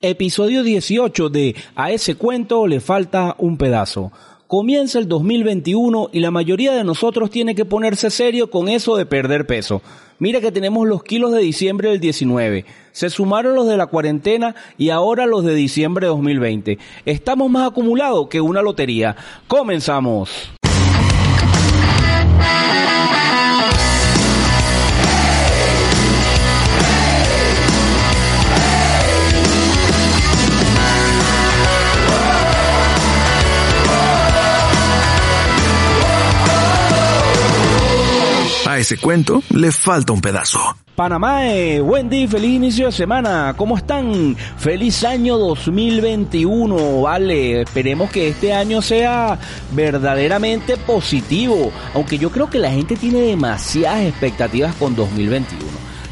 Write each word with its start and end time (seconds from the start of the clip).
Episodio 0.00 0.62
18 0.62 1.28
de 1.28 1.56
A 1.74 1.90
ese 1.90 2.14
cuento 2.14 2.68
le 2.68 2.78
falta 2.78 3.34
un 3.36 3.56
pedazo. 3.56 4.12
Comienza 4.46 5.00
el 5.00 5.08
2021 5.08 6.10
y 6.12 6.20
la 6.20 6.30
mayoría 6.30 6.72
de 6.72 6.84
nosotros 6.84 7.32
tiene 7.32 7.56
que 7.56 7.64
ponerse 7.64 8.08
serio 8.10 8.48
con 8.48 8.68
eso 8.68 8.96
de 8.96 9.06
perder 9.06 9.48
peso. 9.48 9.82
Mira 10.20 10.40
que 10.40 10.52
tenemos 10.52 10.86
los 10.86 11.02
kilos 11.02 11.32
de 11.32 11.40
diciembre 11.40 11.90
del 11.90 11.98
19. 11.98 12.64
Se 12.92 13.10
sumaron 13.10 13.56
los 13.56 13.66
de 13.66 13.76
la 13.76 13.86
cuarentena 13.86 14.54
y 14.76 14.90
ahora 14.90 15.26
los 15.26 15.42
de 15.42 15.56
diciembre 15.56 16.06
de 16.06 16.10
2020. 16.10 16.78
Estamos 17.04 17.50
más 17.50 17.68
acumulados 17.68 18.28
que 18.28 18.40
una 18.40 18.62
lotería. 18.62 19.16
Comenzamos. 19.48 20.52
Ese 38.78 38.96
cuento 38.96 39.42
le 39.50 39.72
falta 39.72 40.12
un 40.12 40.20
pedazo. 40.20 40.60
Panamá, 40.94 41.52
eh, 41.52 41.82
feliz 42.30 42.32
inicio 42.44 42.86
de 42.86 42.92
semana. 42.92 43.52
¿Cómo 43.56 43.76
están? 43.76 44.36
Feliz 44.56 45.02
año 45.02 45.36
2021, 45.36 47.00
vale. 47.00 47.62
Esperemos 47.62 48.08
que 48.08 48.28
este 48.28 48.52
año 48.52 48.80
sea 48.80 49.36
verdaderamente 49.72 50.76
positivo. 50.76 51.72
Aunque 51.92 52.18
yo 52.18 52.30
creo 52.30 52.48
que 52.48 52.60
la 52.60 52.70
gente 52.70 52.94
tiene 52.94 53.22
demasiadas 53.22 54.02
expectativas 54.02 54.72
con 54.76 54.94
2021. 54.94 55.64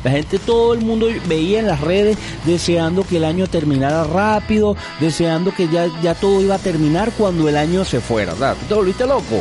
La 0.02 0.10
gente, 0.10 0.40
todo 0.40 0.74
el 0.74 0.80
mundo 0.80 1.06
veía 1.28 1.60
en 1.60 1.68
las 1.68 1.80
redes 1.80 2.18
deseando 2.44 3.06
que 3.06 3.18
el 3.18 3.24
año 3.26 3.46
terminara 3.46 4.02
rápido, 4.02 4.76
deseando 4.98 5.54
que 5.54 5.68
ya, 5.68 5.86
ya 6.02 6.16
todo 6.16 6.42
iba 6.42 6.56
a 6.56 6.58
terminar 6.58 7.12
cuando 7.16 7.48
el 7.48 7.56
año 7.56 7.84
se 7.84 8.00
fuera. 8.00 8.32
¿verdad? 8.32 8.56
¿Tú 8.58 8.66
te 8.66 8.74
volviste 8.74 9.06
loco? 9.06 9.40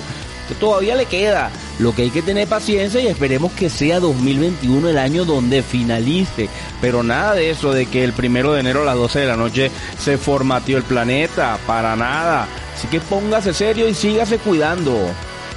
Todavía 0.59 0.93
le 0.93 1.05
queda. 1.07 1.49
Lo 1.79 1.93
que 1.93 2.03
hay 2.03 2.09
que 2.09 2.21
tener 2.21 2.47
paciencia 2.47 3.01
y 3.01 3.07
esperemos 3.07 3.51
que 3.51 3.69
sea 3.69 3.99
2021 3.99 4.89
el 4.89 4.97
año 4.97 5.25
donde 5.25 5.61
finalice. 5.61 6.49
Pero 6.81 7.03
nada 7.03 7.33
de 7.33 7.49
eso 7.49 7.73
de 7.73 7.85
que 7.85 8.03
el 8.03 8.13
primero 8.13 8.53
de 8.53 8.61
enero 8.61 8.83
a 8.83 8.85
las 8.85 8.95
12 8.95 9.19
de 9.19 9.27
la 9.27 9.35
noche 9.35 9.71
se 9.99 10.17
formateó 10.17 10.77
el 10.77 10.83
planeta. 10.83 11.57
Para 11.67 11.95
nada. 11.95 12.47
Así 12.75 12.87
que 12.87 13.01
póngase 13.01 13.53
serio 13.53 13.87
y 13.87 13.93
sígase 13.93 14.37
cuidando. 14.37 14.97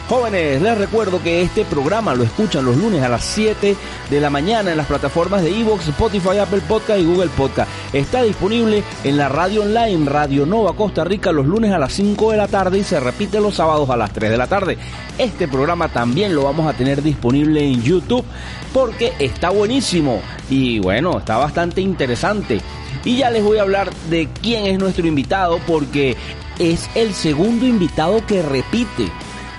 Jóvenes, 0.09 0.63
les 0.63 0.79
recuerdo 0.79 1.23
que 1.23 1.43
este 1.43 1.67
programa 1.67 2.15
lo 2.15 2.25
escuchan 2.25 2.65
los 2.65 2.79
lunes 2.79 3.03
a 3.03 3.11
las 3.11 3.23
7 3.25 3.77
de 4.09 4.21
la 4.23 4.31
mañana 4.31 4.71
en 4.71 4.79
las 4.79 4.87
plataformas 4.87 5.43
de 5.43 5.51
Evox, 5.51 5.87
Spotify, 5.89 6.39
Apple 6.39 6.63
Podcast 6.67 6.99
y 6.99 7.05
Google 7.05 7.29
Podcast. 7.37 7.71
Está 7.93 8.23
disponible 8.23 8.83
en 9.05 9.19
la 9.19 9.29
radio 9.29 9.65
online 9.65 10.09
Radio 10.09 10.47
Nova 10.47 10.75
Costa 10.75 11.05
Rica 11.05 11.31
los 11.31 11.45
lunes 11.45 11.73
a 11.73 11.79
las 11.79 11.93
5 11.93 12.31
de 12.31 12.39
la 12.39 12.49
tarde 12.49 12.79
y 12.79 12.85
se 12.85 12.99
repite 12.99 13.39
los 13.39 13.57
sábados 13.57 13.91
a 13.91 13.99
las 13.99 14.11
3 14.11 14.31
de 14.31 14.39
la 14.39 14.47
tarde. 14.47 14.79
Este 15.19 15.47
programa 15.47 15.89
también 15.91 16.35
lo 16.35 16.45
vamos 16.45 16.67
a 16.67 16.73
tener 16.73 17.03
disponible 17.03 17.63
en 17.63 17.83
YouTube 17.83 18.25
porque 18.73 19.13
está 19.19 19.51
buenísimo 19.51 20.23
y 20.49 20.79
bueno, 20.79 21.19
está 21.19 21.37
bastante 21.37 21.83
interesante. 21.83 22.63
Y 23.05 23.19
ya 23.19 23.29
les 23.29 23.45
voy 23.45 23.59
a 23.59 23.63
hablar 23.63 23.93
de 24.09 24.27
quién 24.41 24.65
es 24.65 24.79
nuestro 24.79 25.07
invitado 25.07 25.61
porque 25.67 26.17
es 26.59 26.89
el 26.95 27.13
segundo 27.13 27.67
invitado 27.67 28.25
que 28.25 28.41
repite. 28.41 29.13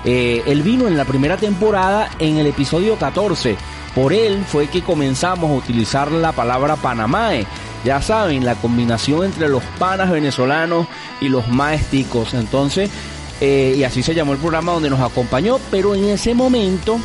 Eh, 0.05 0.43
él 0.45 0.63
vino 0.63 0.87
en 0.87 0.97
la 0.97 1.05
primera 1.05 1.37
temporada 1.37 2.09
en 2.19 2.37
el 2.37 2.47
episodio 2.47 2.95
14. 2.97 3.57
Por 3.93 4.13
él 4.13 4.43
fue 4.47 4.67
que 4.67 4.81
comenzamos 4.81 5.49
a 5.51 5.55
utilizar 5.55 6.11
la 6.11 6.31
palabra 6.31 6.75
Panamae. 6.75 7.45
Ya 7.83 8.01
saben, 8.01 8.45
la 8.45 8.55
combinación 8.55 9.25
entre 9.25 9.47
los 9.47 9.63
panas 9.77 10.11
venezolanos 10.11 10.87
y 11.21 11.29
los 11.29 11.47
maesticos. 11.47 12.33
Entonces, 12.33 12.89
eh, 13.41 13.75
y 13.77 13.83
así 13.83 14.03
se 14.03 14.13
llamó 14.13 14.33
el 14.33 14.39
programa 14.39 14.73
donde 14.73 14.89
nos 14.89 14.99
acompañó. 14.99 15.59
Pero 15.71 15.95
en 15.95 16.05
ese 16.05 16.33
momento, 16.33 16.99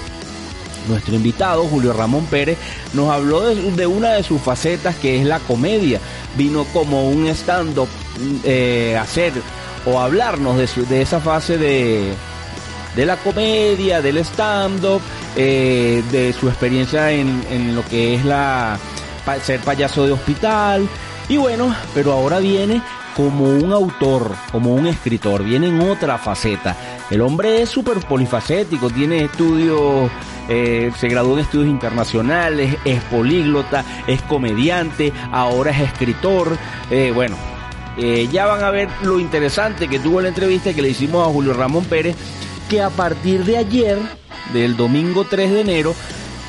nuestro 0.88 1.15
invitado, 1.15 1.65
Julio 1.65 1.93
Ramón 1.93 2.27
Pérez, 2.27 2.59
nos 2.93 3.10
habló 3.10 3.41
de, 3.43 3.87
una 3.87 4.12
de 4.12 4.22
sus 4.22 4.41
facetas 4.41 4.97
que 4.97 5.21
es 5.21 5.27
la 5.27 5.41
comedia. 5.41 6.00
Vino 6.37 6.65
como 6.72 7.09
un 7.09 7.27
stand-up 7.28 7.88
eh, 8.44 8.97
hacer 9.00 9.33
o 9.87 10.00
hablarnos 10.00 10.56
de 10.88 11.03
esa 11.03 11.21
fase 11.21 11.59
de 11.59 12.15
de 12.94 13.06
la 13.06 13.16
comedia, 13.16 14.00
del 14.00 14.19
stand-up, 14.19 15.00
eh, 15.37 16.03
de 16.10 16.32
su 16.32 16.49
experiencia 16.49 17.10
en, 17.10 17.44
en, 17.50 17.75
lo 17.75 17.84
que 17.84 18.15
es 18.15 18.25
la 18.25 18.78
ser 19.43 19.60
payaso 19.60 20.06
de 20.06 20.12
hospital. 20.12 20.88
Y 21.28 21.37
bueno, 21.38 21.75
pero 21.94 22.12
ahora 22.12 22.38
viene 22.38 22.83
como 23.16 23.44
un 23.44 23.72
autor, 23.72 24.33
como 24.53 24.75
un 24.75 24.87
escritor, 24.87 25.43
viene 25.43 25.69
en 25.69 25.81
otra 25.81 26.19
faceta. 26.19 26.77
El 27.10 27.21
hombre 27.21 27.62
es 27.62 27.71
súper 27.71 27.99
polifacético, 28.00 28.91
tiene 28.91 29.25
estudios, 29.25 30.10
eh, 30.49 30.93
se 30.99 31.09
graduó 31.09 31.34
en 31.34 31.44
estudios 31.44 31.69
internacionales, 31.69 32.77
es 32.84 33.03
políglota, 33.04 33.84
es 34.06 34.21
comediante, 34.22 35.12
ahora 35.33 35.71
es 35.71 35.81
escritor. 35.81 36.56
Eh, 36.91 37.12
bueno, 37.15 37.37
ya 38.31 38.47
van 38.47 38.65
a 38.65 38.71
ver 38.71 38.88
lo 39.03 39.21
interesante 39.21 39.87
que 39.87 40.00
tuvo 40.00 40.21
la 40.21 40.28
entrevista 40.28 40.75
que 40.75 40.83
le 40.83 40.88
hicimos 40.88 41.27
a 41.27 41.31
Julio 41.31 41.54
Ramón 41.54 41.84
Pérez 41.84 42.16
que 42.69 42.83
a 42.83 42.91
partir 42.91 43.45
de 43.45 43.59
ayer, 43.59 43.99
del 44.53 44.77
domingo 44.77 45.25
3 45.29 45.53
de 45.53 45.61
enero, 45.61 45.95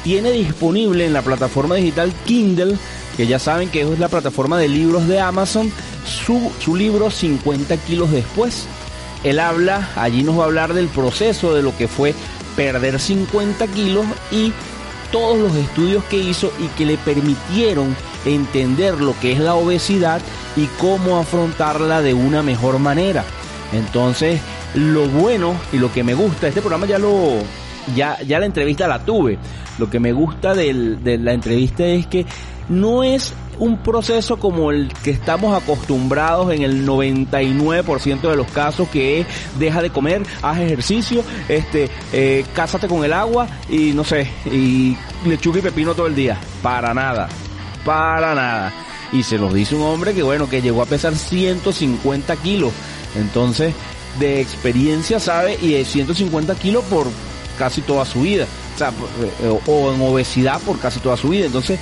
tiene 0.03 0.31
disponible 0.31 1.05
en 1.05 1.13
la 1.13 1.21
plataforma 1.21 1.75
digital 1.75 2.13
Kindle, 2.25 2.77
que 3.17 3.27
ya 3.27 3.39
saben 3.39 3.69
que 3.69 3.81
es 3.81 3.99
la 3.99 4.09
plataforma 4.09 4.57
de 4.57 4.67
libros 4.67 5.07
de 5.07 5.19
Amazon, 5.19 5.71
su, 6.05 6.51
su 6.59 6.75
libro 6.75 7.09
50 7.09 7.77
kilos 7.77 8.11
después. 8.11 8.65
Él 9.23 9.39
habla, 9.39 9.89
allí 9.95 10.21
nos 10.23 10.37
va 10.37 10.43
a 10.43 10.45
hablar 10.45 10.73
del 10.73 10.87
proceso 10.87 11.53
de 11.55 11.63
lo 11.63 11.75
que 11.75 11.87
fue 11.87 12.13
perder 12.55 12.99
50 12.99 13.67
kilos 13.67 14.05
y 14.31 14.53
todos 15.11 15.37
los 15.37 15.55
estudios 15.55 16.03
que 16.05 16.17
hizo 16.17 16.51
y 16.59 16.67
que 16.77 16.85
le 16.85 16.97
permitieron 16.97 17.95
entender 18.25 18.99
lo 19.01 19.17
que 19.19 19.31
es 19.31 19.39
la 19.39 19.55
obesidad 19.55 20.21
y 20.55 20.65
cómo 20.79 21.17
afrontarla 21.17 22.01
de 22.01 22.13
una 22.13 22.43
mejor 22.43 22.79
manera. 22.79 23.23
Entonces, 23.73 24.39
lo 24.75 25.07
bueno 25.07 25.55
y 25.71 25.77
lo 25.77 25.91
que 25.91 26.03
me 26.03 26.13
gusta, 26.13 26.47
este 26.47 26.61
programa 26.61 26.85
ya 26.85 26.99
lo, 26.99 27.39
ya, 27.95 28.21
ya 28.21 28.39
la 28.39 28.45
entrevista 28.45 28.87
la 28.87 28.99
tuve. 28.99 29.37
Lo 29.77 29.89
que 29.89 29.99
me 29.99 30.13
gusta 30.13 30.53
del, 30.53 31.03
de 31.03 31.17
la 31.17 31.33
entrevista 31.33 31.85
es 31.85 32.07
que 32.07 32.25
no 32.69 33.03
es 33.03 33.33
un 33.59 33.77
proceso 33.77 34.37
como 34.37 34.71
el 34.71 34.91
que 35.03 35.11
estamos 35.11 35.55
acostumbrados 35.61 36.53
en 36.53 36.63
el 36.63 36.85
99% 36.85 38.21
de 38.21 38.35
los 38.35 38.47
casos 38.51 38.89
que 38.89 39.21
es 39.21 39.27
deja 39.57 39.81
de 39.81 39.89
comer, 39.89 40.23
haz 40.41 40.59
ejercicio, 40.59 41.23
este, 41.47 41.89
eh, 42.11 42.45
cásate 42.53 42.87
con 42.87 43.03
el 43.05 43.13
agua 43.13 43.47
y 43.69 43.93
no 43.93 44.03
sé, 44.03 44.29
y 44.45 44.97
lechuga 45.25 45.59
y 45.59 45.61
pepino 45.61 45.93
todo 45.93 46.07
el 46.07 46.15
día. 46.15 46.37
Para 46.61 46.93
nada, 46.93 47.29
para 47.85 48.35
nada. 48.35 48.73
Y 49.11 49.23
se 49.23 49.37
nos 49.37 49.53
dice 49.53 49.75
un 49.75 49.83
hombre 49.83 50.13
que 50.13 50.23
bueno, 50.23 50.49
que 50.49 50.61
llegó 50.61 50.81
a 50.81 50.85
pesar 50.85 51.15
150 51.15 52.35
kilos. 52.37 52.73
Entonces, 53.15 53.73
de 54.19 54.41
experiencia 54.41 55.19
sabe 55.19 55.57
y 55.61 55.73
de 55.73 55.85
150 55.85 56.55
kilos 56.55 56.83
por 56.85 57.07
casi 57.57 57.81
toda 57.81 58.05
su 58.05 58.21
vida. 58.21 58.47
O, 58.75 58.77
sea, 58.77 58.91
o 59.67 59.93
en 59.93 60.01
obesidad 60.01 60.59
por 60.61 60.79
casi 60.79 60.99
toda 60.99 61.17
su 61.17 61.29
vida. 61.29 61.45
Entonces, 61.45 61.79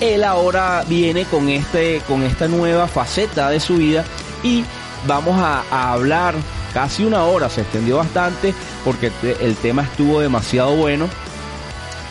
él 0.00 0.24
ahora 0.24 0.84
viene 0.88 1.24
con 1.24 1.48
este, 1.48 2.00
con 2.08 2.22
esta 2.22 2.48
nueva 2.48 2.88
faceta 2.88 3.50
de 3.50 3.60
su 3.60 3.76
vida 3.76 4.04
y 4.42 4.64
vamos 5.06 5.38
a, 5.40 5.64
a 5.70 5.92
hablar 5.92 6.34
casi 6.72 7.04
una 7.04 7.24
hora, 7.24 7.48
se 7.48 7.60
extendió 7.60 7.98
bastante 7.98 8.52
porque 8.84 9.12
el 9.40 9.54
tema 9.56 9.82
estuvo 9.82 10.20
demasiado 10.20 10.74
bueno. 10.74 11.08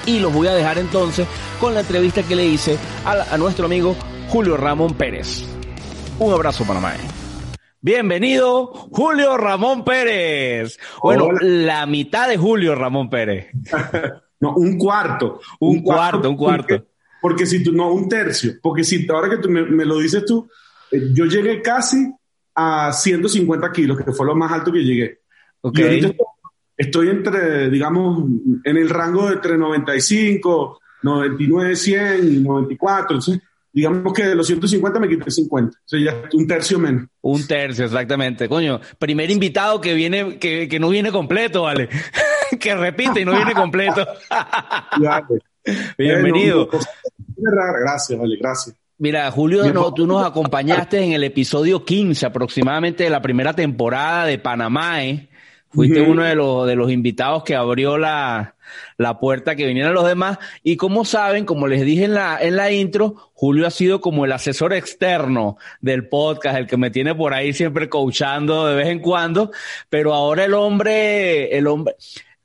Y 0.06 0.20
los 0.20 0.34
voy 0.34 0.48
a 0.48 0.54
dejar 0.54 0.78
entonces 0.80 1.28
con 1.60 1.74
la 1.74 1.82
entrevista 1.82 2.24
que 2.24 2.36
le 2.36 2.46
hice 2.46 2.78
a, 3.06 3.34
a 3.34 3.38
nuestro 3.38 3.66
amigo 3.66 3.96
Julio 4.30 4.58
Ramón 4.58 4.96
Pérez. 4.96 5.46
Un 6.20 6.34
abrazo, 6.34 6.66
Panamá. 6.66 6.94
Bienvenido, 7.86 8.68
Julio 8.68 9.36
Ramón 9.36 9.84
Pérez. 9.84 10.80
Bueno, 11.02 11.26
Hola. 11.26 11.40
la 11.42 11.86
mitad 11.86 12.30
de 12.30 12.38
Julio 12.38 12.76
Ramón 12.76 13.10
Pérez. 13.10 13.48
no, 14.40 14.56
un 14.56 14.78
cuarto. 14.78 15.42
Un, 15.60 15.80
un 15.80 15.84
cuarto, 15.84 16.12
cuarto, 16.12 16.30
un 16.30 16.38
cuarto. 16.38 16.68
Porque, 16.68 16.88
porque, 17.22 17.46
si 17.46 17.62
tú, 17.62 17.74
no, 17.74 17.92
un 17.92 18.08
tercio. 18.08 18.54
Porque 18.62 18.86
si 18.86 19.06
ahora 19.10 19.30
que 19.30 19.40
tú 19.40 19.50
me, 19.50 19.64
me 19.64 19.84
lo 19.84 19.98
dices 19.98 20.24
tú, 20.26 20.48
eh, 20.92 21.10
yo 21.12 21.26
llegué 21.26 21.62
casi 21.62 22.10
a 22.56 22.94
150 22.94 23.70
kilos, 23.74 23.98
que 23.98 24.14
fue 24.14 24.28
lo 24.28 24.36
más 24.36 24.54
alto 24.54 24.72
que 24.72 24.80
llegué. 24.80 25.20
Ok. 25.60 25.80
Y 25.80 25.84
ahorita 25.84 26.14
estoy 26.78 27.10
entre, 27.10 27.70
digamos, 27.70 28.24
en 28.64 28.78
el 28.78 28.90
rango 28.90 29.28
de 29.28 29.34
entre 29.34 29.58
95, 29.58 30.80
99, 31.02 31.76
100 31.76 32.34
y 32.34 32.40
94. 32.40 33.18
Entonces, 33.18 33.42
digamos 33.74 34.14
que 34.14 34.24
de 34.24 34.36
los 34.36 34.46
150 34.46 35.00
me 35.00 35.10
quité 35.10 35.32
50. 35.32 35.78
O 35.78 35.82
sea, 35.84 36.00
ya 36.00 36.30
un 36.34 36.48
tercio 36.48 36.78
menos. 36.78 37.08
Un 37.22 37.46
tercio, 37.48 37.86
exactamente. 37.86 38.48
Coño, 38.48 38.80
primer 39.00 39.32
invitado 39.32 39.82
que 39.82 39.96
viene, 39.96 40.38
que, 40.38 40.70
que 40.70 40.80
no 40.80 40.90
viene 40.90 41.12
completo, 41.12 41.64
¿vale? 41.64 41.90
que 42.60 42.76
repite 42.76 43.22
y 43.22 43.26
no 43.26 43.36
viene 43.36 43.54
completo. 43.54 44.08
Pues. 45.28 45.42
Bienvenido. 45.98 46.70
Rara. 47.38 47.80
Gracias, 47.80 48.20
vale, 48.20 48.38
gracias. 48.40 48.76
Mira, 48.98 49.30
Julio, 49.32 49.74
no, 49.74 49.94
tú 49.94 50.06
nos 50.06 50.26
acompañaste 50.26 51.02
en 51.04 51.14
el 51.14 51.24
episodio 51.24 51.84
15 51.84 52.26
aproximadamente 52.26 53.04
de 53.04 53.10
la 53.10 53.22
primera 53.22 53.54
temporada 53.54 54.26
de 54.26 54.38
Panamá, 54.38 55.04
¿eh? 55.04 55.30
Fuiste 55.70 56.02
uno 56.02 56.24
de 56.24 56.36
los, 56.36 56.68
de 56.68 56.76
los 56.76 56.92
invitados 56.92 57.44
que 57.44 57.56
abrió 57.56 57.98
la, 57.98 58.56
la 58.98 59.20
puerta 59.20 59.56
que 59.56 59.66
vinieran 59.66 59.94
los 59.94 60.06
demás. 60.08 60.38
Y 60.64 60.78
como 60.78 61.06
saben, 61.06 61.46
como 61.46 61.68
les 61.68 61.82
dije 61.86 62.06
en 62.06 62.14
la, 62.14 62.38
en 62.42 62.56
la 62.56 62.72
intro, 62.72 63.32
Julio 63.34 63.68
ha 63.68 63.72
sido 63.72 64.02
como 64.02 64.26
el 64.26 64.32
asesor 64.32 64.74
externo 64.74 65.58
del 65.82 66.08
podcast, 66.08 66.58
el 66.58 66.68
que 66.68 66.78
me 66.78 66.92
tiene 66.92 67.14
por 67.16 67.34
ahí 67.34 67.54
siempre 67.54 67.90
coachando 67.90 68.68
de 68.68 68.76
vez 68.76 68.88
en 68.88 69.00
cuando. 69.00 69.52
Pero 69.90 70.14
ahora 70.14 70.46
el 70.46 70.54
hombre, 70.54 71.58
el 71.58 71.68
hombre, 71.68 71.96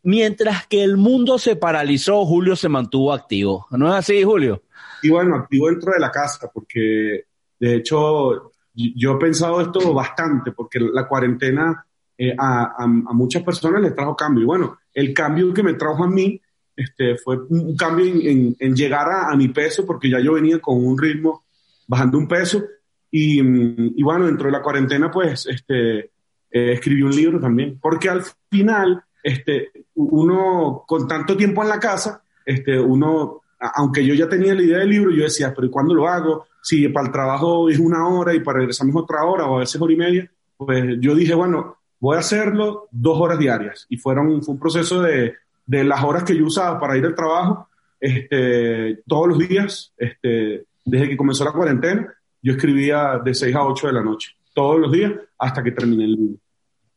mientras 0.03 0.67
que 0.67 0.83
el 0.83 0.97
mundo 0.97 1.39
se 1.39 1.57
paralizó, 1.57 2.25
Julio 2.25 2.57
se 2.57 2.69
mantuvo 2.69 3.13
activo. 3.13 3.67
¿No 3.71 3.89
es 3.89 3.95
así, 3.95 4.23
Julio? 4.23 4.63
Y 5.03 5.11
bueno, 5.11 5.37
activo 5.37 5.69
dentro 5.69 5.93
de 5.93 6.01
la 6.01 6.11
casa, 6.11 6.51
porque 6.53 7.25
de 7.61 7.75
hecho 7.77 8.53
yo 8.75 9.13
he 9.13 9.17
pensado 9.19 9.61
esto 9.61 9.93
bastante, 9.93 10.53
porque 10.53 10.79
la 10.81 11.07
cuarentena 11.07 11.85
eh, 12.17 12.35
a, 12.37 12.63
a- 12.65 12.83
a 12.85 13.13
muchas 13.13 13.43
personas 13.43 13.81
les 13.83 13.95
trajo 13.95 14.17
cambio. 14.17 14.43
Y 14.43 14.47
bueno, 14.47 14.79
el 14.99 15.15
cambio 15.15 15.55
que 15.55 15.63
me 15.63 15.75
trajo 15.75 16.03
a 16.03 16.09
mí 16.09 16.41
este, 16.75 17.17
fue 17.19 17.39
un 17.51 17.77
cambio 17.77 18.07
en, 18.07 18.75
llegar 18.75 19.09
a, 19.09 19.35
mi 19.37 19.49
peso, 19.49 19.87
porque 19.87 20.11
ya 20.11 20.19
yo 20.19 20.33
venía 20.35 20.59
con 20.59 20.85
un 20.85 20.99
ritmo 20.99 21.45
bajando 21.87 22.19
un 22.19 22.27
peso. 22.27 22.65
Y, 23.09 23.41
mm, 23.41 23.95
y 23.97 24.03
bueno, 24.03 24.27
dentro 24.27 24.47
de 24.47 24.53
la 24.53 24.63
cuarentena, 24.63 25.09
pues, 25.09 25.47
este, 25.47 25.99
eh, 25.99 26.73
escribí 26.73 27.03
un 27.03 27.15
libro 27.15 27.39
también, 27.39 27.79
porque 27.81 28.09
al 28.09 28.23
final, 28.51 29.05
este, 29.23 29.71
uno 29.95 30.85
con 30.87 31.07
tanto 31.07 31.37
tiempo 31.37 31.63
en 31.63 31.69
la 31.69 31.79
casa, 31.79 32.23
este, 32.45 32.79
uno, 32.79 33.43
aunque 33.61 34.05
yo 34.05 34.15
ya 34.15 34.29
tenía 34.29 34.55
la 34.55 34.63
idea 34.63 34.79
del 34.79 34.91
libro, 34.91 35.13
yo 35.13 35.23
decía, 35.25 35.53
pero 35.55 35.69
¿y 35.69 35.71
cuándo 35.71 35.95
lo 35.95 36.09
hago? 36.09 36.47
Si 36.61 36.89
para 36.89 37.07
el 37.07 37.13
trabajo 37.13 37.69
es 37.69 37.79
una 37.79 38.09
hora 38.09 38.35
y 38.35 38.41
para 38.41 38.59
regresarme 38.59 38.91
es 38.91 38.97
otra 38.97 39.25
hora 39.25 39.47
o 39.47 39.57
a 39.57 39.61
veces 39.61 39.81
hora 39.81 39.93
y 39.93 39.97
media, 39.97 40.31
pues 40.57 40.97
yo 41.01 41.15
dije, 41.15 41.35
bueno, 41.35 41.78
voy 42.01 42.17
a 42.17 42.21
hacerlo 42.21 42.89
dos 42.91 43.21
horas 43.21 43.39
diarias. 43.39 43.87
Y 43.89 43.97
fueron, 43.97 44.43
fue 44.43 44.55
un 44.55 44.61
proceso 44.61 45.03
de, 45.03 45.35
de 45.67 45.85
las 45.85 46.03
horas 46.03 46.25
que 46.25 46.37
yo 46.37 46.47
usaba 46.47 46.81
para 46.81 46.97
ir 46.97 47.05
al 47.05 47.15
trabajo, 47.15 47.69
este, 48.01 49.03
todos 49.07 49.29
los 49.29 49.39
días, 49.39 49.93
este, 49.97 50.65
desde 50.85 51.09
que 51.09 51.17
comenzó 51.17 51.45
la 51.45 51.53
cuarentena, 51.53 52.15
yo 52.43 52.53
escribía 52.53 53.21
de 53.23 53.35
6 53.35 53.55
a 53.55 53.65
8 53.65 53.89
de 53.89 53.93
la 53.93 54.03
noche, 54.03 54.31
todos 54.55 54.81
los 54.81 54.93
días, 54.93 55.13
hasta 55.39 55.63
que 55.63 55.73
terminé 55.73 56.05
el 56.05 56.13
libro. 56.13 56.37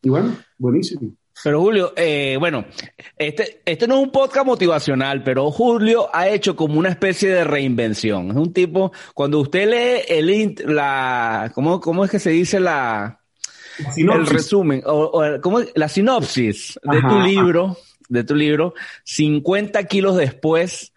Y 0.03 0.09
bueno, 0.09 0.36
buenísimo. 0.57 1.12
Pero 1.44 1.59
Julio, 1.59 1.94
eh, 1.95 2.38
bueno, 2.39 2.65
este, 3.18 3.62
este 3.65 3.88
no 3.88 3.95
es 3.95 4.04
un 4.04 4.12
podcast 4.12 4.45
motivacional, 4.45 5.24
pero 5.24 5.50
Julio 5.50 6.07
ha 6.13 6.27
hecho 6.27 6.56
como 6.56 6.77
una 6.77 6.89
especie 6.89 7.30
de 7.30 7.44
reinvención. 7.44 8.30
Es 8.30 8.38
un 8.38 8.54
tipo, 8.54 8.92
cuando 9.15 9.39
usted 9.39 9.68
lee 9.68 10.04
el, 10.07 10.56
la, 10.75 11.51
¿cómo, 11.56 11.80
cómo 11.80 12.06
es 12.06 12.12
que 12.12 12.19
se 12.19 12.30
dice 12.30 12.59
la, 12.59 13.20
el 13.98 14.25
resumen, 14.28 14.83
o, 14.86 15.12
o 15.13 15.39
la 15.75 15.88
sinopsis 15.89 16.80
de 16.83 16.98
Ajá, 16.98 17.10
tu 17.10 17.19
libro, 17.22 17.78
de 18.10 18.24
tu 18.24 18.36
libro, 18.36 18.74
50 19.04 19.83
kilos 19.86 20.18
después, 20.18 20.94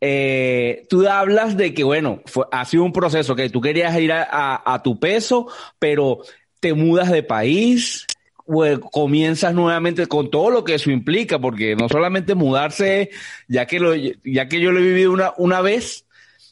eh, 0.00 0.84
tú 0.88 1.08
hablas 1.08 1.56
de 1.56 1.74
que, 1.74 1.84
bueno, 1.84 2.22
fue, 2.26 2.44
ha 2.52 2.64
sido 2.64 2.84
un 2.84 2.92
proceso 2.92 3.34
que 3.34 3.50
tú 3.50 3.60
querías 3.60 3.98
ir 3.98 4.12
a, 4.12 4.22
a- 4.22 4.74
a 4.74 4.82
tu 4.82 4.98
peso, 4.98 5.48
pero 5.78 6.20
te 6.60 6.72
mudas 6.74 7.10
de 7.10 7.22
país, 7.22 8.06
pues, 8.46 8.78
comienzas 8.92 9.54
nuevamente 9.54 10.06
con 10.06 10.30
todo 10.30 10.50
lo 10.50 10.64
que 10.64 10.74
eso 10.74 10.90
implica, 10.90 11.38
porque 11.38 11.76
no 11.76 11.88
solamente 11.88 12.34
mudarse, 12.34 13.10
ya 13.48 13.66
que 13.66 13.78
lo, 13.80 13.94
ya 13.94 14.48
que 14.48 14.60
yo 14.60 14.72
lo 14.72 14.78
he 14.80 14.82
vivido 14.82 15.12
una, 15.12 15.32
una 15.36 15.60
vez, 15.60 16.06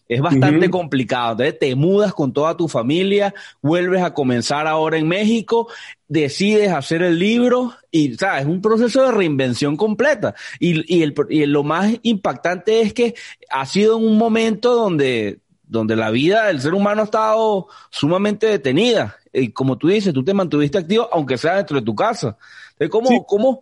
es 0.08 0.20
bastante 0.20 0.70
complicado. 0.70 1.32
Entonces 1.32 1.58
te 1.58 1.74
mudas 1.74 2.14
con 2.14 2.32
toda 2.32 2.56
tu 2.56 2.68
familia, 2.68 3.34
vuelves 3.60 4.02
a 4.02 4.14
comenzar 4.14 4.66
ahora 4.66 4.98
en 4.98 5.08
México, 5.08 5.68
decides 6.08 6.70
hacer 6.70 7.02
el 7.02 7.18
libro 7.18 7.72
y, 7.90 8.14
¿sabes? 8.14 8.42
Es 8.42 8.46
un 8.48 8.60
proceso 8.62 9.02
de 9.04 9.12
reinvención 9.12 9.76
completa. 9.76 10.34
Y, 10.60 10.94
y, 10.94 11.02
el, 11.02 11.14
y 11.30 11.46
lo 11.46 11.64
más 11.64 11.92
impactante 12.02 12.80
es 12.82 12.92
que 12.92 13.14
ha 13.50 13.66
sido 13.66 13.98
en 13.98 14.04
un 14.06 14.16
momento 14.18 14.74
donde, 14.74 15.40
donde 15.64 15.96
la 15.96 16.10
vida 16.10 16.46
del 16.46 16.60
ser 16.60 16.74
humano 16.74 17.02
ha 17.02 17.06
estado 17.06 17.66
sumamente 17.90 18.46
detenida. 18.46 19.16
Y 19.32 19.50
como 19.50 19.76
tú 19.76 19.88
dices, 19.88 20.14
tú 20.14 20.24
te 20.24 20.32
mantuviste 20.34 20.78
activo, 20.78 21.08
aunque 21.12 21.36
sea 21.36 21.56
dentro 21.56 21.78
de 21.78 21.84
tu 21.84 21.94
casa. 21.94 22.36
Entonces, 22.78 22.90
¿cómo, 22.90 23.08
Sí. 23.08 23.20
cómo, 23.26 23.60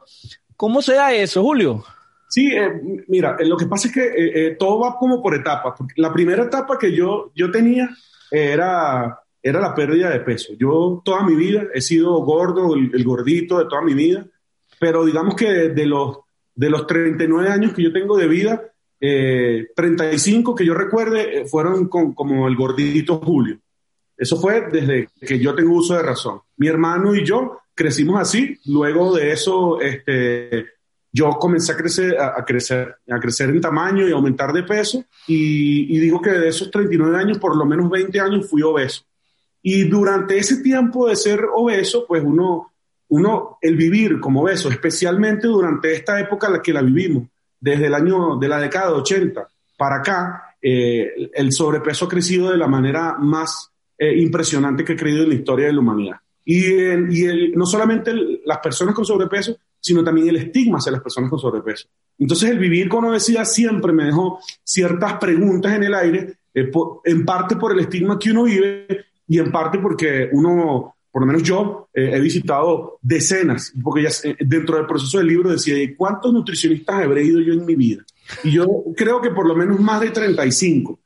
cómo 0.56 0.82
se 0.82 0.94
da 0.94 1.12
eso, 1.14 1.42
Julio? 1.42 1.84
Sí, 2.34 2.50
eh, 2.52 2.68
mira, 3.06 3.36
eh, 3.38 3.46
lo 3.46 3.56
que 3.56 3.66
pasa 3.66 3.86
es 3.86 3.94
que 3.94 4.12
eh, 4.16 4.56
todo 4.58 4.80
va 4.80 4.96
como 4.98 5.22
por 5.22 5.36
etapas. 5.36 5.74
La 5.94 6.12
primera 6.12 6.42
etapa 6.42 6.76
que 6.76 6.90
yo, 6.90 7.30
yo 7.32 7.48
tenía 7.48 7.88
era, 8.28 9.20
era 9.40 9.60
la 9.60 9.72
pérdida 9.72 10.10
de 10.10 10.18
peso. 10.18 10.52
Yo 10.58 11.00
toda 11.04 11.22
mi 11.24 11.36
vida 11.36 11.66
he 11.72 11.80
sido 11.80 12.12
gordo, 12.24 12.74
el, 12.74 13.04
gordito 13.04 13.60
de 13.60 13.66
toda 13.66 13.82
mi 13.82 13.94
vida, 13.94 14.26
pero 14.80 15.04
digamos 15.04 15.36
que 15.36 15.48
de, 15.48 15.68
de 15.68 15.86
los, 15.86 16.18
de 16.56 16.70
los 16.70 16.88
39 16.88 17.48
años 17.50 17.72
que 17.72 17.84
yo 17.84 17.92
tengo 17.92 18.16
de 18.16 18.26
vida, 18.26 18.60
eh, 19.00 19.68
35 19.76 20.56
que 20.56 20.66
yo 20.66 20.74
recuerde 20.74 21.44
fueron 21.46 21.86
con- 21.86 22.14
como 22.14 22.48
el 22.48 22.56
gordito 22.56 23.18
Julio. 23.20 23.60
Eso 24.16 24.36
fue 24.40 24.68
desde 24.72 25.08
que 25.20 25.38
yo 25.38 25.54
tengo 25.54 25.76
uso 25.76 25.94
de 25.94 26.02
razón. 26.02 26.40
Mi 26.56 26.66
hermano 26.66 27.14
y 27.14 27.24
yo 27.24 27.58
crecimos 27.76 28.20
así. 28.20 28.58
Luego 28.64 29.14
de 29.14 29.30
eso, 29.30 29.80
este, 29.80 30.73
yo 31.16 31.30
comencé 31.38 31.70
a 31.72 31.76
crecer, 31.76 32.18
a, 32.18 32.40
a 32.40 32.44
crecer, 32.44 32.96
a 33.08 33.20
crecer 33.20 33.48
en 33.50 33.60
tamaño 33.60 34.06
y 34.06 34.10
aumentar 34.12 34.52
de 34.52 34.64
peso. 34.64 35.04
Y, 35.28 35.96
y 35.96 36.00
digo 36.00 36.20
que 36.20 36.30
de 36.30 36.48
esos 36.48 36.70
39 36.72 37.16
años, 37.16 37.38
por 37.38 37.56
lo 37.56 37.64
menos 37.64 37.88
20 37.88 38.18
años 38.20 38.50
fui 38.50 38.62
obeso. 38.62 39.04
Y 39.62 39.84
durante 39.84 40.36
ese 40.36 40.56
tiempo 40.60 41.08
de 41.08 41.14
ser 41.14 41.40
obeso, 41.54 42.04
pues 42.08 42.22
uno, 42.24 42.72
uno, 43.08 43.58
el 43.62 43.76
vivir 43.76 44.18
como 44.18 44.42
obeso, 44.42 44.68
especialmente 44.68 45.46
durante 45.46 45.92
esta 45.94 46.18
época 46.18 46.48
en 46.48 46.54
la 46.54 46.62
que 46.62 46.72
la 46.72 46.82
vivimos, 46.82 47.28
desde 47.60 47.86
el 47.86 47.94
año 47.94 48.36
de 48.36 48.48
la 48.48 48.58
década 48.58 48.88
de 48.88 48.96
80 48.96 49.48
para 49.78 49.96
acá, 49.98 50.56
eh, 50.60 51.30
el 51.32 51.52
sobrepeso 51.52 52.06
ha 52.06 52.08
crecido 52.08 52.50
de 52.50 52.56
la 52.58 52.66
manera 52.66 53.16
más 53.20 53.70
eh, 53.96 54.18
impresionante 54.18 54.84
que 54.84 54.94
he 54.94 54.96
creído 54.96 55.22
en 55.22 55.28
la 55.28 55.34
historia 55.36 55.66
de 55.66 55.72
la 55.72 55.78
humanidad. 55.80 56.16
Y, 56.44 56.64
el- 56.74 57.16
y 57.16 57.24
el- 57.24 57.52
no 57.54 57.64
solamente 57.64 58.10
el- 58.10 58.40
las 58.44 58.58
personas 58.58 58.94
con 58.94 59.04
sobrepeso, 59.04 59.56
sino 59.84 60.02
también 60.02 60.28
el 60.30 60.36
estigma 60.36 60.78
hacia 60.78 60.92
las 60.92 61.02
personas 61.02 61.28
con 61.28 61.38
sobrepeso. 61.38 61.88
Entonces 62.18 62.48
el 62.48 62.58
vivir 62.58 62.88
con 62.88 63.04
obesidad 63.04 63.44
siempre 63.44 63.92
me 63.92 64.04
dejó 64.04 64.40
ciertas 64.62 65.18
preguntas 65.18 65.74
en 65.74 65.82
el 65.82 65.92
aire, 65.92 66.38
eh, 66.54 66.70
en 67.04 67.24
parte 67.26 67.56
por 67.56 67.72
el 67.72 67.80
estigma 67.80 68.18
que 68.18 68.30
uno 68.30 68.44
vive 68.44 69.04
y 69.28 69.38
en 69.38 69.52
parte 69.52 69.78
porque 69.78 70.30
uno, 70.32 70.94
por 71.12 71.20
lo 71.20 71.26
menos 71.26 71.42
yo, 71.42 71.90
eh, 71.92 72.12
he 72.14 72.20
visitado 72.20 72.98
decenas, 73.02 73.74
porque 73.82 74.04
ya 74.04 74.08
eh, 74.24 74.36
dentro 74.40 74.78
del 74.78 74.86
proceso 74.86 75.18
del 75.18 75.26
libro 75.26 75.50
decía, 75.50 75.76
"¿Y 75.76 75.94
¿cuántos 75.94 76.32
nutricionistas 76.32 77.04
habré 77.04 77.22
ido 77.22 77.40
yo 77.40 77.52
en 77.52 77.66
mi 77.66 77.74
vida? 77.74 78.06
Y 78.42 78.52
yo 78.52 78.66
creo 78.96 79.20
que 79.20 79.32
por 79.32 79.46
lo 79.46 79.54
menos 79.54 79.78
más 79.80 80.00
de 80.00 80.12
35 80.12 80.98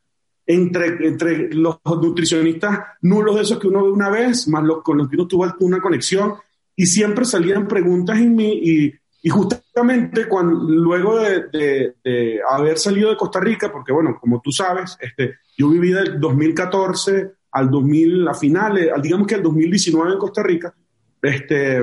entre, 0.46 1.04
entre 1.04 1.52
los 1.52 1.80
nutricionistas 1.84 2.78
nulos 3.02 3.34
de 3.34 3.42
esos 3.42 3.58
que 3.58 3.66
uno 3.66 3.82
ve 3.82 3.90
una 3.90 4.08
vez, 4.08 4.46
más 4.46 4.62
los 4.62 4.84
con 4.84 4.98
los 4.98 5.08
que 5.08 5.16
uno 5.16 5.26
tuvo 5.26 5.52
una 5.62 5.80
conexión, 5.80 6.34
y 6.78 6.86
siempre 6.86 7.24
salían 7.24 7.66
preguntas 7.66 8.18
en 8.18 8.36
mí, 8.36 8.52
y, 8.62 8.94
y 9.22 9.28
justamente 9.28 10.28
cuando, 10.28 10.54
luego 10.70 11.18
de, 11.18 11.46
de- 11.52 11.94
de 12.04 12.40
haber 12.48 12.78
salido 12.78 13.10
de 13.10 13.16
Costa 13.16 13.40
Rica, 13.40 13.70
porque 13.72 13.92
bueno, 13.92 14.16
como 14.20 14.40
tú 14.40 14.52
sabes, 14.52 14.96
este, 15.00 15.34
yo 15.58 15.68
viví 15.70 15.90
del 15.90 16.20
2014 16.20 17.32
al 17.50 17.70
2000, 17.70 18.28
a 18.28 18.34
finales, 18.34 18.90
al, 18.94 19.02
digamos 19.02 19.26
que 19.26 19.34
al 19.34 19.42
2019 19.42 20.12
en 20.12 20.18
Costa 20.18 20.42
Rica, 20.42 20.72
este, 21.20 21.82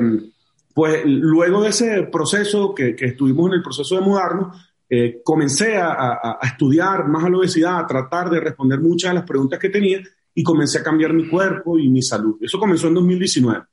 pues 0.73 1.01
luego 1.05 1.61
de 1.63 1.69
ese 1.69 2.03
proceso 2.03 2.73
que, 2.73 2.95
que 2.95 3.05
estuvimos 3.05 3.47
en 3.49 3.55
el 3.55 3.63
proceso 3.63 3.95
de 3.95 4.01
mudarnos, 4.01 4.57
eh, 4.89 5.19
comencé 5.23 5.77
a, 5.77 5.89
a- 5.91 6.37
a 6.41 6.47
estudiar 6.47 7.07
más 7.07 7.23
a 7.25 7.29
la 7.29 7.37
obesidad, 7.37 7.79
a 7.79 7.87
tratar 7.87 8.29
de 8.29 8.39
responder 8.39 8.79
muchas 8.79 9.11
de 9.11 9.15
las 9.15 9.25
preguntas 9.25 9.59
que 9.59 9.69
tenía 9.69 9.99
y 10.33 10.43
comencé 10.43 10.79
a 10.79 10.83
cambiar 10.83 11.13
mi 11.13 11.27
cuerpo 11.27 11.77
y 11.79 11.89
mi 11.89 12.01
salud. 12.01 12.37
Eso 12.41 12.59
comenzó 12.59 12.87
en 12.87 12.93
2019. 12.93 13.63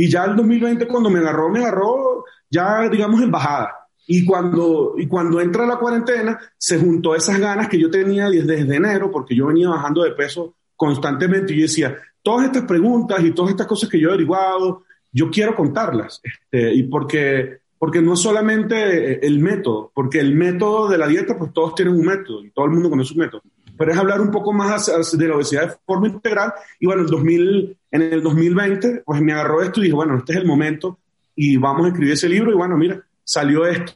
Y 0.00 0.08
ya 0.08 0.26
el 0.26 0.36
2020 0.36 0.86
cuando 0.86 1.10
me 1.10 1.18
agarró, 1.18 1.48
me 1.48 1.58
agarró 1.58 2.24
ya 2.48 2.88
digamos 2.88 3.20
en 3.20 3.32
bajada. 3.32 3.74
Y 4.06 4.24
cuando, 4.24 4.94
y 4.96 5.08
cuando 5.08 5.40
entra 5.40 5.66
la 5.66 5.76
cuarentena, 5.76 6.38
se 6.56 6.78
juntó 6.78 7.16
esas 7.16 7.40
ganas 7.40 7.68
que 7.68 7.80
yo 7.80 7.90
tenía 7.90 8.30
desde, 8.30 8.76
enero, 8.76 9.10
porque 9.10 9.34
yo 9.34 9.46
venía 9.46 9.68
bajando 9.70 10.04
de 10.04 10.12
peso 10.12 10.54
constantemente 10.76 11.52
y 11.52 11.62
decía, 11.62 11.96
todas 12.22 12.46
estas 12.46 12.62
preguntas 12.62 13.18
y 13.24 13.32
todas 13.32 13.50
estas 13.50 13.66
cosas 13.66 13.90
que 13.90 13.98
yo 13.98 14.06
he 14.06 14.12
averiguado, 14.12 14.84
yo 15.10 15.30
quiero 15.32 15.56
contarlas. 15.56 16.20
Este, 16.22 16.74
y 16.74 16.84
porque, 16.84 17.58
porque 17.76 18.00
no 18.00 18.12
es 18.12 18.20
solamente 18.20 19.26
el 19.26 19.40
método, 19.40 19.90
porque 19.92 20.20
el 20.20 20.32
método 20.32 20.88
de 20.88 20.98
la 20.98 21.08
dieta, 21.08 21.36
pues 21.36 21.52
todos 21.52 21.74
tienen 21.74 21.94
un 21.94 22.06
método 22.06 22.44
y 22.44 22.52
todo 22.52 22.66
el 22.66 22.70
mundo 22.70 22.88
conoce 22.88 23.14
un 23.14 23.18
método. 23.18 23.42
Pero 23.78 23.92
es 23.92 23.98
hablar 23.98 24.20
un 24.20 24.30
poco 24.30 24.52
más 24.52 24.90
de 25.12 25.28
la 25.28 25.36
obesidad 25.36 25.68
de 25.68 25.76
forma 25.86 26.08
integral. 26.08 26.52
Y 26.80 26.86
bueno, 26.86 27.02
en, 27.02 27.08
2000, 27.08 27.76
en 27.92 28.02
el 28.02 28.22
2020, 28.22 29.02
pues 29.04 29.20
me 29.20 29.32
agarró 29.32 29.62
esto 29.62 29.80
y 29.80 29.84
dije, 29.84 29.94
bueno, 29.94 30.18
este 30.18 30.32
es 30.32 30.38
el 30.38 30.46
momento 30.46 30.98
y 31.34 31.56
vamos 31.56 31.86
a 31.86 31.88
escribir 31.88 32.14
ese 32.14 32.28
libro. 32.28 32.50
Y 32.50 32.56
bueno, 32.56 32.76
mira, 32.76 33.00
salió 33.24 33.66
esto. 33.66 33.92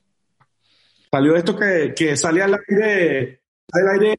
Salió 1.10 1.36
esto 1.36 1.56
que, 1.56 1.92
que 1.94 2.16
sale 2.16 2.42
al 2.42 2.58
aire, 2.68 3.40
al 3.72 4.00
aire 4.00 4.16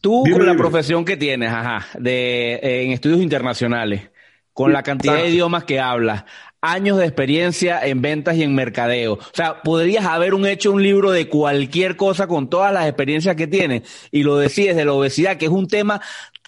Tú, 0.00 0.24
con 0.30 0.46
la 0.46 0.54
profesión 0.54 1.04
que 1.04 1.16
tienes, 1.16 1.50
ajá, 1.50 1.86
de, 1.98 2.54
eh, 2.54 2.82
en 2.82 2.92
estudios 2.92 3.20
internacionales, 3.20 4.10
con 4.52 4.72
la 4.72 4.82
cantidad 4.82 5.16
de 5.16 5.28
idiomas 5.28 5.64
que 5.64 5.80
hablas, 5.80 6.24
años 6.60 6.98
de 6.98 7.04
experiencia 7.04 7.80
en 7.84 8.02
ventas 8.02 8.36
y 8.36 8.42
en 8.42 8.54
mercadeo. 8.54 9.14
O 9.14 9.20
sea, 9.32 9.62
podrías 9.62 10.04
haber 10.04 10.34
un, 10.34 10.46
hecho 10.46 10.72
un 10.72 10.82
libro 10.82 11.10
de 11.10 11.28
cualquier 11.28 11.96
cosa 11.96 12.26
con 12.26 12.50
todas 12.50 12.72
las 12.72 12.86
experiencias 12.86 13.36
que 13.36 13.46
tienes 13.46 13.82
y 14.10 14.22
lo 14.22 14.36
decides 14.36 14.76
de 14.76 14.84
la 14.84 14.92
obesidad, 14.92 15.36
que 15.36 15.46
es 15.46 15.50
un 15.50 15.68
tema 15.68 16.00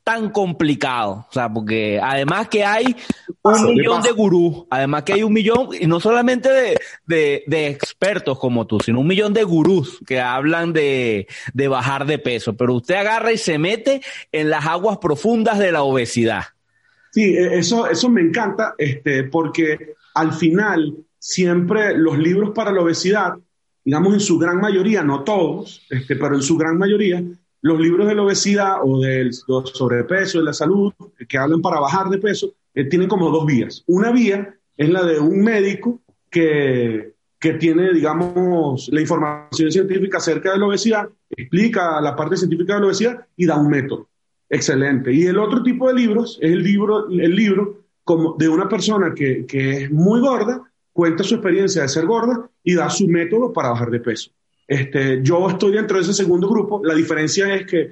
tan 0.02 0.31
complicado. 0.31 1.26
O 1.29 1.33
sea, 1.33 1.52
porque 1.52 2.00
además 2.02 2.49
que 2.49 2.64
hay 2.64 2.97
un 3.43 3.75
millón 3.75 4.02
de 4.02 4.11
gurús, 4.11 4.64
además 4.71 5.05
que 5.05 5.12
hay 5.12 5.23
un 5.23 5.33
millón, 5.33 5.69
y 5.79 5.87
no 5.87 6.00
solamente 6.00 6.49
de, 7.07 7.45
de, 7.47 7.67
expertos 7.69 8.38
como 8.38 8.67
tú, 8.67 8.81
sino 8.81 9.00
un 9.00 9.07
millón 9.07 9.33
de 9.33 9.45
gurús 9.45 10.00
que 10.07 10.21
hablan 10.21 10.73
de, 10.73 11.29
de 11.52 11.69
bajar 11.69 12.07
de 12.07 12.19
peso. 12.19 12.57
Pero 12.57 12.75
usted 12.75 12.97
agarra 12.97 13.33
y 13.33 13.38
se 13.38 13.59
mete 13.59 14.00
en 14.33 14.50
las 14.50 14.67
aguas 14.67 14.99
profundas 14.99 15.59
de 15.59 15.73
la 15.73 15.83
obesidad. 15.83 16.45
Sí, 17.12 17.37
e, 17.37 17.59
eso, 17.59 17.88
eso 17.88 18.09
me 18.09 18.21
encanta, 18.21 18.75
este, 18.79 19.25
porque 19.25 19.95
al 20.14 20.33
final 20.33 20.97
siempre 21.19 21.97
los 21.97 22.19
libros 22.19 22.50
para 22.50 22.73
la 22.73 22.83
obesidad, 22.83 23.35
digamos 23.85 24.14
en 24.14 24.21
su 24.21 24.38
gran 24.38 24.61
mayoría, 24.61 25.02
no 25.02 25.23
todos, 25.23 25.87
este, 25.90 26.17
pero 26.17 26.35
en 26.35 26.43
su 26.43 26.57
gran 26.57 26.79
mayoría, 26.79 27.23
los 27.62 27.79
libros 27.79 28.09
de 28.09 28.14
la 28.14 28.23
obesidad 28.23 28.79
o 28.83 29.00
del 29.00 29.33
sobrepeso, 29.33 30.38
de 30.38 30.45
la 30.45 30.52
salud, 30.52 30.93
que 31.29 31.38
hablan 31.38 31.61
para 31.61 31.81
bajar 31.81 32.09
de 32.09 32.19
peso, 32.19 32.55
eh, 32.75 32.85
tienen 32.85 33.09
como 33.09 33.31
dos 33.31 33.45
vías. 33.47 33.85
Una 33.87 34.11
vía 34.11 34.55
es 34.76 34.88
la 34.88 35.05
de 35.05 35.19
un 35.19 35.43
médico 35.43 36.00
que, 36.31 37.12
que 37.38 37.55
tiene, 37.55 37.93
digamos, 37.93 38.88
la 38.90 39.00
información 39.00 39.71
científica 39.71 40.19
acerca 40.19 40.52
de 40.52 40.59
la 40.59 40.67
obesidad, 40.67 41.09
explica 41.29 42.00
la 42.00 42.17
parte 42.17 42.37
científica 42.37 42.75
de 42.75 42.81
la 42.81 42.87
obesidad 42.87 43.26
y 43.37 43.47
da 43.47 43.59
un 43.59 43.69
método. 43.69 44.09
Excelente. 44.49 45.12
Y 45.12 45.26
el 45.26 45.38
otro 45.38 45.62
tipo 45.62 45.87
de 45.88 45.95
libros 45.95 46.38
es 46.40 46.50
el 46.50 46.62
libro, 46.62 47.09
el 47.09 47.37
libro 47.37 47.79
de 48.38 48.49
una 48.49 48.69
persona 48.69 49.12
que, 49.14 49.45
que 49.47 49.85
es 49.85 49.90
muy 49.90 50.21
gorda, 50.21 50.62
cuenta 50.93 51.25
su 51.25 51.35
experiencia 51.37 51.83
de 51.83 51.88
ser 51.88 52.07
gorda 52.07 52.49
y 52.62 52.75
da 52.75 52.90
su 52.90 53.09
método 53.09 53.52
para 53.52 53.71
bajar 53.71 53.90
de 53.90 54.00
peso. 54.00 54.31
Este, 54.67 55.21
yo 55.23 55.49
estoy 55.49 55.73
dentro 55.73 55.97
de 55.97 56.05
ese 56.05 56.14
segundo 56.14 56.49
grupo. 56.49 56.81
La 56.85 56.95
diferencia 56.95 57.52
es 57.55 57.67
que 57.67 57.90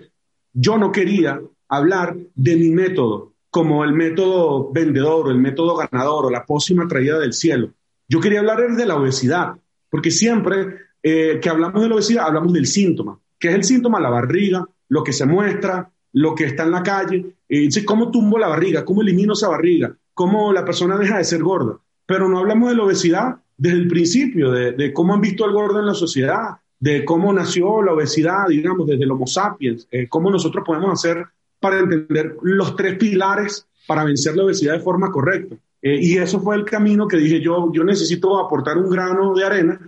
yo 0.53 0.79
no 0.79 0.93
quería 0.93 1.41
hablar 1.69 2.17
de 2.35 2.57
mi 2.57 2.71
método 2.71 3.35
como 3.51 3.83
el 3.83 3.93
método 3.93 4.71
vendedor 4.73 5.27
o 5.27 5.31
el 5.31 5.39
método 5.39 5.77
ganador 5.77 6.27
o 6.27 6.31
la 6.31 6.45
pócima 6.45 6.87
traída 6.87 7.19
del 7.19 7.33
cielo. 7.33 7.71
Yo 8.09 8.21
quería 8.21 8.41
hablar 8.41 8.77
de 8.77 8.87
la 8.87 8.97
obesidad, 8.97 9.55
porque 9.91 10.11
siempre 10.11 10.77
eh, 11.03 11.39
que 11.41 11.49
hablamos 11.49 11.83
de 11.83 11.89
la 11.89 11.95
obesidad 11.95 12.27
hablamos 12.27 12.53
del 12.53 12.67
síntoma. 12.67 13.19
¿Qué 13.39 13.49
es 13.49 13.55
el 13.55 13.65
síntoma? 13.65 14.01
La 14.01 14.11
barriga, 14.11 14.65
lo 14.89 15.03
que 15.03 15.13
se 15.13 15.27
muestra, 15.27 15.91
lo 16.13 16.35
que 16.35 16.45
está 16.45 16.65
en 16.65 16.71
la 16.71 16.83
calle. 16.83 17.37
Eh, 17.49 17.69
¿Cómo 17.85 18.11
tumbo 18.11 18.39
la 18.39 18.49
barriga? 18.49 18.85
¿Cómo 18.85 19.03
elimino 19.03 19.33
esa 19.33 19.49
barriga? 19.49 19.95
¿Cómo 20.19 20.53
la 20.53 20.65
persona 20.65 20.99
deja 20.99 21.19
de 21.19 21.23
ser 21.23 21.45
gorda? 21.45 21.79
Pero 22.05 22.29
no 22.29 22.39
hablamos 22.39 22.71
de 22.71 22.75
la 22.75 22.83
obesidad 22.83 23.37
desde 23.57 23.79
el 23.79 23.87
principio, 23.87 24.51
de, 24.51 24.93
cómo 24.93 25.15
han 25.15 25.21
visto 25.21 25.45
al 25.45 25.53
gordo 25.53 25.79
en 25.79 25.87
la 25.87 25.95
sociedad, 25.95 26.57
de 26.81 27.05
cómo 27.05 27.33
nació 27.33 27.85
la 27.85 27.93
obesidad, 27.93 28.49
digamos, 28.49 28.89
desde 28.89 29.05
el 29.05 29.13
Homo 29.13 29.29
sapiens, 29.29 29.87
eh, 29.93 30.09
cómo 30.09 30.29
nosotros 30.29 30.65
podemos 30.67 30.91
hacer 30.93 31.25
para 31.61 31.79
entender 31.79 32.35
los 32.43 32.75
tres 32.75 32.99
pilares 32.99 33.69
para 33.87 34.03
vencer 34.03 34.35
la 34.35 34.43
obesidad 34.43 34.73
de 34.73 34.81
forma 34.81 35.13
correcta. 35.13 35.55
Eh, 35.83 36.01
y 36.03 36.17
eso 36.17 36.41
fue 36.41 36.57
el 36.57 36.65
camino 36.65 37.07
que 37.07 37.17
dije 37.17 37.41
yo, 37.41 37.71
yo 37.73 37.85
necesito 37.85 38.45
aportar 38.45 38.77
un 38.77 38.91
grano 38.91 39.33
de 39.37 39.45
arena, 39.45 39.81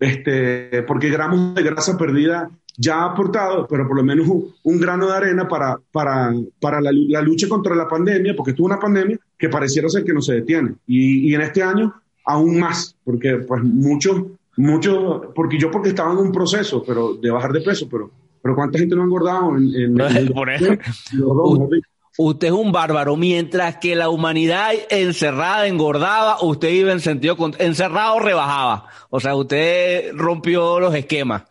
este, 0.00 0.82
porque 0.82 1.10
gramos 1.10 1.54
de 1.54 1.62
grasa 1.62 1.96
perdida 1.96 2.50
ya 2.76 3.00
ha 3.00 3.12
aportado, 3.12 3.66
pero 3.66 3.86
por 3.86 3.96
lo 3.96 4.04
menos 4.04 4.28
un, 4.62 4.80
grano 4.80 5.06
de 5.06 5.16
arena 5.16 5.48
para, 5.48 5.78
para, 5.92 6.34
para 6.60 6.80
la, 6.80 7.22
lucha 7.22 7.48
contra 7.48 7.74
la 7.74 7.88
pandemia, 7.88 8.34
porque 8.36 8.50
estuvo 8.50 8.66
una 8.66 8.78
pandemia 8.78 9.18
que 9.38 9.48
pareciera 9.48 9.88
ser 9.88 10.04
que 10.04 10.12
no 10.12 10.20
se 10.20 10.34
detiene. 10.34 10.74
Y, 10.86 11.30
y 11.30 11.34
en 11.34 11.40
este 11.40 11.62
año 11.62 11.94
aún 12.24 12.58
más, 12.58 12.96
porque 13.04 13.36
pues 13.36 13.62
muchos 13.62 14.22
mucho, 14.56 15.32
porque 15.34 15.58
yo 15.58 15.70
porque 15.70 15.90
estaba 15.90 16.12
en 16.12 16.18
un 16.18 16.32
proceso, 16.32 16.82
pero 16.86 17.14
de 17.14 17.30
bajar 17.30 17.52
de 17.52 17.60
peso, 17.60 17.88
pero, 17.90 18.10
pero 18.42 18.54
¿cuánta 18.54 18.78
gente 18.78 18.96
no 18.96 19.02
ha 19.02 19.04
engordado? 19.04 19.56
En, 19.56 19.96
usted 22.18 22.48
es 22.48 22.52
un 22.52 22.72
bárbaro, 22.72 23.16
mientras 23.16 23.76
que 23.76 23.94
la 23.94 24.08
humanidad 24.08 24.72
encerrada 24.90 25.66
engordaba, 25.66 26.42
usted 26.42 26.68
iba 26.70 26.92
en 26.92 27.00
sentido 27.00 27.36
encerrado 27.58 28.20
rebajaba. 28.20 28.88
O 29.10 29.20
sea, 29.20 29.34
usted 29.34 30.12
rompió 30.14 30.80
los 30.80 30.94
esquemas 30.94 31.44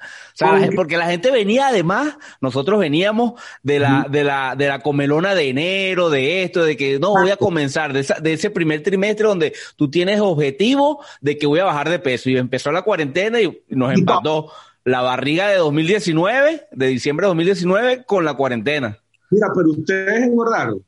porque 0.75 0.98
la 0.98 1.07
gente 1.07 1.31
venía 1.31 1.67
además, 1.67 2.17
nosotros 2.41 2.79
veníamos 2.79 3.34
de 3.63 3.79
la, 3.79 4.05
de 4.10 4.24
la, 4.24 4.55
de 4.55 4.67
la 4.67 4.79
comelona 4.79 5.34
de 5.34 5.50
enero, 5.50 6.10
de 6.10 6.43
esto, 6.43 6.63
de 6.63 6.75
que 6.75 7.00
no 7.00 7.12
voy 7.12 7.29
a 7.29 7.38
comenzar, 7.38 7.93
de, 7.93 8.05
de 8.22 8.34
ese 8.34 8.50
primer 8.50 8.84
trimestre 8.84 9.27
donde 9.27 9.53
tú 9.75 9.89
tienes 9.89 10.19
objetivo 10.19 11.03
de 11.22 11.38
que 11.38 11.48
voy 11.48 11.60
a 11.60 11.65
bajar 11.65 11.89
de 11.89 12.00
peso. 12.00 12.29
Y 12.29 12.38
empezó 12.38 12.72
la 12.72 12.81
cuarentena 12.81 13.39
y 13.39 13.63
nos 13.69 13.93
empató 13.93 14.51
la 14.84 15.01
barriga 15.01 15.48
de 15.48 15.57
2019, 15.57 16.67
de 16.72 16.88
diciembre 16.88 17.25
de 17.25 17.29
2019, 17.29 18.03
con 18.05 18.25
la 18.25 18.34
cuarentena. 18.34 19.00
Mira, 19.32 19.48
pero 19.55 19.72
ustedes 19.72 20.24
engordaron. 20.24 20.84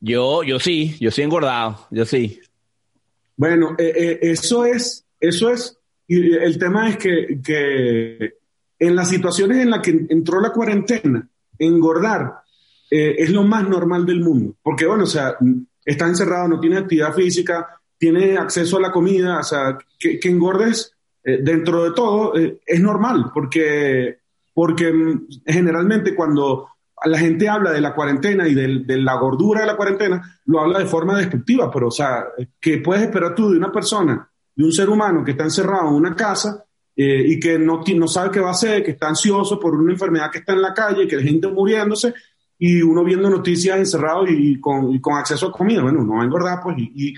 Yo, 0.00 0.42
yo 0.42 0.58
sí, 0.58 0.96
yo 1.00 1.10
sí 1.10 1.22
engordado, 1.22 1.86
yo 1.90 2.04
sí. 2.04 2.40
Bueno, 3.36 3.74
eh, 3.78 3.92
eh, 3.96 4.18
eso 4.22 4.64
es, 4.64 5.04
eso 5.20 5.50
es, 5.50 5.78
y 6.06 6.34
el 6.34 6.58
tema 6.58 6.88
es 6.90 6.96
que, 6.96 7.40
que 7.42 8.34
en 8.78 8.96
las 8.96 9.08
situaciones 9.08 9.58
en 9.58 9.70
las 9.70 9.80
que 9.80 10.06
entró 10.08 10.40
la 10.40 10.52
cuarentena, 10.52 11.28
engordar 11.58 12.42
eh, 12.90 13.16
es 13.18 13.30
lo 13.30 13.42
más 13.42 13.68
normal 13.68 14.06
del 14.06 14.20
mundo. 14.20 14.54
Porque, 14.62 14.86
bueno, 14.86 15.04
o 15.04 15.08
sea, 15.08 15.36
está 15.84 16.06
encerrado, 16.06 16.48
no 16.48 16.60
tiene 16.60 16.78
actividad 16.78 17.14
física, 17.14 17.80
tiene 17.98 18.36
acceso 18.36 18.76
a 18.76 18.82
la 18.82 18.92
comida, 18.92 19.40
o 19.40 19.42
sea, 19.42 19.78
que, 19.98 20.20
engordes 20.24 20.92
eh, 21.24 21.38
dentro 21.42 21.84
de 21.84 21.92
todo 21.92 22.36
eh, 22.36 22.60
es 22.64 22.80
normal, 22.80 23.30
porque, 23.32 24.18
porque 24.52 24.92
mm, 24.92 25.26
generalmente 25.46 26.14
cuando 26.14 26.68
la 27.04 27.18
gente 27.18 27.48
habla 27.48 27.72
de 27.72 27.80
la 27.80 27.94
cuarentena 27.94 28.48
y 28.48 28.54
de, 28.54 28.80
de, 28.84 28.96
la 28.96 29.16
gordura 29.16 29.60
de 29.60 29.66
la 29.66 29.76
cuarentena, 29.76 30.40
lo 30.46 30.60
habla 30.60 30.78
de 30.78 30.86
forma 30.86 31.16
destructiva, 31.18 31.70
pero, 31.70 31.88
o 31.88 31.90
sea, 31.90 32.24
¿qué 32.60 32.78
puedes 32.78 33.04
esperar 33.04 33.34
tú 33.34 33.50
de 33.50 33.58
una 33.58 33.70
persona, 33.70 34.28
de 34.54 34.64
un 34.64 34.72
ser 34.72 34.88
humano 34.88 35.22
que 35.24 35.32
está 35.32 35.44
encerrado 35.44 35.88
en 35.88 35.94
una 35.94 36.16
casa? 36.16 36.66
Eh, 36.98 37.24
y 37.26 37.38
que 37.38 37.58
no, 37.58 37.82
no 37.94 38.08
sabe 38.08 38.30
qué 38.30 38.40
va 38.40 38.48
a 38.48 38.52
hacer, 38.52 38.82
que 38.82 38.92
está 38.92 39.08
ansioso 39.08 39.60
por 39.60 39.74
una 39.74 39.92
enfermedad 39.92 40.30
que 40.30 40.38
está 40.38 40.54
en 40.54 40.62
la 40.62 40.72
calle, 40.72 41.06
que 41.06 41.16
la 41.16 41.22
gente 41.22 41.46
muriéndose, 41.46 42.14
y 42.58 42.80
uno 42.80 43.04
viendo 43.04 43.28
noticias 43.28 43.76
encerrado 43.76 44.26
y 44.26 44.58
con, 44.58 44.98
con 45.00 45.18
acceso 45.18 45.48
a 45.48 45.52
comida, 45.52 45.82
bueno, 45.82 46.00
uno 46.00 46.14
va 46.14 46.22
a 46.22 46.24
engordar, 46.24 46.60
pues, 46.62 46.78
y, 46.78 47.14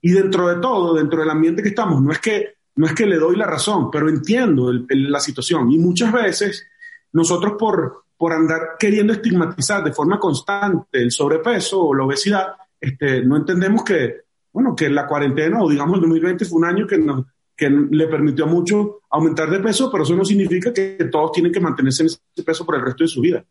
y, 0.00 0.10
dentro 0.12 0.48
de 0.48 0.56
todo, 0.62 0.94
dentro 0.94 1.20
del 1.20 1.28
ambiente 1.28 1.62
que 1.62 1.68
estamos, 1.68 2.00
no 2.00 2.10
es 2.10 2.20
que, 2.20 2.54
no 2.76 2.86
es 2.86 2.94
que 2.94 3.04
le 3.04 3.16
doy 3.16 3.36
la 3.36 3.46
razón, 3.46 3.90
pero 3.90 4.08
entiendo 4.08 4.72
la 4.88 5.20
situación, 5.20 5.70
y 5.70 5.76
muchas 5.76 6.10
veces 6.10 6.66
nosotros 7.12 7.52
por, 7.58 8.04
por 8.18 8.32
andar 8.32 8.76
queriendo 8.78 9.12
estigmatizar 9.12 9.82
de 9.84 9.92
forma 9.92 10.18
constante 10.18 11.00
el 11.00 11.12
sobrepeso 11.12 11.80
o 11.80 11.94
la 11.94 12.04
obesidad, 12.04 12.48
este, 12.80 13.24
no 13.24 13.36
entendemos 13.36 13.84
que, 13.84 14.22
bueno, 14.52 14.74
que 14.74 14.90
la 14.90 15.06
cuarentena 15.06 15.62
o 15.62 15.70
digamos 15.70 15.94
el 15.94 16.00
2020 16.02 16.44
fue 16.44 16.58
un 16.58 16.64
año 16.64 16.86
que 16.86 16.98
nos, 16.98 17.24
que 17.56 17.70
le 17.70 18.06
permitió 18.08 18.46
mucho 18.46 19.00
aumentar 19.10 19.48
de 19.48 19.60
peso, 19.60 19.90
pero 19.90 20.02
eso 20.02 20.16
no 20.16 20.24
significa 20.24 20.72
que 20.72 21.08
todos 21.10 21.32
tienen 21.32 21.52
que 21.52 21.60
mantenerse 21.60 22.02
en 22.02 22.06
ese 22.06 22.42
peso 22.44 22.66
por 22.66 22.74
el 22.74 22.82
resto 22.82 23.04
de 23.04 23.08
su 23.08 23.20
vida. 23.20 23.44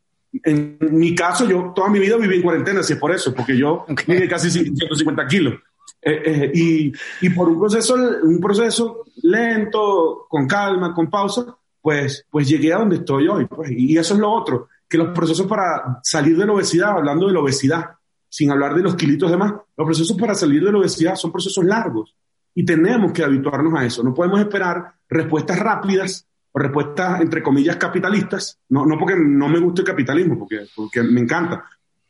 En 0.44 0.78
mi 0.92 1.16
caso, 1.16 1.48
yo 1.48 1.72
toda 1.74 1.90
mi 1.90 2.00
vida 2.00 2.18
viví 2.18 2.36
en 2.36 2.42
cuarentena, 2.42 2.84
si 2.84 2.94
es 2.94 3.00
por 3.00 3.12
eso, 3.12 3.34
porque 3.34 3.58
yo 3.58 3.86
viví 4.08 4.28
casi 4.28 4.52
150 4.52 5.28
kilos. 5.28 5.56
Eh, 6.02 6.22
eh, 6.26 6.52
y, 6.54 6.94
y, 7.22 7.30
por 7.32 7.50
un 7.50 7.60
proceso, 7.60 7.96
un 7.96 8.40
proceso 8.40 9.06
lento, 9.24 10.26
con 10.30 10.48
calma, 10.48 10.94
con 10.94 11.10
pausa, 11.10 11.58
pues, 11.88 12.26
pues 12.30 12.50
llegué 12.50 12.74
a 12.74 12.80
donde 12.80 12.98
estoy 12.98 13.30
hoy. 13.30 13.46
Pues, 13.46 13.72
y 13.72 13.98
eso 13.98 14.14
es 14.14 14.20
lo 14.20 14.30
otro, 14.30 14.68
que 14.90 14.98
los 14.98 15.18
procesos 15.18 15.48
para 15.48 16.02
salir 16.04 16.36
de 16.36 16.46
la 16.46 16.52
obesidad, 16.52 16.90
hablando 16.90 17.28
de 17.28 17.32
la 17.32 17.40
obesidad, 17.40 17.92
sin 18.28 18.52
hablar 18.52 18.76
de 18.76 18.84
los 18.84 18.96
kilitos 18.96 19.32
de 19.32 19.38
más, 19.38 19.54
los 19.54 19.86
procesos 19.86 20.18
para 20.18 20.36
salir 20.36 20.66
de 20.66 20.74
la 20.74 20.80
obesidad 20.80 21.16
son 21.16 21.32
procesos 21.32 21.64
largos 21.64 22.14
y 22.54 22.66
tenemos 22.66 23.14
que 23.14 23.24
habituarnos 23.24 23.74
a 23.80 23.86
eso. 23.86 24.04
No 24.04 24.14
podemos 24.14 24.38
esperar 24.42 24.96
respuestas 25.08 25.58
rápidas 25.60 26.28
o 26.52 26.60
respuestas, 26.60 27.22
entre 27.22 27.42
comillas, 27.42 27.78
capitalistas. 27.78 28.60
No, 28.68 28.86
no 28.86 29.00
porque 29.00 29.16
no 29.16 29.48
me 29.48 29.60
guste 29.60 29.80
el 29.80 29.88
capitalismo, 29.88 30.40
porque, 30.40 30.68
porque 30.76 31.02
me 31.04 31.22
encanta. 31.22 31.64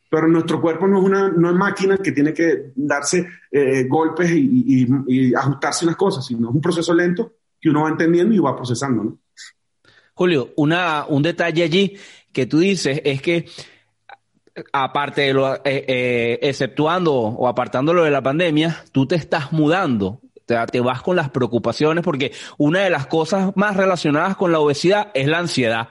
pero 0.10 0.28
nuestro 0.28 0.60
cuerpo 0.60 0.88
no 0.88 0.98
es 0.98 1.06
una 1.06 1.30
no 1.30 1.52
es 1.52 1.56
máquina 1.56 1.98
que 2.00 2.14
tiene 2.14 2.34
que 2.34 2.72
darse 2.76 3.28
eh, 3.52 3.86
golpes 3.88 4.32
y, 4.32 4.88
y, 5.08 5.36
ajustarse 5.36 5.86
las 5.86 5.96
cosas, 5.96 6.26
sino 6.26 6.50
es 6.50 6.56
un 6.56 6.62
proceso 6.62 6.96
lento 6.96 7.34
que 7.62 7.70
uno 7.70 7.84
va 7.84 7.90
entendiendo 7.90 8.34
y 8.34 8.40
va 8.40 8.56
procesando. 8.56 9.04
¿no? 9.04 9.18
Julio, 10.18 10.52
una, 10.56 11.06
un 11.08 11.22
detalle 11.22 11.62
allí 11.62 11.96
que 12.34 12.48
tú 12.48 12.58
dices 12.58 13.00
es 13.06 13.22
que 13.22 13.46
aparte 14.74 15.22
de 15.22 15.34
lo, 15.34 15.58
eh, 15.58 15.62
eh, 15.64 16.40
exceptuando 16.42 17.14
o 17.14 17.48
apartándolo 17.48 18.04
de 18.04 18.10
la 18.10 18.24
pandemia, 18.24 18.84
tú 18.92 19.06
te 19.06 19.14
estás 19.14 19.52
mudando, 19.52 20.20
te, 20.48 20.80
vas 20.80 21.04
con 21.04 21.16
las 21.16 21.30
preocupaciones, 21.30 22.04
porque 22.04 22.32
una 22.58 22.80
de 22.80 22.90
las 22.90 23.06
cosas 23.06 23.56
más 23.56 23.78
relacionadas 23.78 24.36
con 24.36 24.52
la 24.52 24.60
obesidad 24.60 25.12
es 25.14 25.28
la 25.28 25.38
ansiedad. 25.38 25.90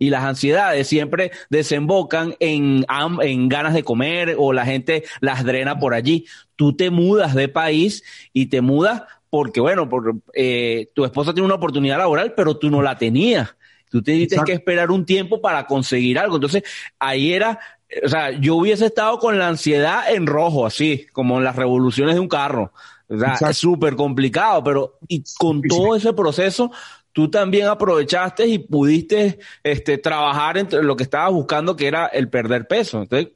Y 0.00 0.10
las 0.10 0.24
ansiedades 0.24 0.88
siempre 0.88 1.30
desembocan 1.48 2.34
en, 2.40 2.84
en 3.22 3.48
ganas 3.48 3.74
de 3.74 3.84
comer 3.84 4.34
o 4.36 4.52
la 4.52 4.64
gente 4.64 5.04
las 5.20 5.44
drena 5.44 5.78
por 5.78 5.94
allí. 5.94 6.26
Tú 6.56 6.74
te 6.74 6.90
mudas 6.90 7.32
de 7.36 7.46
país 7.46 8.02
y 8.32 8.46
te 8.46 8.60
mudas 8.60 9.02
porque, 9.30 9.60
bueno, 9.60 9.88
eh, 10.34 10.90
tu 10.94 11.04
esposa 11.04 11.34
tiene 11.34 11.46
una 11.46 11.56
oportunidad 11.56 11.98
laboral, 11.98 12.34
pero 12.34 12.56
tú 12.56 12.70
no 12.70 12.82
la 12.82 12.96
tenías. 12.96 13.54
Tú 13.90 14.02
tienes 14.02 14.42
que 14.44 14.52
esperar 14.52 14.90
un 14.90 15.04
tiempo 15.04 15.40
para 15.40 15.66
conseguir 15.66 16.18
algo. 16.18 16.36
Entonces, 16.36 16.62
ahí 16.98 17.32
era, 17.32 17.58
o 18.04 18.08
sea, 18.08 18.30
yo 18.30 18.56
hubiese 18.56 18.86
estado 18.86 19.18
con 19.18 19.38
la 19.38 19.48
ansiedad 19.48 20.12
en 20.12 20.26
rojo, 20.26 20.66
así, 20.66 21.06
como 21.12 21.38
en 21.38 21.44
las 21.44 21.56
revoluciones 21.56 22.14
de 22.14 22.20
un 22.20 22.28
carro. 22.28 22.72
O 23.08 23.18
sea, 23.18 23.50
es 23.50 23.56
súper 23.56 23.96
complicado, 23.96 24.62
pero 24.62 24.98
y 25.08 25.24
con 25.38 25.62
todo 25.62 25.96
ese 25.96 26.12
proceso, 26.12 26.70
tú 27.12 27.30
también 27.30 27.66
aprovechaste 27.66 28.46
y 28.46 28.58
pudiste 28.58 29.38
este, 29.62 29.96
trabajar 29.96 30.58
entre 30.58 30.82
lo 30.82 30.94
que 30.94 31.04
estabas 31.04 31.32
buscando, 31.32 31.74
que 31.74 31.86
era 31.86 32.06
el 32.06 32.28
perder 32.28 32.68
peso. 32.68 33.02
Entonces, 33.02 33.32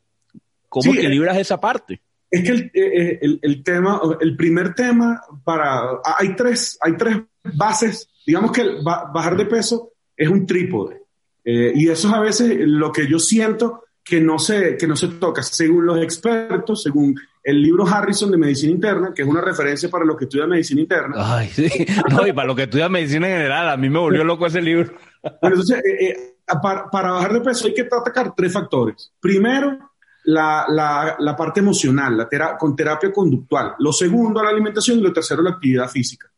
¿cómo 0.69 0.93
equilibras 0.93 1.39
esa 1.39 1.59
parte? 1.59 2.03
Es 2.31 2.43
que 2.45 2.51
el, 2.51 2.71
eh, 2.75 3.19
el, 3.23 3.39
el, 3.43 3.63
tema, 3.63 4.01
el 4.21 4.37
primer 4.37 4.75
tema 4.75 5.23
para, 5.43 6.01
hay 6.19 6.37
tres, 6.37 6.79
hay 6.83 6.97
tres 6.97 7.17
bases, 7.43 8.09
digamos 8.27 8.53
que 8.53 8.63
bajar 8.83 9.37
de 9.37 9.47
peso 9.47 9.92
es 10.23 10.29
un 10.29 10.47
trípode. 10.47 11.03
Eh, 11.45 11.73
y 11.75 11.89
eso 11.89 12.09
es 12.09 12.15
a 12.15 12.21
veces 12.21 12.57
lo 12.61 12.93
que 12.93 13.09
yo 13.09 13.19
siento 13.19 13.85
que 14.05 14.21
no, 14.21 14.39
se, 14.39 14.77
que 14.77 14.87
no 14.87 14.97
se 14.97 15.09
toca. 15.09 15.43
Según 15.43 15.87
los 15.87 16.03
expertos, 16.03 16.83
según 16.83 17.15
el 17.43 17.63
libro 17.63 17.87
Harrison 17.87 18.31
de 18.31 18.37
Medicina 18.37 18.73
Interna, 18.73 19.13
que 19.15 19.23
es 19.23 19.29
una 19.29 19.41
referencia 19.41 19.89
para 19.89 20.05
los 20.05 20.17
que 20.17 20.25
estudian 20.25 20.49
Medicina 20.49 20.81
Interna. 20.81 21.15
Ay, 21.19 21.49
sí. 21.49 21.69
No, 22.11 22.27
y 22.27 22.33
para 22.33 22.47
los 22.47 22.57
que 22.57 22.65
estudian 22.65 22.93
Medicina 22.93 23.29
en 23.29 23.37
general, 23.37 23.69
a 23.69 23.77
mí 23.77 23.89
me 23.89 23.99
volvió 23.99 24.25
loco 24.25 24.47
ese 24.47 24.63
libro. 24.63 24.93
Bueno, 25.41 25.55
entonces, 25.55 25.79
eh, 25.85 26.09
eh, 26.09 26.35
para, 26.61 26.91
para, 26.91 27.13
bajar 27.13 27.33
de 27.33 27.41
peso 27.43 27.69
hay 27.69 27.75
que 27.75 27.83
atacar 27.83 28.35
tres 28.35 28.53
factores. 28.53 29.13
Primero, 29.21 29.93
la, 30.25 30.65
la, 30.69 31.15
la 31.17 31.37
parte 31.37 31.61
emocional, 31.61 32.17
la 32.17 32.57
con 32.59 32.75
terapia 32.75 33.13
conductual. 33.13 33.77
Lo 33.79 33.93
segundo, 33.93 34.43
la 34.43 34.51
alimentación. 34.51 34.99
Y 34.99 35.03
lo 35.03 35.13
tercero, 35.13 35.43
la 35.43 35.51
actividad 35.51 35.89
física. 35.89 36.32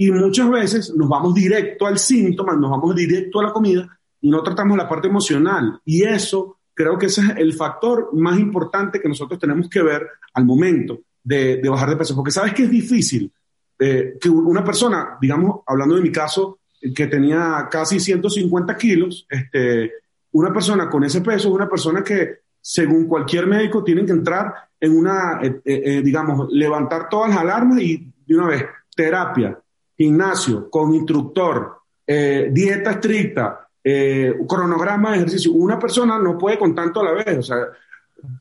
Y 0.00 0.12
muchas 0.12 0.48
veces 0.48 0.94
nos 0.94 1.08
vamos 1.08 1.34
directo 1.34 1.84
al 1.84 1.98
síntoma, 1.98 2.54
nos 2.54 2.70
vamos 2.70 2.94
directo 2.94 3.40
a 3.40 3.42
la 3.42 3.52
comida 3.52 3.98
y 4.20 4.30
no 4.30 4.44
tratamos 4.44 4.78
la 4.78 4.88
parte 4.88 5.08
emocional. 5.08 5.80
Y 5.84 6.04
eso 6.04 6.58
creo 6.72 6.96
que 6.96 7.06
ese 7.06 7.20
es 7.22 7.28
el 7.36 7.52
factor 7.52 8.10
más 8.12 8.38
importante 8.38 9.00
que 9.00 9.08
nosotros 9.08 9.40
tenemos 9.40 9.68
que 9.68 9.82
ver 9.82 10.06
al 10.34 10.44
momento 10.44 11.00
de, 11.24 11.60
bajar 11.68 11.90
de 11.90 11.96
peso. 11.96 12.14
Porque 12.14 12.30
sabes 12.30 12.54
que 12.54 12.62
es 12.62 12.70
difícil 12.70 13.32
eh, 13.76 14.16
que 14.20 14.30
una 14.30 14.62
persona, 14.62 15.18
digamos, 15.20 15.62
hablando 15.66 15.96
de 15.96 16.02
mi 16.02 16.12
caso, 16.12 16.60
que 16.94 17.08
tenía 17.08 17.66
casi 17.68 17.98
150 17.98 18.76
kilos, 18.76 19.26
este, 19.28 19.94
una 20.30 20.52
persona 20.52 20.88
con 20.88 21.02
ese 21.02 21.22
peso 21.22 21.48
es 21.48 21.54
una 21.54 21.68
persona 21.68 22.04
que, 22.04 22.42
según 22.60 23.08
cualquier 23.08 23.48
médico, 23.48 23.82
tiene 23.82 24.06
que 24.06 24.12
entrar 24.12 24.54
en 24.78 24.96
una, 24.96 25.40
eh, 25.42 25.60
eh, 25.64 26.02
digamos, 26.04 26.46
levantar 26.52 27.08
todas 27.08 27.30
las 27.30 27.38
alarmas 27.40 27.80
y 27.80 28.12
de 28.24 28.36
una 28.36 28.46
vez, 28.46 28.64
terapia, 28.94 29.58
gimnasio, 29.98 30.70
con 30.70 30.94
instructor, 30.94 31.76
dieta 32.06 32.92
estricta, 32.92 33.68
eh, 33.90 34.34
cronograma 34.46 35.12
de 35.12 35.16
ejercicio. 35.18 35.52
Una 35.52 35.78
persona 35.78 36.18
no 36.18 36.36
puede 36.36 36.58
con 36.58 36.74
tanto 36.74 37.00
a 37.00 37.04
la 37.04 37.12
vez. 37.12 37.38
O 37.38 37.42
sea, 37.42 37.68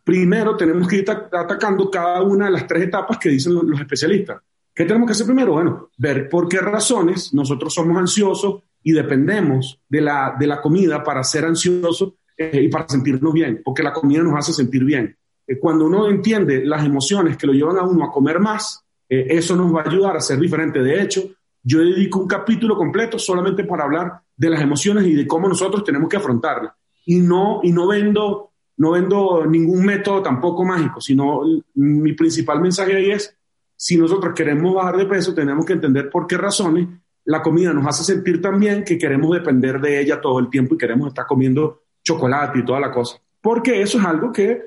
primero 0.04 0.58
tenemos 0.58 0.88
que 0.90 0.98
ir 0.98 1.10
atacando 1.10 1.90
cada 1.90 2.22
una 2.22 2.48
de 2.48 2.52
las 2.52 2.68
tres 2.68 2.84
etapas 2.84 3.18
que 3.18 3.30
dicen 3.30 3.54
los, 3.54 3.80
especialistas. 3.80 4.42
¿Qué 4.74 4.84
tenemos 4.84 5.08
que 5.08 5.14
hacer 5.14 5.26
primero? 5.26 5.54
Bueno, 5.54 5.90
ver 5.98 6.28
por 6.28 6.50
qué 6.50 6.60
razones 6.60 7.34
nosotros 7.34 7.74
somos 7.74 7.98
ansiosos 7.98 8.62
y 8.84 8.92
dependemos 8.92 9.80
de 9.88 10.02
la, 10.02 10.36
de 10.38 10.48
la 10.48 10.60
comida 10.62 11.02
para 11.02 11.24
ser 11.24 11.46
ansiosos 11.46 12.14
eh, 12.38 12.64
y 12.64 12.68
para 12.68 12.88
sentirnos 12.90 13.32
bien, 13.32 13.62
porque 13.64 13.84
la 13.84 13.94
comida 13.94 14.22
nos 14.24 14.38
hace 14.38 14.52
sentir 14.52 14.84
bien. 14.84 15.16
Eh, 15.48 15.58
cuando 15.58 15.86
uno 15.86 16.10
entiende 16.10 16.66
las 16.66 16.86
emociones 16.86 17.38
que 17.38 17.48
lo 17.48 17.54
llevan 17.54 17.78
a 17.78 17.84
uno 17.84 18.04
a 18.04 18.12
comer 18.12 18.40
más, 18.40 18.84
eso 19.10 19.56
nos 19.56 19.74
va 19.74 19.84
a 19.84 19.90
ayudar 19.90 20.18
a 20.18 20.20
ser 20.20 20.38
diferente. 20.38 20.84
De 20.84 21.02
hecho, 21.02 21.37
yo 21.64 21.80
dedico 21.80 22.20
un 22.20 22.28
capítulo 22.28 22.76
completo 22.76 23.20
solamente 23.20 23.64
para 23.64 23.84
hablar 23.84 24.22
de 24.36 24.50
las 24.50 24.62
emociones 24.62 25.06
y 25.06 25.14
de 25.14 25.28
cómo 25.28 25.48
nosotros 25.48 25.84
tenemos 25.84 26.10
que 26.10 26.18
afrontarlas. 26.18 26.74
Y 27.06 27.20
no, 27.20 27.60
y 27.64 27.72
no 27.72 27.88
vendo, 27.88 28.52
no 28.78 28.92
vendo 28.92 29.46
ningún 29.46 29.86
método 29.86 30.22
tampoco 30.22 30.64
mágico, 30.64 31.02
sino 31.02 31.42
mi 31.76 32.14
principal 32.14 32.62
mensaje 32.62 32.96
ahí 32.96 33.12
es, 33.12 33.36
si 33.76 33.98
nosotros 33.98 34.34
queremos 34.36 34.74
bajar 34.74 34.98
de 34.98 35.06
peso, 35.06 35.34
tenemos 35.34 35.66
que 35.66 35.74
entender 35.74 36.10
por 36.10 36.26
qué 36.26 36.38
razones 36.38 36.88
la 37.26 37.42
comida 37.42 37.74
nos 37.74 37.86
hace 37.86 38.04
sentir 38.04 38.42
tan 38.42 38.60
bien 38.60 38.84
que 38.86 38.98
queremos 38.98 39.32
depender 39.32 39.82
de 39.82 40.00
ella 40.00 40.22
todo 40.22 40.40
el 40.40 40.50
tiempo 40.50 40.76
y 40.76 40.78
queremos 40.78 41.10
estar 41.10 41.26
comiendo 41.28 41.82
chocolate 42.02 42.60
y 42.60 42.66
toda 42.66 42.80
la 42.80 42.92
cosa. 42.92 43.18
Porque 43.42 43.82
eso 43.82 44.00
es 44.00 44.06
algo 44.06 44.32
que, 44.32 44.62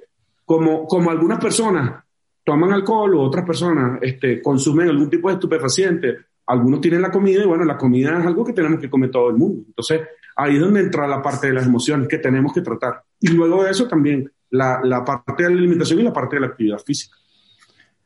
como, 0.44 0.87
como 0.87 1.11
algunas 1.11 1.40
personas 1.40 2.05
toman 2.44 2.72
alcohol 2.72 3.14
o 3.14 3.22
otras 3.22 3.46
personas 3.46 3.98
este, 4.03 4.42
consumen 4.42 4.88
algún 4.88 5.09
tipo 5.09 5.29
de 5.29 5.35
estupefaciente 5.35 6.16
algunos 6.51 6.81
tienen 6.81 7.01
la 7.01 7.11
comida 7.11 7.43
y 7.43 7.47
bueno, 7.47 7.65
la 7.65 7.77
comida 7.79 8.19
es 8.19 8.27
algo 8.27 8.45
que 8.45 8.53
tenemos 8.53 8.81
que 8.81 8.91
comer 8.91 9.11
todo 9.11 9.31
el 9.31 9.37
mundo. 9.37 9.63
Entonces, 9.69 10.01
ahí 10.35 10.57
es 10.57 10.61
donde 10.61 10.81
entra 10.81 11.07
la 11.07 11.23
parte 11.23 11.47
de 11.47 11.55
las 11.55 11.65
emociones 11.65 12.09
que 12.09 12.19
tenemos 12.19 12.53
que 12.53 12.61
tratar. 12.61 13.03
Y 13.21 13.29
luego 13.29 13.63
de 13.63 13.71
eso 13.71 13.87
también 13.87 14.31
la, 14.51 14.81
la 14.83 15.05
parte 15.05 15.45
de 15.45 15.51
la 15.51 15.57
alimentación 15.57 16.01
y 16.01 16.03
la 16.03 16.13
parte 16.13 16.37
de 16.37 16.41
la 16.41 16.49
actividad 16.49 16.79
física. 16.79 17.17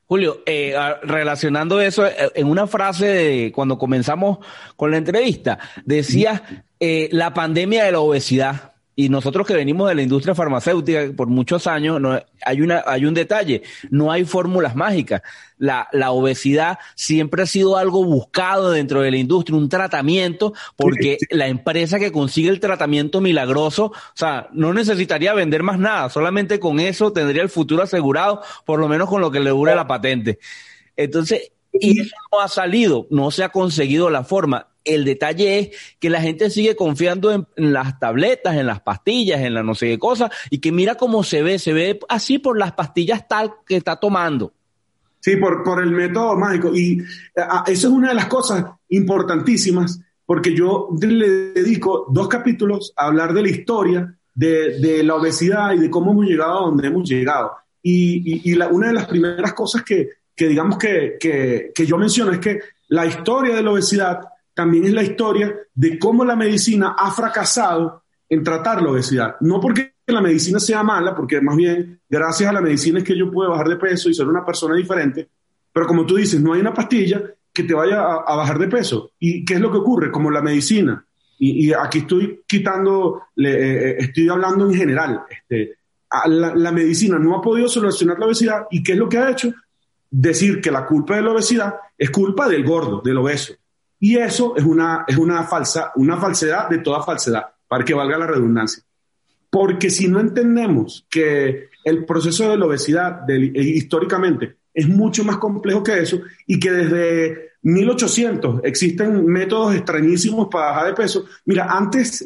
Julio, 0.07 0.43
eh, 0.45 0.75
relacionando 1.05 1.81
eso, 1.81 2.07
eh, 2.07 2.15
en 2.35 2.47
una 2.47 2.67
frase 2.67 3.07
de 3.07 3.53
cuando 3.53 3.79
comenzamos 3.79 4.39
con 4.77 4.91
la 4.91 4.99
entrevista, 4.99 5.59
decías 5.87 6.43
eh, 6.79 7.09
la 7.13 7.33
pandemia 7.33 7.85
de 7.85 7.93
la 7.93 8.01
obesidad 8.01 8.74
y 8.97 9.09
nosotros 9.09 9.47
que 9.47 9.55
venimos 9.55 9.89
de 9.89 9.95
la 9.95 10.03
industria 10.03 10.35
farmacéutica 10.35 11.13
por 11.17 11.29
muchos 11.29 11.67
años, 11.67 12.01
no, 12.01 12.21
hay, 12.45 12.61
una, 12.61 12.83
hay 12.87 13.07
un 13.07 13.15
detalle, 13.15 13.63
no 13.91 14.13
hay 14.13 14.25
fórmulas 14.25 14.77
mágicas. 14.77 15.23
La, 15.59 15.89
la, 15.93 16.11
obesidad 16.11 16.79
siempre 16.95 17.43
ha 17.43 17.47
sido 17.47 17.77
algo 17.77 18.05
buscado 18.05 18.71
dentro 18.71 19.01
de 19.01 19.11
la 19.11 19.17
industria, 19.17 19.57
un 19.57 19.69
tratamiento, 19.69 20.53
porque 20.77 21.19
la 21.31 21.49
empresa 21.49 21.99
que 21.99 22.13
consigue 22.13 22.51
el 22.51 22.61
tratamiento 22.61 23.21
milagroso, 23.21 23.87
o 23.87 23.95
sea, 24.15 24.49
no 24.53 24.73
necesitaría 24.73 25.33
vender 25.33 25.63
más 25.63 25.79
nada, 25.79 26.11
solamente 26.11 26.61
con 26.61 26.81
eso 26.81 27.13
tendría 27.13 27.43
el 27.43 27.49
futuro 27.49 27.83
asegurado, 27.83 28.43
por 28.65 28.79
lo 28.79 28.89
menos 28.89 29.09
con 29.09 29.21
lo 29.21 29.31
que 29.31 29.41
le 29.41 29.51
dure 29.51 29.75
la 29.75 29.87
patente. 29.87 30.39
Entonces, 30.97 31.53
y 31.73 32.01
eso 32.01 32.15
no 32.31 32.41
ha 32.41 32.49
salido, 32.49 33.07
no 33.11 33.31
se 33.31 33.43
ha 33.43 33.49
conseguido 33.49 34.11
la 34.11 34.23
forma 34.23 34.69
el 34.85 35.05
detalle 35.05 35.59
es 35.59 35.71
que 35.99 36.11
la 36.11 36.21
gente 36.21 36.51
sigue 36.51 36.77
confiando 36.77 37.33
en, 37.33 37.47
las 37.57 37.99
tabletas, 37.99 38.57
en 38.57 38.67
las 38.67 38.81
pastillas, 38.81 39.41
en 39.41 39.55
la 39.55 39.63
no 39.63 39.75
sé 39.75 39.87
qué 39.87 39.99
cosa, 39.99 40.31
y 40.51 40.59
que 40.59 40.73
mira 40.73 40.95
cómo 40.95 41.23
se 41.23 41.43
ve, 41.43 41.59
se 41.59 41.73
ve 41.73 41.99
así 42.09 42.39
por 42.39 42.59
las 42.59 42.73
pastillas 42.73 43.27
tal 43.27 43.55
que 43.67 43.77
está 43.77 43.97
tomando. 43.97 44.53
Sí, 45.21 45.37
por, 45.37 45.63
por 45.63 45.83
el 45.83 45.91
método 45.91 46.37
mágico. 46.37 46.75
Y 46.75 46.99
eso 47.67 47.67
es 47.67 47.85
una 47.85 48.11
de 48.11 48.15
las 48.15 48.27
cosas 48.27 48.65
importantísimas, 48.91 50.01
porque 50.27 50.55
yo 50.55 50.91
le 51.01 51.29
dedico 51.55 52.07
dos 52.11 52.29
capítulos 52.29 52.93
a 52.97 53.07
hablar 53.07 53.33
de 53.33 53.43
la 53.43 53.49
historia 53.49 54.19
de, 54.35 55.03
la 55.03 55.15
obesidad 55.15 55.73
y 55.73 55.79
de 55.79 55.91
cómo 55.91 56.13
hemos 56.13 56.27
llegado 56.27 56.59
a 56.59 56.67
donde 56.67 56.89
hemos 56.89 57.09
llegado. 57.09 57.53
Y, 57.83 58.55
la, 58.55 58.69
una 58.69 58.89
de 58.89 58.95
las 58.95 59.07
primeras 59.07 59.55
cosas 59.55 59.83
que, 59.83 60.11
digamos 60.37 60.77
que 60.79 61.73
yo 61.87 61.97
menciono 61.97 62.33
es 62.33 62.39
que 62.39 62.61
la 62.89 63.07
historia 63.07 63.57
de 63.57 63.63
la 63.63 63.71
obesidad 63.71 64.21
también 64.55 64.85
es 64.85 64.93
la 64.93 65.03
historia 65.03 65.55
de 65.75 65.99
cómo 65.99 66.25
la 66.25 66.37
medicina 66.37 66.95
ha 66.97 67.11
fracasado 67.11 68.05
en 68.29 68.43
tratar 68.43 68.83
la 68.83 68.91
obesidad. 68.91 69.37
No 69.41 69.61
porque 69.61 69.95
la 70.07 70.21
medicina 70.21 70.59
sea 70.61 70.83
mala, 70.83 71.15
porque 71.15 71.41
más 71.41 71.57
bien 71.57 72.01
gracias 72.09 72.49
a 72.49 72.53
la 72.53 72.61
medicina 72.61 72.99
es 72.99 73.05
que 73.05 73.17
yo 73.17 73.31
puedo 73.31 73.51
bajar 73.51 73.69
de 73.69 73.77
peso 73.77 74.09
y 74.09 74.15
ser 74.15 74.29
una 74.29 74.45
persona 74.45 74.77
diferente, 74.77 75.29
pero 75.73 75.87
como 75.87 76.07
tú 76.07 76.17
dices, 76.17 76.41
no 76.41 76.53
hay 76.53 76.61
una 76.61 76.73
pastilla 76.73 77.23
que 77.53 77.65
te 77.65 77.75
vaya 77.75 78.01
a, 78.03 78.37
bajar 78.37 78.59
de 78.59 78.69
peso. 78.69 79.13
¿Y 79.19 79.45
qué 79.45 79.55
es 79.55 79.61
lo 79.61 79.71
que 79.71 79.79
ocurre? 79.79 80.11
Como 80.11 80.31
la 80.31 80.43
medicina, 80.43 81.05
y, 81.39 81.73
aquí 81.73 81.99
estoy 81.99 82.43
quitando, 82.47 83.23
eh, 83.37 83.49
eh, 83.49 83.97
estoy 83.99 84.29
hablando 84.29 84.67
en 84.67 84.75
general, 84.75 85.23
este, 85.29 85.79
la, 86.27 86.55
la 86.55 86.73
medicina 86.73 87.19
no 87.19 87.37
ha 87.37 87.43
podido 87.43 87.69
solucionar 87.69 88.19
la 88.19 88.27
obesidad 88.27 88.67
y 88.71 88.83
¿qué 88.83 88.93
es 88.93 88.99
lo 88.99 89.09
que 89.09 89.19
ha 89.19 89.31
hecho? 89.31 89.53
Decir 90.11 90.61
que 90.61 90.71
la 90.71 90.87
culpa 90.87 91.17
de 91.17 91.23
la 91.23 91.33
obesidad 91.33 91.75
es 91.99 92.11
culpa 92.11 92.49
del 92.49 92.65
gordo, 92.65 93.03
del 93.05 93.19
obeso. 93.19 93.55
Y 94.05 94.19
eso 94.19 94.55
es 94.55 94.63
una, 94.65 95.07
es 95.09 95.17
una, 95.17 95.45
falsa, 95.45 95.91
una 95.97 96.19
falsedad 96.19 96.69
de 96.69 96.77
toda 96.77 97.03
falsedad, 97.03 97.47
para 97.67 97.87
que 97.87 97.95
valga 97.95 98.19
la 98.19 98.27
redundancia. 98.27 98.83
Porque 99.49 99.89
si 99.89 100.09
no 100.09 100.21
entendemos 100.21 101.07
que 101.09 101.71
el 101.83 102.05
proceso 102.05 102.51
de 102.51 102.59
la 102.59 102.67
obesidad 102.67 103.25
eh, 103.31 103.51
históricamente 103.55 104.57
es 104.75 104.87
mucho 104.87 105.25
más 105.25 105.39
complejo 105.39 105.83
que 105.83 106.01
eso 106.01 106.21
y 106.47 106.61
que 106.61 106.71
desde 106.71 107.53
1800 107.63 108.61
existen 108.65 109.25
métodos 109.25 109.75
extrañísimos 109.75 110.49
para 110.51 110.67
bajar 110.67 110.87
de 110.89 110.93
peso. 110.93 111.25
Mira, 111.47 111.69
antes, 111.71 112.23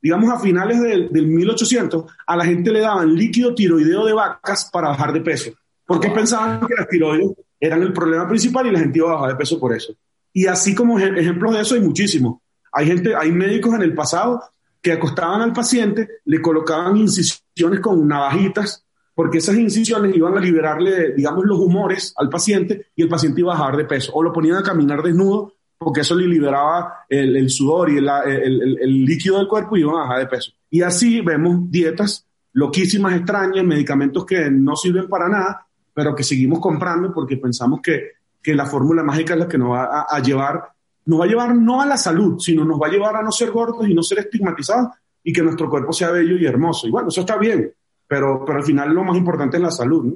digamos 0.00 0.30
a 0.30 0.38
finales 0.38 0.80
del, 0.80 1.26
1800, 1.26 2.10
a 2.26 2.36
la 2.36 2.46
gente 2.46 2.72
le 2.72 2.80
daban 2.80 3.14
líquido 3.14 3.54
tiroideo 3.54 4.06
de 4.06 4.14
vacas 4.14 4.70
para 4.72 4.88
bajar 4.88 5.12
de 5.12 5.20
peso, 5.20 5.50
porque 5.84 6.08
pensaban 6.08 6.66
que 6.66 6.74
las 6.74 6.88
tiroides 6.88 7.32
eran 7.60 7.82
el 7.82 7.92
problema 7.92 8.26
principal 8.26 8.66
y 8.66 8.70
la 8.70 8.78
gente 8.78 8.96
iba 8.96 9.10
a 9.10 9.14
bajar 9.16 9.32
de 9.32 9.36
peso 9.36 9.60
por 9.60 9.76
eso. 9.76 9.92
Y 10.32 10.46
así 10.46 10.74
como 10.74 10.98
ejemplos 10.98 11.54
de 11.54 11.60
eso 11.60 11.74
hay 11.74 11.80
muchísimos. 11.80 12.38
Hay 12.72 12.86
gente, 12.86 13.14
hay 13.14 13.32
médicos 13.32 13.74
en 13.74 13.82
el 13.82 13.94
pasado 13.94 14.42
que 14.80 14.92
acostaban 14.92 15.40
al 15.40 15.52
paciente, 15.52 16.08
le 16.24 16.40
colocaban 16.40 16.96
incisiones 16.96 17.80
con 17.80 18.06
navajitas 18.06 18.84
porque 19.14 19.38
esas 19.38 19.56
incisiones 19.56 20.14
iban 20.14 20.38
a 20.38 20.40
liberarle, 20.40 21.12
digamos, 21.12 21.44
los 21.44 21.58
humores 21.58 22.14
al 22.16 22.28
paciente 22.28 22.86
y 22.94 23.02
el 23.02 23.08
paciente 23.08 23.40
iba 23.40 23.52
a 23.52 23.58
bajar 23.58 23.76
de 23.76 23.84
peso. 23.84 24.12
O 24.14 24.22
lo 24.22 24.32
ponían 24.32 24.58
a 24.58 24.62
caminar 24.62 25.02
desnudo 25.02 25.54
porque 25.76 26.02
eso 26.02 26.14
le 26.14 26.28
liberaba 26.28 27.04
el, 27.08 27.50
sudor 27.50 27.90
y 27.90 27.96
el, 27.98 29.04
líquido 29.04 29.38
del 29.38 29.48
cuerpo 29.48 29.76
y 29.76 29.80
iban 29.80 29.96
a 29.96 30.00
bajar 30.02 30.18
de 30.20 30.26
peso. 30.26 30.52
Y 30.70 30.82
así 30.82 31.20
vemos 31.20 31.68
dietas 31.68 32.28
loquísimas, 32.52 33.16
extrañas, 33.16 33.64
medicamentos 33.64 34.24
que 34.24 34.50
no 34.52 34.76
sirven 34.76 35.08
para 35.08 35.28
nada, 35.28 35.66
pero 35.92 36.14
que 36.14 36.22
seguimos 36.22 36.60
comprando 36.60 37.12
porque 37.12 37.36
pensamos 37.38 37.80
que, 37.82 38.17
que 38.42 38.54
la 38.54 38.66
fórmula 38.66 39.02
mágica 39.02 39.34
es 39.34 39.40
la 39.40 39.48
que 39.48 39.58
nos 39.58 39.72
va 39.72 39.84
a, 39.84 40.06
a, 40.08 40.20
llevar, 40.20 40.72
nos 41.06 41.20
va 41.20 41.24
a 41.24 41.28
llevar 41.28 41.54
no 41.54 41.80
a 41.80 41.86
la 41.86 41.96
salud, 41.96 42.38
sino 42.38 42.64
nos 42.64 42.80
va 42.80 42.86
a 42.86 42.90
llevar 42.90 43.16
a 43.16 43.22
no 43.22 43.32
ser 43.32 43.50
gordos 43.50 43.88
y 43.88 43.94
no 43.94 44.02
ser 44.02 44.20
estigmatizados 44.20 44.88
y 45.22 45.32
que 45.32 45.42
nuestro 45.42 45.68
cuerpo 45.68 45.92
sea 45.92 46.10
bello 46.10 46.36
y 46.36 46.46
hermoso. 46.46 46.86
Y 46.86 46.90
bueno, 46.90 47.08
eso 47.08 47.20
está 47.20 47.36
bien, 47.36 47.72
pero, 48.06 48.44
pero 48.44 48.58
al 48.58 48.64
final 48.64 48.94
lo 48.94 49.04
más 49.04 49.16
importante 49.16 49.56
es 49.56 49.62
la 49.62 49.70
salud, 49.70 50.04
¿no? 50.04 50.14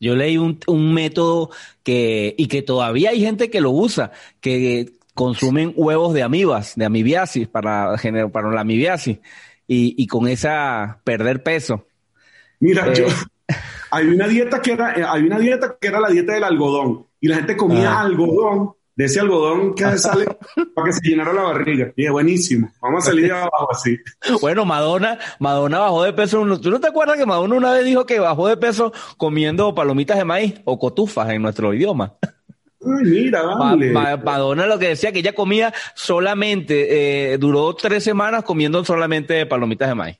Yo 0.00 0.14
leí 0.14 0.38
un, 0.38 0.60
un 0.68 0.94
método 0.94 1.50
que, 1.82 2.34
y 2.38 2.46
que 2.46 2.62
todavía 2.62 3.10
hay 3.10 3.20
gente 3.20 3.50
que 3.50 3.60
lo 3.60 3.72
usa, 3.72 4.12
que 4.40 4.92
consumen 5.14 5.72
huevos 5.74 6.14
de 6.14 6.22
amibas, 6.22 6.76
de 6.76 6.84
amibiasis, 6.84 7.48
para, 7.48 7.96
para 8.32 8.50
la 8.52 8.60
amibiasis, 8.60 9.18
y, 9.66 9.94
y 10.00 10.06
con 10.06 10.28
esa 10.28 11.00
perder 11.02 11.42
peso. 11.42 11.84
Mira, 12.60 12.92
yo, 12.92 13.06
eh, 13.06 13.12
hay 13.90 14.06
una 14.06 14.28
dieta 14.28 14.62
que 14.62 14.72
era, 14.72 15.12
hay 15.12 15.24
una 15.24 15.40
dieta 15.40 15.76
que 15.80 15.88
era 15.88 15.98
la 15.98 16.10
dieta 16.10 16.34
del 16.34 16.44
algodón, 16.44 17.07
y 17.20 17.28
la 17.28 17.36
gente 17.36 17.56
comía 17.56 17.92
ah. 17.92 18.00
algodón 18.00 18.72
de 18.98 19.04
ese 19.04 19.20
algodón 19.20 19.76
que 19.76 19.84
sale 19.98 20.26
para 20.74 20.86
que 20.86 20.92
se 20.92 21.08
llenara 21.08 21.32
la 21.32 21.42
barriga. 21.42 21.92
Y 21.94 22.04
es 22.04 22.10
buenísimo. 22.10 22.68
Vamos 22.82 23.04
a 23.04 23.10
salir 23.10 23.26
de 23.26 23.32
abajo 23.32 23.70
así. 23.70 23.96
Bueno, 24.40 24.64
Madonna, 24.64 25.18
Madonna 25.38 25.78
bajó 25.78 26.02
de 26.02 26.12
peso. 26.12 26.58
¿Tú 26.58 26.70
no 26.70 26.80
te 26.80 26.88
acuerdas 26.88 27.16
que 27.16 27.24
Madonna 27.24 27.54
una 27.54 27.72
vez 27.72 27.84
dijo 27.84 28.04
que 28.04 28.18
bajó 28.18 28.48
de 28.48 28.56
peso 28.56 28.92
comiendo 29.16 29.72
palomitas 29.72 30.18
de 30.18 30.24
maíz 30.24 30.54
o 30.64 30.80
cotufas 30.80 31.30
en 31.30 31.42
nuestro 31.42 31.72
idioma? 31.72 32.14
Ay, 32.80 33.04
mira, 33.04 33.42
vale. 33.42 33.92
Madonna 33.92 34.66
lo 34.66 34.78
que 34.80 34.88
decía 34.88 35.12
que 35.12 35.20
ella 35.20 35.32
comía 35.32 35.72
solamente, 35.94 37.32
eh, 37.32 37.38
duró 37.38 37.74
tres 37.74 38.02
semanas 38.02 38.42
comiendo 38.42 38.84
solamente 38.84 39.46
palomitas 39.46 39.88
de 39.88 39.94
maíz. 39.94 40.18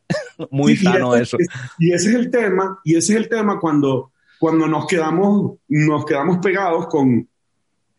Muy 0.50 0.76
sano 0.76 1.16
eso. 1.16 1.36
y 1.78 1.92
ese 1.92 2.10
es 2.10 2.14
el 2.14 2.30
tema, 2.30 2.80
y 2.84 2.96
ese 2.96 3.12
es 3.12 3.18
el 3.18 3.28
tema 3.28 3.58
cuando, 3.60 4.12
cuando 4.38 4.66
nos 4.66 4.86
quedamos, 4.86 5.58
nos 5.68 6.04
quedamos 6.04 6.38
pegados 6.38 6.86
con, 6.86 7.28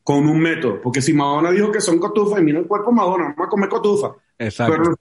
con 0.04 0.28
un 0.28 0.40
método. 0.40 0.82
Porque 0.82 1.02
si 1.02 1.14
Madonna 1.14 1.52
dijo 1.52 1.72
que 1.72 1.82
son 1.82 2.00
cotufas, 2.00 2.40
y 2.40 2.44
mira 2.44 2.60
el 2.60 2.68
cuerpo 2.68 2.92
Madonna, 2.92 3.34
vamos 3.36 3.48
a 3.48 3.50
comer 3.50 3.70
cotufa. 3.70 4.16
Exacto. 4.42 4.96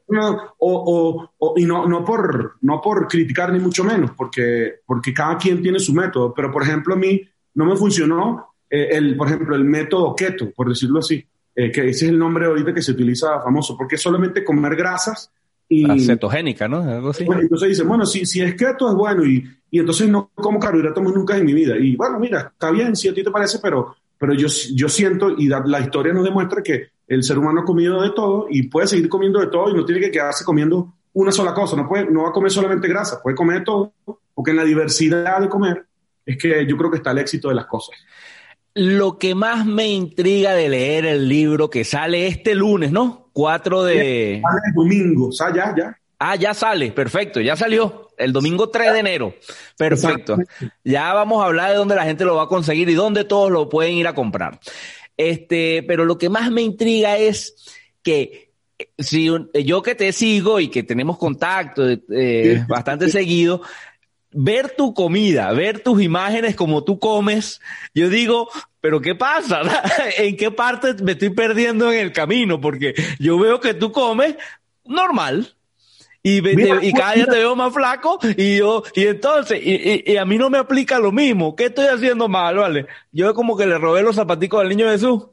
o, 0.58 1.30
o, 1.38 1.54
y 1.56 1.64
no, 1.64 1.86
no, 1.86 2.04
por, 2.04 2.56
no 2.62 2.80
por 2.80 3.06
criticar 3.06 3.52
ni 3.52 3.60
mucho 3.60 3.84
menos, 3.84 4.10
porque, 4.16 4.80
porque 4.84 5.14
cada 5.14 5.38
quien 5.38 5.62
tiene 5.62 5.78
su 5.78 5.94
método. 5.94 6.34
Pero, 6.34 6.50
por 6.50 6.62
ejemplo, 6.62 6.94
a 6.94 6.96
mí 6.96 7.22
no 7.54 7.64
me 7.64 7.76
funcionó, 7.76 8.54
eh, 8.68 8.88
el, 8.92 9.16
por 9.16 9.28
ejemplo, 9.28 9.54
el 9.54 9.64
método 9.64 10.14
keto, 10.16 10.50
por 10.50 10.68
decirlo 10.68 10.98
así, 10.98 11.24
eh, 11.54 11.70
que 11.70 11.88
ese 11.88 12.06
es 12.06 12.10
el 12.10 12.18
nombre 12.18 12.46
ahorita 12.46 12.74
que 12.74 12.82
se 12.82 12.92
utiliza 12.92 13.40
famoso, 13.40 13.76
porque 13.76 13.96
solamente 13.96 14.44
comer 14.44 14.74
grasas 14.76 15.32
y... 15.68 15.86
La 15.86 15.98
cetogénica, 15.98 16.68
¿no? 16.68 16.82
Algo 16.82 17.10
así. 17.10 17.24
entonces 17.24 17.68
dicen, 17.68 17.88
bueno, 17.88 18.06
si, 18.06 18.24
si 18.26 18.40
es 18.40 18.54
keto 18.54 18.88
es 18.88 18.94
bueno 18.94 19.24
y, 19.24 19.44
y 19.70 19.78
entonces 19.78 20.08
no 20.08 20.30
como 20.34 20.58
carbohidratos 20.58 21.02
nunca 21.02 21.36
en 21.36 21.44
mi 21.44 21.52
vida. 21.52 21.76
Y 21.76 21.96
bueno, 21.96 22.18
mira, 22.18 22.50
está 22.52 22.70
bien 22.70 22.96
si 22.96 23.08
a 23.08 23.14
ti 23.14 23.22
te 23.22 23.30
parece, 23.30 23.58
pero 23.62 23.96
pero 24.18 24.34
yo, 24.34 24.48
yo 24.74 24.88
siento 24.88 25.30
y 25.30 25.48
la, 25.48 25.80
historia 25.80 26.12
nos 26.12 26.24
demuestra 26.24 26.62
que 26.62 26.88
el 27.06 27.22
ser 27.22 27.38
humano 27.38 27.60
ha 27.60 27.64
comido 27.64 28.02
de 28.02 28.10
todo 28.10 28.46
y 28.50 28.64
puede 28.64 28.88
seguir 28.88 29.08
comiendo 29.08 29.40
de 29.40 29.46
todo 29.46 29.70
y 29.70 29.74
no 29.74 29.84
tiene 29.84 30.00
que 30.00 30.10
quedarse 30.10 30.44
comiendo 30.44 30.94
una 31.12 31.32
sola 31.32 31.54
cosa, 31.54 31.76
no, 31.76 31.88
puede, 31.88 32.10
no 32.10 32.24
va 32.24 32.30
a 32.30 32.32
comer 32.32 32.50
solamente 32.50 32.88
grasa, 32.88 33.22
puede 33.22 33.36
comer 33.36 33.60
de 33.60 33.64
todo, 33.64 33.92
porque 34.34 34.50
en 34.50 34.56
la 34.56 34.64
diversidad 34.64 35.40
de 35.40 35.48
comer 35.48 35.86
es 36.26 36.36
que 36.36 36.66
yo 36.66 36.76
creo 36.76 36.90
que 36.90 36.98
está 36.98 37.12
el 37.12 37.18
éxito 37.18 37.48
de 37.48 37.54
las 37.54 37.66
cosas. 37.66 37.96
Lo 38.74 39.18
que 39.18 39.34
más 39.34 39.64
me 39.64 39.88
intriga 39.88 40.52
de 40.52 40.68
leer 40.68 41.06
el 41.06 41.28
libro 41.28 41.70
que 41.70 41.84
sale 41.84 42.26
este 42.26 42.54
lunes, 42.54 42.92
¿no? 42.92 43.27
4 43.38 43.84
de... 43.84 44.42
Sale 44.42 44.60
el 44.66 44.74
domingo, 44.74 45.28
o 45.28 45.32
sea, 45.32 45.54
ya, 45.54 45.72
ya. 45.76 45.96
Ah, 46.18 46.34
ya 46.34 46.54
sale, 46.54 46.90
perfecto, 46.90 47.40
ya 47.40 47.54
salió 47.54 48.08
el 48.18 48.32
domingo 48.32 48.68
3 48.68 48.94
de 48.94 48.98
enero. 48.98 49.34
Perfecto. 49.76 50.38
Ya 50.82 51.14
vamos 51.14 51.40
a 51.40 51.46
hablar 51.46 51.70
de 51.70 51.76
dónde 51.76 51.94
la 51.94 52.02
gente 52.02 52.24
lo 52.24 52.34
va 52.34 52.42
a 52.42 52.48
conseguir 52.48 52.88
y 52.88 52.94
dónde 52.94 53.22
todos 53.22 53.52
lo 53.52 53.68
pueden 53.68 53.94
ir 53.94 54.08
a 54.08 54.14
comprar. 54.16 54.58
Este, 55.16 55.84
pero 55.86 56.04
lo 56.04 56.18
que 56.18 56.28
más 56.28 56.50
me 56.50 56.62
intriga 56.62 57.16
es 57.16 57.54
que 58.02 58.50
eh, 58.76 58.88
si 58.98 59.30
yo 59.64 59.82
que 59.82 59.94
te 59.94 60.10
sigo 60.12 60.58
y 60.58 60.66
que 60.66 60.82
tenemos 60.82 61.16
contacto 61.16 61.88
eh, 61.88 62.64
bastante 62.66 63.08
seguido, 63.08 63.62
ver 64.40 64.70
tu 64.76 64.94
comida, 64.94 65.52
ver 65.52 65.80
tus 65.80 66.00
imágenes 66.00 66.54
como 66.54 66.84
tú 66.84 67.00
comes, 67.00 67.60
yo 67.92 68.08
digo, 68.08 68.48
pero 68.80 69.00
¿qué 69.00 69.16
pasa? 69.16 69.62
¿En 70.18 70.36
qué 70.36 70.52
parte 70.52 70.94
me 71.02 71.12
estoy 71.12 71.30
perdiendo 71.30 71.90
en 71.90 71.98
el 71.98 72.12
camino? 72.12 72.60
Porque 72.60 72.94
yo 73.18 73.36
veo 73.38 73.58
que 73.58 73.74
tú 73.74 73.90
comes 73.90 74.36
normal, 74.84 75.54
y, 76.22 76.38
y 76.38 76.92
cada 76.92 77.14
día 77.14 77.26
te 77.26 77.38
veo 77.38 77.56
más 77.56 77.72
flaco 77.72 78.18
y 78.36 78.58
yo, 78.58 78.84
y 78.94 79.06
entonces, 79.06 79.60
y, 79.60 80.16
a 80.16 80.24
mí 80.24 80.38
no 80.38 80.50
me 80.50 80.58
aplica 80.58 81.00
lo 81.00 81.10
mismo. 81.10 81.56
¿Qué 81.56 81.66
estoy 81.66 81.86
haciendo 81.86 82.28
mal, 82.28 82.56
vale? 82.58 82.86
Yo 83.10 83.34
como 83.34 83.56
que 83.56 83.66
le 83.66 83.78
robé 83.78 84.02
los 84.02 84.16
zapaticos 84.16 84.60
al 84.60 84.68
niño 84.68 84.88
Jesús. 84.88 85.24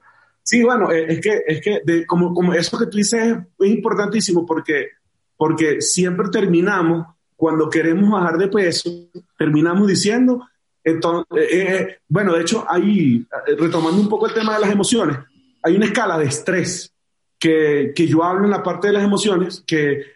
Sí, 0.42 0.64
bueno, 0.64 0.92
eh, 0.92 1.06
es 1.10 1.22
que, 1.22 1.42
es 1.46 1.62
que 1.62 2.06
como, 2.06 2.34
como 2.34 2.54
eso 2.54 2.78
que 2.78 2.86
tú 2.86 2.98
dices 2.98 3.36
es 3.60 3.70
importantísimo 3.70 4.46
porque, 4.46 4.90
porque 5.38 5.82
siempre 5.82 6.28
terminamos, 6.32 7.15
cuando 7.36 7.70
queremos 7.70 8.10
bajar 8.10 8.38
de 8.38 8.48
peso, 8.48 8.90
terminamos 9.38 9.88
diciendo, 9.88 10.48
entonces, 10.84 11.26
eh, 11.38 11.76
eh, 11.76 11.98
bueno, 12.08 12.34
de 12.34 12.42
hecho, 12.42 12.66
ahí, 12.70 13.26
retomando 13.58 14.00
un 14.00 14.08
poco 14.10 14.28
el 14.28 14.34
tema 14.34 14.54
de 14.54 14.62
las 14.62 14.72
emociones, 14.72 15.18
hay 15.64 15.76
una 15.76 15.88
escala 15.88 16.18
de 16.18 16.26
estrés 16.26 16.94
que, 17.40 17.92
que 17.96 18.08
yo 18.08 18.24
hablo 18.24 18.46
en 18.46 18.52
la 18.52 18.64
parte 18.64 18.88
de 18.88 18.94
las 18.94 19.04
emociones 19.04 19.64
que 19.66 20.16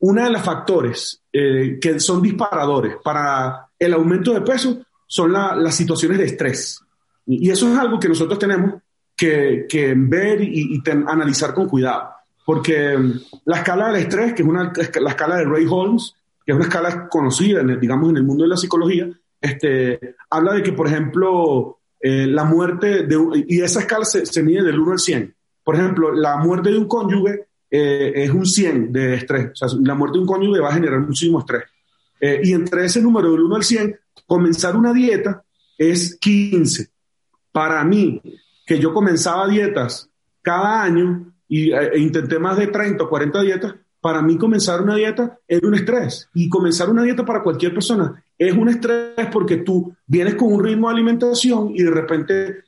uno 0.00 0.22
de 0.22 0.30
los 0.30 0.42
factores 0.42 1.22
eh, 1.32 1.78
que 1.80 1.98
son 2.00 2.22
disparadores 2.22 2.96
para 3.02 3.68
el 3.78 3.94
aumento 3.94 4.32
de 4.32 4.40
peso 4.40 4.80
son 5.06 5.32
las 5.32 5.74
situaciones 5.74 6.18
de 6.18 6.24
estrés. 6.24 6.80
Y, 7.26 7.50
eso 7.50 7.70
es 7.72 7.78
algo 7.78 7.98
que 7.98 8.08
nosotros 8.08 8.38
tenemos 8.38 8.74
que, 9.16 9.66
ver 9.96 10.42
y, 10.42 10.82
analizar 11.06 11.54
con 11.54 11.68
cuidado. 11.68 12.10
Porque 12.44 12.96
mm, 12.96 13.20
la 13.46 13.58
escala 13.58 13.88
del 13.88 14.02
estrés, 14.02 14.34
que 14.34 14.42
es 14.42 14.48
una, 14.48 14.72
la 15.00 15.10
escala 15.10 15.36
de 15.36 15.44
Ray 15.44 15.66
Holmes, 15.68 16.14
que 16.48 16.52
es 16.52 16.56
una 16.56 16.64
escala 16.64 17.10
conocida, 17.10 17.60
en 17.60 17.78
digamos, 17.78 18.08
en 18.08 18.16
el 18.16 18.22
mundo 18.22 18.44
de 18.44 18.48
la 18.48 18.56
psicología, 18.56 19.06
este, 19.38 20.14
habla 20.30 20.54
de 20.54 20.62
que, 20.62 20.72
por 20.72 20.86
ejemplo, 20.86 21.80
eh, 22.00 22.26
la 22.26 22.44
muerte 22.44 23.02
de... 23.06 23.44
Y 23.46 23.60
esa 23.60 23.80
escala 23.80 24.06
se, 24.06 24.24
se 24.24 24.42
mide 24.42 24.62
del 24.62 24.80
1 24.80 24.92
al 24.92 24.98
100. 24.98 25.36
Por 25.62 25.74
ejemplo, 25.74 26.10
la 26.10 26.38
muerte 26.38 26.70
de 26.70 26.78
un 26.78 26.88
cónyuge 26.88 27.48
eh, 27.70 28.12
es 28.14 28.30
un 28.30 28.46
100 28.46 28.90
de 28.94 29.16
estrés. 29.16 29.50
O 29.50 29.56
sea, 29.56 29.78
la 29.84 29.94
muerte 29.94 30.16
de 30.16 30.20
un 30.22 30.26
cónyuge 30.26 30.58
va 30.58 30.70
a 30.70 30.72
generar 30.72 31.00
muchísimo 31.00 31.40
estrés. 31.40 31.64
Eh, 32.18 32.40
y 32.42 32.54
entre 32.54 32.86
ese 32.86 33.02
número 33.02 33.30
del 33.30 33.42
1 33.42 33.56
al 33.56 33.64
100, 33.64 34.00
comenzar 34.26 34.74
una 34.74 34.94
dieta 34.94 35.44
es 35.76 36.16
15. 36.18 36.88
Para 37.52 37.84
mí, 37.84 38.22
que 38.64 38.78
yo 38.78 38.94
comenzaba 38.94 39.46
dietas 39.48 40.08
cada 40.40 40.82
año 40.82 41.30
y, 41.46 41.72
e 41.72 41.98
intenté 41.98 42.38
más 42.38 42.56
de 42.56 42.68
30 42.68 43.04
o 43.04 43.08
40 43.10 43.42
dietas, 43.42 43.74
para 44.00 44.22
mí 44.22 44.36
comenzar 44.36 44.80
una 44.80 44.94
dieta 44.94 45.38
es 45.46 45.62
un 45.62 45.74
estrés. 45.74 46.28
Y 46.34 46.48
comenzar 46.48 46.90
una 46.90 47.02
dieta 47.02 47.24
para 47.24 47.42
cualquier 47.42 47.74
persona 47.74 48.22
es 48.36 48.54
un 48.54 48.68
estrés 48.68 49.26
porque 49.32 49.58
tú 49.58 49.92
vienes 50.06 50.34
con 50.34 50.52
un 50.52 50.64
ritmo 50.64 50.88
de 50.88 50.94
alimentación 50.94 51.72
y 51.74 51.82
de 51.82 51.90
repente 51.90 52.64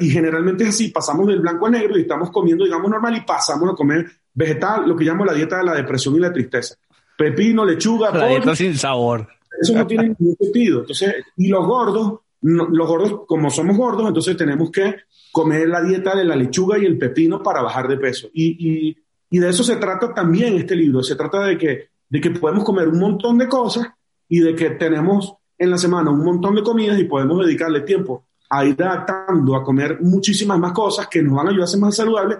y 0.00 0.10
generalmente 0.10 0.64
es 0.64 0.70
así, 0.70 0.88
pasamos 0.88 1.26
del 1.26 1.40
blanco 1.40 1.66
al 1.66 1.72
negro 1.72 1.98
y 1.98 2.02
estamos 2.02 2.30
comiendo, 2.30 2.64
digamos, 2.64 2.88
normal 2.88 3.16
y 3.16 3.22
pasamos 3.22 3.70
a 3.70 3.74
comer 3.74 4.06
vegetal, 4.32 4.88
lo 4.88 4.94
que 4.94 5.04
llamo 5.04 5.24
la 5.24 5.34
dieta 5.34 5.58
de 5.58 5.64
la 5.64 5.74
depresión 5.74 6.14
y 6.14 6.20
la 6.20 6.32
tristeza. 6.32 6.76
Pepino, 7.16 7.64
lechuga, 7.64 8.12
la 8.12 8.28
dieta 8.28 8.54
sin 8.54 8.76
sabor. 8.76 9.26
Eso 9.60 9.74
no 9.74 9.84
tiene 9.86 10.14
ningún 10.16 10.36
sentido. 10.38 10.80
Entonces, 10.80 11.12
y 11.36 11.48
los 11.48 11.66
gordos, 11.66 12.20
los 12.42 12.86
gordos, 12.86 13.22
como 13.26 13.50
somos 13.50 13.76
gordos, 13.76 14.06
entonces 14.06 14.36
tenemos 14.36 14.70
que 14.70 14.94
comer 15.32 15.68
la 15.68 15.82
dieta 15.82 16.14
de 16.14 16.24
la 16.24 16.36
lechuga 16.36 16.78
y 16.78 16.84
el 16.84 16.96
pepino 16.96 17.42
para 17.42 17.60
bajar 17.60 17.88
de 17.88 17.96
peso. 17.96 18.28
Y, 18.32 18.88
y, 18.88 18.96
y 19.30 19.38
de 19.38 19.48
eso 19.50 19.62
se 19.62 19.76
trata 19.76 20.14
también 20.14 20.54
este 20.54 20.74
libro. 20.74 21.02
Se 21.02 21.16
trata 21.16 21.44
de 21.44 21.58
que, 21.58 21.88
de 22.08 22.20
que 22.20 22.30
podemos 22.30 22.64
comer 22.64 22.88
un 22.88 22.98
montón 22.98 23.38
de 23.38 23.48
cosas 23.48 23.88
y 24.28 24.40
de 24.40 24.54
que 24.54 24.70
tenemos 24.70 25.34
en 25.56 25.70
la 25.70 25.78
semana 25.78 26.10
un 26.10 26.24
montón 26.24 26.54
de 26.54 26.62
comidas 26.62 26.98
y 26.98 27.04
podemos 27.04 27.44
dedicarle 27.44 27.80
tiempo 27.80 28.26
a 28.50 28.64
ir 28.64 28.82
adaptando, 28.82 29.56
a 29.56 29.62
comer 29.62 29.98
muchísimas 30.00 30.58
más 30.58 30.72
cosas 30.72 31.08
que 31.08 31.22
nos 31.22 31.34
van 31.34 31.48
a 31.48 31.50
ayudar 31.50 31.64
a 31.64 31.68
ser 31.68 31.80
más 31.80 31.96
saludables, 31.96 32.38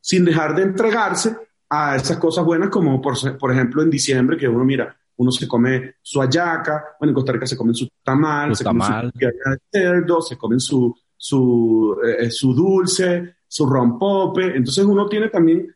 sin 0.00 0.24
dejar 0.24 0.54
de 0.54 0.62
entregarse 0.62 1.36
a 1.68 1.96
esas 1.96 2.16
cosas 2.16 2.44
buenas 2.44 2.70
como 2.70 3.00
por, 3.00 3.14
por 3.38 3.52
ejemplo 3.52 3.82
en 3.82 3.90
diciembre 3.90 4.36
que 4.36 4.48
uno 4.48 4.64
mira, 4.64 4.96
uno 5.16 5.30
se 5.30 5.46
come 5.46 5.96
su 6.00 6.22
ayaca, 6.22 6.96
bueno, 6.98 7.10
en 7.10 7.14
Costa 7.14 7.32
Rica 7.32 7.46
se 7.46 7.56
comen 7.56 7.74
su 7.74 7.86
tamal, 8.02 8.56
se 8.56 8.64
tamal. 8.64 9.12
comen 9.12 9.12
su 9.12 9.18
de 9.18 9.58
cerdo, 9.70 10.22
se 10.22 10.38
comen 10.38 10.60
su, 10.60 10.96
su, 11.14 11.96
eh, 12.02 12.30
su 12.30 12.54
dulce, 12.54 13.36
su 13.46 13.66
rompope. 13.66 14.56
Entonces 14.56 14.82
uno 14.82 15.06
tiene 15.06 15.28
también 15.28 15.66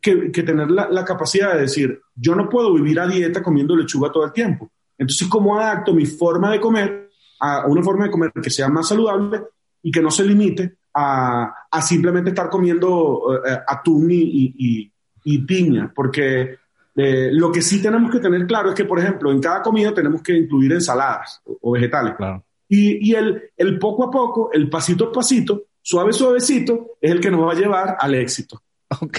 que, 0.00 0.30
que 0.30 0.42
tener 0.42 0.70
la, 0.70 0.88
la, 0.90 1.04
capacidad 1.04 1.54
de 1.54 1.62
decir, 1.62 2.00
yo 2.14 2.34
no 2.34 2.48
puedo 2.48 2.74
vivir 2.74 3.00
a 3.00 3.06
dieta 3.06 3.42
comiendo 3.42 3.74
lechuga 3.74 4.12
todo 4.12 4.24
el 4.24 4.32
tiempo. 4.32 4.70
Entonces, 4.98 5.28
¿cómo 5.28 5.58
adapto 5.58 5.94
mi 5.94 6.04
forma 6.04 6.50
de 6.50 6.60
comer 6.60 7.10
a 7.40 7.66
una 7.66 7.82
forma 7.82 8.04
de 8.04 8.10
comer 8.10 8.32
que 8.32 8.50
sea 8.50 8.68
más 8.68 8.88
saludable 8.88 9.42
y 9.82 9.90
que 9.90 10.02
no 10.02 10.10
se 10.10 10.24
limite 10.24 10.76
a, 10.92 11.54
a 11.70 11.82
simplemente 11.82 12.30
estar 12.30 12.50
comiendo 12.50 13.28
uh, 13.28 13.40
atún 13.66 14.10
y, 14.10 14.54
y, 14.58 14.92
y, 15.24 15.38
piña? 15.38 15.90
Porque 15.94 16.56
eh, 16.96 17.30
lo 17.32 17.50
que 17.50 17.62
sí 17.62 17.80
tenemos 17.80 18.10
que 18.10 18.18
tener 18.18 18.46
claro 18.46 18.70
es 18.70 18.74
que, 18.74 18.84
por 18.84 18.98
ejemplo, 18.98 19.30
en 19.30 19.40
cada 19.40 19.62
comida 19.62 19.94
tenemos 19.94 20.20
que 20.20 20.36
incluir 20.36 20.72
ensaladas 20.72 21.40
o, 21.44 21.58
o 21.62 21.72
vegetales. 21.72 22.14
Claro. 22.16 22.44
Y, 22.68 23.10
y 23.10 23.14
el, 23.14 23.50
el 23.56 23.78
poco 23.78 24.04
a 24.04 24.10
poco, 24.10 24.50
el 24.52 24.68
pasito 24.68 25.04
a 25.04 25.12
pasito, 25.12 25.62
suave, 25.80 26.12
suavecito, 26.12 26.98
es 27.00 27.10
el 27.10 27.20
que 27.20 27.30
nos 27.30 27.46
va 27.46 27.52
a 27.52 27.56
llevar 27.56 27.96
al 27.98 28.14
éxito. 28.16 28.60
Ok. 29.00 29.18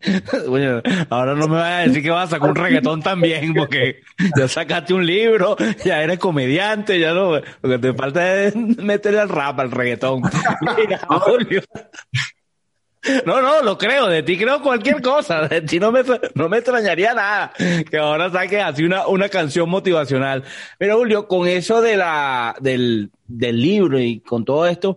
Bueno, 0.48 0.82
ahora 1.10 1.34
no 1.34 1.48
me 1.48 1.56
vayas 1.56 1.80
a 1.80 1.88
decir 1.88 2.02
que 2.02 2.10
vas 2.10 2.28
a 2.28 2.36
sacar 2.36 2.50
un 2.50 2.56
reggaetón 2.56 3.02
también, 3.02 3.54
porque 3.54 4.00
ya 4.36 4.48
sacaste 4.48 4.94
un 4.94 5.06
libro, 5.06 5.56
ya 5.84 6.02
eres 6.02 6.18
comediante, 6.18 6.98
ya 6.98 7.12
no. 7.12 7.32
Lo 7.32 7.68
que 7.68 7.78
te 7.78 7.92
falta 7.92 8.42
es 8.42 8.56
meterle 8.56 9.20
al 9.20 9.28
rap, 9.28 9.60
al 9.60 9.70
reggaetón. 9.70 10.22
Mira, 10.76 10.98
Julio. 11.08 11.62
No, 13.26 13.42
no, 13.42 13.62
lo 13.62 13.76
creo, 13.76 14.06
de 14.08 14.22
ti 14.22 14.38
creo 14.38 14.62
cualquier 14.62 15.02
cosa, 15.02 15.46
de 15.46 15.60
ti 15.60 15.78
no 15.78 15.92
me, 15.92 16.00
no 16.34 16.48
me 16.48 16.56
extrañaría 16.56 17.12
nada 17.12 17.52
que 17.90 17.98
ahora 17.98 18.30
saques 18.30 18.62
así 18.62 18.82
una, 18.82 19.06
una 19.06 19.28
canción 19.28 19.68
motivacional. 19.68 20.42
Pero 20.78 20.96
Julio, 20.96 21.28
con 21.28 21.46
eso 21.46 21.82
de 21.82 21.98
la, 21.98 22.56
del, 22.60 23.10
del 23.26 23.60
libro 23.60 24.00
y 24.00 24.20
con 24.20 24.44
todo 24.46 24.66
esto, 24.66 24.96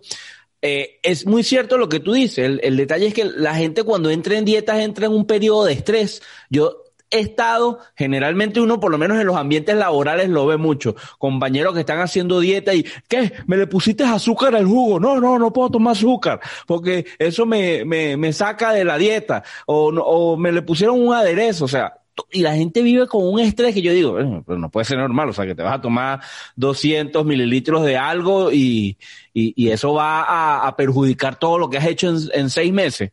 eh, 0.62 0.98
es 1.02 1.26
muy 1.26 1.42
cierto 1.42 1.78
lo 1.78 1.88
que 1.88 2.00
tú 2.00 2.12
dices. 2.12 2.58
El, 2.62 2.76
detalle 2.76 3.06
es 3.06 3.14
que 3.14 3.24
la 3.24 3.54
gente 3.54 3.84
cuando 3.84 4.10
entra 4.10 4.36
en 4.36 4.44
dietas 4.44 4.80
entra 4.80 5.06
en 5.06 5.12
un 5.12 5.26
periodo 5.26 5.64
de 5.64 5.74
estrés. 5.74 6.22
Yo 6.50 6.84
he 7.10 7.20
estado, 7.20 7.78
generalmente 7.96 8.60
uno 8.60 8.80
por 8.80 8.90
lo 8.90 8.98
menos 8.98 9.18
en 9.18 9.26
los 9.26 9.36
ambientes 9.36 9.74
laborales 9.74 10.28
lo 10.28 10.46
ve 10.46 10.56
mucho, 10.58 10.94
compañeros 11.18 11.72
que 11.72 11.80
están 11.80 12.00
haciendo 12.00 12.40
dieta 12.40 12.74
y, 12.74 12.84
¿qué? 13.08 13.32
¿Me 13.46 13.56
le 13.56 13.66
pusiste 13.66 14.04
azúcar 14.04 14.54
al 14.54 14.66
jugo? 14.66 15.00
No, 15.00 15.18
no, 15.20 15.38
no 15.38 15.52
puedo 15.52 15.70
tomar 15.70 15.92
azúcar 15.92 16.40
porque 16.66 17.06
eso 17.18 17.46
me, 17.46 17.84
me, 17.84 18.16
me 18.16 18.32
saca 18.32 18.72
de 18.72 18.84
la 18.84 18.98
dieta 18.98 19.42
o, 19.66 19.86
o 19.88 20.36
me 20.36 20.52
le 20.52 20.62
pusieron 20.62 21.00
un 21.00 21.14
aderezo, 21.14 21.64
o 21.64 21.68
sea, 21.68 21.97
y 22.30 22.40
la 22.40 22.54
gente 22.54 22.82
vive 22.82 23.06
con 23.06 23.26
un 23.26 23.40
estrés 23.40 23.74
que 23.74 23.82
yo 23.82 23.92
digo, 23.92 24.12
bueno, 24.12 24.42
pero 24.46 24.58
no 24.58 24.70
puede 24.70 24.84
ser 24.84 24.98
normal, 24.98 25.28
o 25.28 25.32
sea, 25.32 25.46
que 25.46 25.54
te 25.54 25.62
vas 25.62 25.74
a 25.74 25.80
tomar 25.80 26.20
200 26.56 27.24
mililitros 27.24 27.84
de 27.84 27.96
algo 27.96 28.52
y, 28.52 28.96
y, 29.32 29.54
y 29.56 29.70
eso 29.70 29.94
va 29.94 30.22
a, 30.22 30.66
a, 30.66 30.76
perjudicar 30.76 31.38
todo 31.38 31.58
lo 31.58 31.70
que 31.70 31.78
has 31.78 31.86
hecho 31.86 32.08
en, 32.08 32.18
en 32.32 32.50
seis 32.50 32.72
meses. 32.72 33.12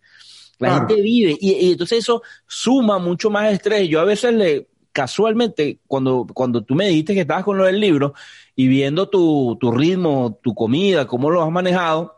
La 0.57 0.75
gente 0.75 1.01
vive 1.01 1.37
y, 1.39 1.67
y, 1.67 1.71
entonces 1.73 1.99
eso 1.99 2.21
suma 2.47 2.97
mucho 2.97 3.29
más 3.29 3.51
estrés. 3.51 3.89
Yo 3.89 3.99
a 3.99 4.05
veces 4.05 4.33
le, 4.33 4.67
casualmente, 4.95 5.79
cuando, 5.87 6.25
cuando 6.33 6.63
tú 6.63 6.73
me 6.73 6.87
dijiste 6.87 7.13
que 7.13 7.21
estabas 7.21 7.43
con 7.43 7.57
lo 7.57 7.65
del 7.65 7.81
libro 7.81 8.13
y 8.55 8.69
viendo 8.69 9.09
tu, 9.09 9.57
tu 9.59 9.71
ritmo, 9.73 10.39
tu 10.41 10.55
comida, 10.55 11.05
cómo 11.05 11.29
lo 11.29 11.43
has 11.43 11.51
manejado, 11.51 12.14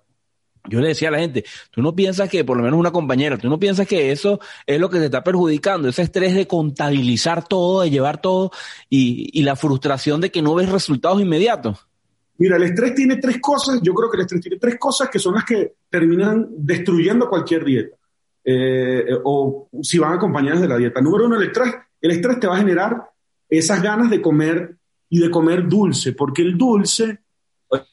yo 0.67 0.79
le 0.81 0.89
decía 0.89 1.09
a 1.09 1.11
la 1.11 1.19
gente, 1.19 1.45
tú 1.71 1.81
no 1.81 1.95
piensas 1.95 2.29
que, 2.29 2.43
por 2.43 2.57
lo 2.57 2.63
menos 2.63 2.79
una 2.79 2.91
compañera, 2.91 3.37
tú 3.37 3.49
no 3.49 3.59
piensas 3.59 3.87
que 3.87 4.11
eso 4.11 4.39
es 4.65 4.79
lo 4.79 4.89
que 4.89 4.99
te 4.99 5.05
está 5.05 5.23
perjudicando, 5.23 5.87
ese 5.87 6.03
estrés 6.03 6.35
de 6.35 6.47
contabilizar 6.47 7.47
todo, 7.47 7.81
de 7.81 7.89
llevar 7.89 8.21
todo 8.21 8.51
y, 8.89 9.41
la 9.47 9.55
frustración 9.55 10.19
de 10.19 10.29
que 10.29 10.41
no 10.41 10.55
ves 10.55 10.69
resultados 10.69 11.21
inmediatos. 11.21 11.87
Mira, 12.37 12.57
el 12.57 12.63
estrés 12.63 12.93
tiene 12.95 13.15
tres 13.15 13.39
cosas, 13.39 13.79
yo 13.81 13.93
creo 13.93 14.11
que 14.11 14.17
el 14.17 14.21
estrés 14.21 14.41
tiene 14.41 14.57
tres 14.57 14.77
cosas 14.77 15.09
que 15.09 15.19
son 15.19 15.35
las 15.35 15.45
que 15.45 15.75
terminan 15.89 16.47
destruyendo 16.51 17.29
cualquier 17.29 17.63
dieta. 17.63 17.95
Eh, 18.43 19.05
o 19.23 19.69
si 19.81 19.99
van 19.99 20.13
acompañadas 20.13 20.61
de 20.61 20.67
la 20.67 20.77
dieta. 20.77 21.01
Número 21.01 21.25
uno, 21.25 21.35
el 21.35 21.47
estrés. 21.47 21.73
El 21.99 22.11
estrés 22.11 22.39
te 22.39 22.47
va 22.47 22.55
a 22.55 22.59
generar 22.59 23.09
esas 23.49 23.81
ganas 23.81 24.09
de 24.09 24.21
comer 24.21 24.77
y 25.09 25.19
de 25.19 25.29
comer 25.29 25.67
dulce, 25.67 26.13
porque 26.13 26.41
el 26.41 26.57
dulce, 26.57 27.19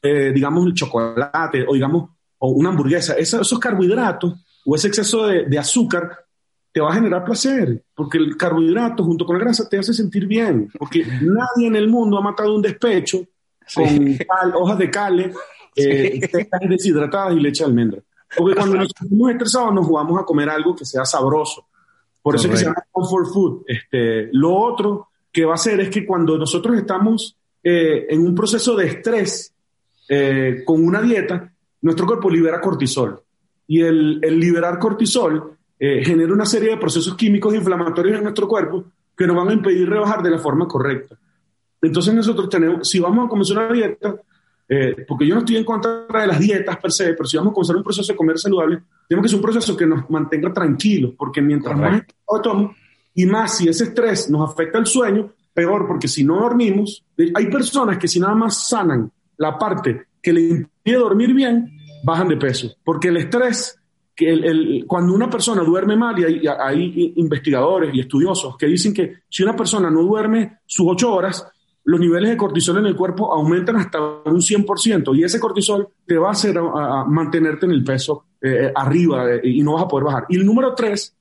eh, 0.02 0.32
digamos 0.34 0.66
el 0.66 0.74
chocolate 0.74 1.64
o 1.66 1.74
digamos 1.74 2.10
o 2.38 2.50
una 2.50 2.70
hamburguesa, 2.70 3.14
esos, 3.14 3.40
esos 3.40 3.58
carbohidratos 3.58 4.34
o 4.64 4.74
ese 4.74 4.88
exceso 4.88 5.26
de, 5.26 5.44
de, 5.44 5.58
azúcar 5.58 6.24
te 6.72 6.80
va 6.80 6.90
a 6.90 6.94
generar 6.94 7.24
placer, 7.24 7.84
porque 7.94 8.18
el 8.18 8.36
carbohidrato 8.36 9.04
junto 9.04 9.24
con 9.24 9.38
la 9.38 9.44
grasa 9.44 9.68
te 9.68 9.78
hace 9.78 9.94
sentir 9.94 10.26
bien, 10.26 10.70
porque 10.78 11.04
nadie 11.22 11.68
en 11.68 11.76
el 11.76 11.88
mundo 11.88 12.18
ha 12.18 12.22
matado 12.22 12.54
un 12.54 12.62
despecho 12.62 13.24
sí. 13.66 13.82
con 13.82 14.16
cal, 14.26 14.54
hojas 14.56 14.78
de 14.78 14.90
cale, 14.90 15.32
eh, 15.76 16.20
sí. 16.20 16.68
deshidratadas 16.68 17.34
y 17.34 17.40
leche 17.40 17.64
de 17.64 17.70
almendra. 17.70 18.02
Porque 18.36 18.56
cuando 18.56 18.76
nos 18.76 18.92
sentimos 18.98 19.30
estresados 19.30 19.74
nos 19.74 19.86
jugamos 19.86 20.20
a 20.20 20.24
comer 20.24 20.48
algo 20.48 20.74
que 20.74 20.84
sea 20.84 21.04
sabroso. 21.04 21.66
Por 22.20 22.36
eso 22.36 22.46
es 22.46 22.52
que 22.52 22.56
se 22.56 22.64
llama 22.64 22.84
comfort 22.90 23.32
food. 23.32 23.62
Este, 23.66 24.30
lo 24.32 24.56
otro 24.56 25.08
que 25.30 25.44
va 25.44 25.52
a 25.52 25.54
hacer 25.56 25.80
es 25.80 25.90
que 25.90 26.06
cuando 26.06 26.38
nosotros 26.38 26.76
estamos 26.76 27.36
eh, 27.62 28.06
en 28.08 28.20
un 28.20 28.34
proceso 28.34 28.74
de 28.76 28.86
estrés 28.86 29.54
eh, 30.08 30.62
con 30.64 30.84
una 30.84 31.00
dieta, 31.00 31.52
nuestro 31.84 32.06
cuerpo 32.06 32.30
libera 32.30 32.60
cortisol. 32.60 33.20
Y 33.66 33.80
el, 33.80 34.18
el 34.22 34.40
liberar 34.40 34.78
cortisol 34.78 35.56
eh, 35.78 36.02
genera 36.04 36.32
una 36.32 36.46
serie 36.46 36.70
de 36.70 36.76
procesos 36.78 37.14
químicos 37.14 37.54
inflamatorios 37.54 38.16
en 38.16 38.22
nuestro 38.22 38.48
cuerpo 38.48 38.84
que 39.16 39.26
nos 39.26 39.36
van 39.36 39.48
a 39.50 39.52
impedir 39.52 39.88
rebajar 39.88 40.22
de 40.22 40.30
la 40.30 40.38
forma 40.38 40.66
correcta. 40.66 41.16
Entonces 41.82 42.14
nosotros 42.14 42.48
tenemos, 42.48 42.88
si 42.88 42.98
vamos 42.98 43.26
a 43.26 43.28
comenzar 43.28 43.58
una 43.58 43.72
dieta, 43.72 44.14
eh, 44.66 45.04
porque 45.06 45.26
yo 45.26 45.34
no 45.34 45.40
estoy 45.40 45.56
en 45.56 45.64
contra 45.64 46.06
de 46.08 46.26
las 46.26 46.40
dietas 46.40 46.78
per 46.78 46.90
se, 46.90 47.12
pero 47.12 47.26
si 47.26 47.36
vamos 47.36 47.50
a 47.50 47.54
comenzar 47.54 47.76
un 47.76 47.82
proceso 47.82 48.12
de 48.12 48.16
comer 48.16 48.38
saludable, 48.38 48.82
tenemos 49.06 49.24
que 49.24 49.28
ser 49.28 49.36
un 49.36 49.42
proceso 49.42 49.76
que 49.76 49.86
nos 49.86 50.08
mantenga 50.08 50.52
tranquilos, 50.52 51.12
porque 51.18 51.42
mientras 51.42 51.76
Correcto. 51.76 52.54
más 52.54 52.70
y 53.14 53.26
más 53.26 53.58
si 53.58 53.68
ese 53.68 53.84
estrés 53.84 54.30
nos 54.30 54.50
afecta 54.50 54.78
el 54.78 54.86
sueño, 54.86 55.32
peor, 55.52 55.86
porque 55.86 56.08
si 56.08 56.24
no 56.24 56.40
dormimos, 56.40 57.04
hay 57.34 57.46
personas 57.46 57.98
que 57.98 58.08
si 58.08 58.18
nada 58.18 58.34
más 58.34 58.68
sanan 58.68 59.12
la 59.36 59.58
parte 59.58 60.06
que 60.22 60.32
le 60.32 60.66
impide 60.84 60.98
dormir 60.98 61.32
bien, 61.32 61.70
bajan 62.04 62.28
de 62.28 62.36
peso, 62.36 62.74
porque 62.84 63.08
el 63.08 63.16
estrés, 63.16 63.80
que 64.14 64.30
el, 64.30 64.44
el, 64.44 64.84
cuando 64.86 65.14
una 65.14 65.30
persona 65.30 65.62
duerme 65.62 65.96
mal, 65.96 66.18
y 66.18 66.24
hay, 66.24 66.42
hay 66.46 67.12
investigadores 67.16 67.94
y 67.94 68.00
estudiosos 68.00 68.56
que 68.56 68.66
dicen 68.66 68.92
que 68.92 69.14
si 69.28 69.42
una 69.42 69.56
persona 69.56 69.90
no 69.90 70.02
duerme 70.02 70.58
sus 70.66 70.86
ocho 70.88 71.12
horas, 71.12 71.46
los 71.84 72.00
niveles 72.00 72.30
de 72.30 72.36
cortisol 72.36 72.78
en 72.78 72.86
el 72.86 72.96
cuerpo 72.96 73.32
aumentan 73.32 73.76
hasta 73.76 74.00
un 74.00 74.40
100% 74.40 75.16
y 75.16 75.24
ese 75.24 75.38
cortisol 75.38 75.88
te 76.06 76.16
va 76.16 76.28
a 76.28 76.32
hacer 76.32 76.56
a, 76.56 77.00
a 77.00 77.04
mantenerte 77.04 77.66
en 77.66 77.72
el 77.72 77.84
peso 77.84 78.24
eh, 78.40 78.70
arriba 78.74 79.34
eh, 79.34 79.40
y 79.44 79.62
no 79.62 79.74
vas 79.74 79.84
a 79.84 79.88
poder 79.88 80.04
bajar. 80.04 80.26
Y 80.28 80.36
el 80.36 80.46
número 80.46 80.74
tres, 80.74 81.14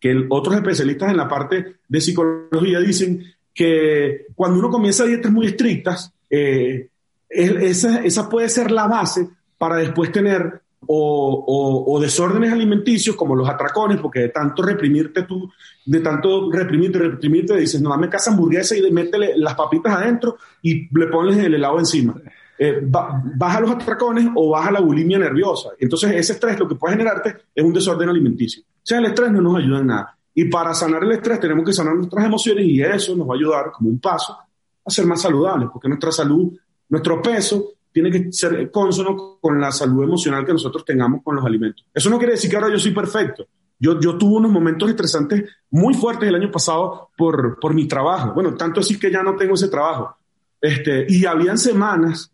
que 0.00 0.10
el, 0.10 0.26
otros 0.28 0.56
especialistas 0.56 1.10
en 1.10 1.16
la 1.16 1.28
parte 1.28 1.76
de 1.88 2.00
psicología 2.00 2.80
dicen 2.80 3.24
que 3.52 4.26
cuando 4.34 4.58
uno 4.58 4.70
comienza 4.70 5.04
dietas 5.04 5.32
muy 5.32 5.46
estrictas, 5.46 6.12
eh, 6.28 6.89
esa, 7.30 8.28
puede 8.28 8.48
ser 8.48 8.70
la 8.70 8.86
base 8.86 9.28
para 9.56 9.76
después 9.76 10.10
tener 10.10 10.62
o, 10.86 11.98
desórdenes 12.00 12.52
alimenticios 12.52 13.14
como 13.14 13.36
los 13.36 13.48
atracones, 13.48 14.00
porque 14.00 14.20
de 14.20 14.28
tanto 14.30 14.62
reprimirte 14.62 15.22
tú, 15.22 15.50
de 15.84 16.00
tanto 16.00 16.50
reprimirte, 16.50 16.98
reprimirte, 16.98 17.56
dices, 17.56 17.80
no, 17.80 17.90
dame 17.90 18.08
casa 18.08 18.30
hamburguesa 18.30 18.76
y 18.76 18.90
métele 18.90 19.36
las 19.36 19.54
papitas 19.54 19.94
adentro 19.94 20.36
y 20.62 20.88
le 20.96 21.06
pones 21.06 21.36
el 21.36 21.54
helado 21.54 21.78
encima. 21.78 22.14
Eh, 22.58 22.80
ba 22.82 23.22
baja 23.36 23.60
los 23.60 23.70
atracones 23.70 24.28
o 24.34 24.50
baja 24.50 24.70
la 24.70 24.80
bulimia 24.80 25.18
nerviosa. 25.18 25.70
Entonces 25.78 26.12
ese 26.12 26.34
estrés 26.34 26.58
lo 26.58 26.68
que 26.68 26.74
puede 26.74 26.94
generarte 26.94 27.36
es 27.54 27.64
un 27.64 27.72
desorden 27.72 28.08
alimenticio. 28.08 28.62
O 28.62 28.82
sea, 28.82 28.98
el 28.98 29.06
estrés 29.06 29.30
no 29.30 29.40
nos 29.40 29.56
ayuda 29.56 29.78
en 29.78 29.86
nada. 29.86 30.18
Y 30.34 30.44
para 30.46 30.74
sanar 30.74 31.04
el 31.04 31.12
estrés 31.12 31.40
tenemos 31.40 31.64
que 31.64 31.72
sanar 31.72 31.94
nuestras 31.94 32.24
emociones 32.24 32.66
y 32.66 32.82
eso 32.82 33.16
nos 33.16 33.28
va 33.28 33.34
a 33.34 33.36
ayudar 33.36 33.70
como 33.72 33.88
un 33.88 33.98
paso 33.98 34.36
a 34.84 34.90
ser 34.90 35.06
más 35.06 35.22
saludables, 35.22 35.68
porque 35.72 35.88
nuestra 35.88 36.12
salud, 36.12 36.52
nuestro 36.90 37.22
peso 37.22 37.72
tiene 37.92 38.10
que 38.10 38.32
ser 38.32 38.70
consono 38.70 39.38
con 39.40 39.60
la 39.60 39.72
salud 39.72 40.04
emocional 40.04 40.44
que 40.44 40.52
nosotros 40.52 40.84
tengamos 40.84 41.22
con 41.22 41.36
los 41.36 41.44
alimentos. 41.44 41.86
Eso 41.92 42.10
no 42.10 42.18
quiere 42.18 42.34
decir 42.34 42.50
que 42.50 42.56
ahora 42.56 42.70
yo 42.70 42.78
soy 42.78 42.92
perfecto. 42.92 43.46
Yo, 43.78 43.98
yo 43.98 44.18
tuve 44.18 44.36
unos 44.36 44.52
momentos 44.52 44.90
estresantes 44.90 45.44
muy 45.70 45.94
fuertes 45.94 46.28
el 46.28 46.34
año 46.34 46.50
pasado 46.50 47.10
por, 47.16 47.58
por 47.58 47.74
mi 47.74 47.88
trabajo. 47.88 48.32
Bueno, 48.34 48.54
tanto 48.54 48.80
así 48.80 48.98
que 48.98 49.10
ya 49.10 49.22
no 49.22 49.36
tengo 49.36 49.54
ese 49.54 49.68
trabajo. 49.68 50.16
Este, 50.60 51.06
y 51.08 51.24
habían 51.24 51.56
semanas 51.56 52.30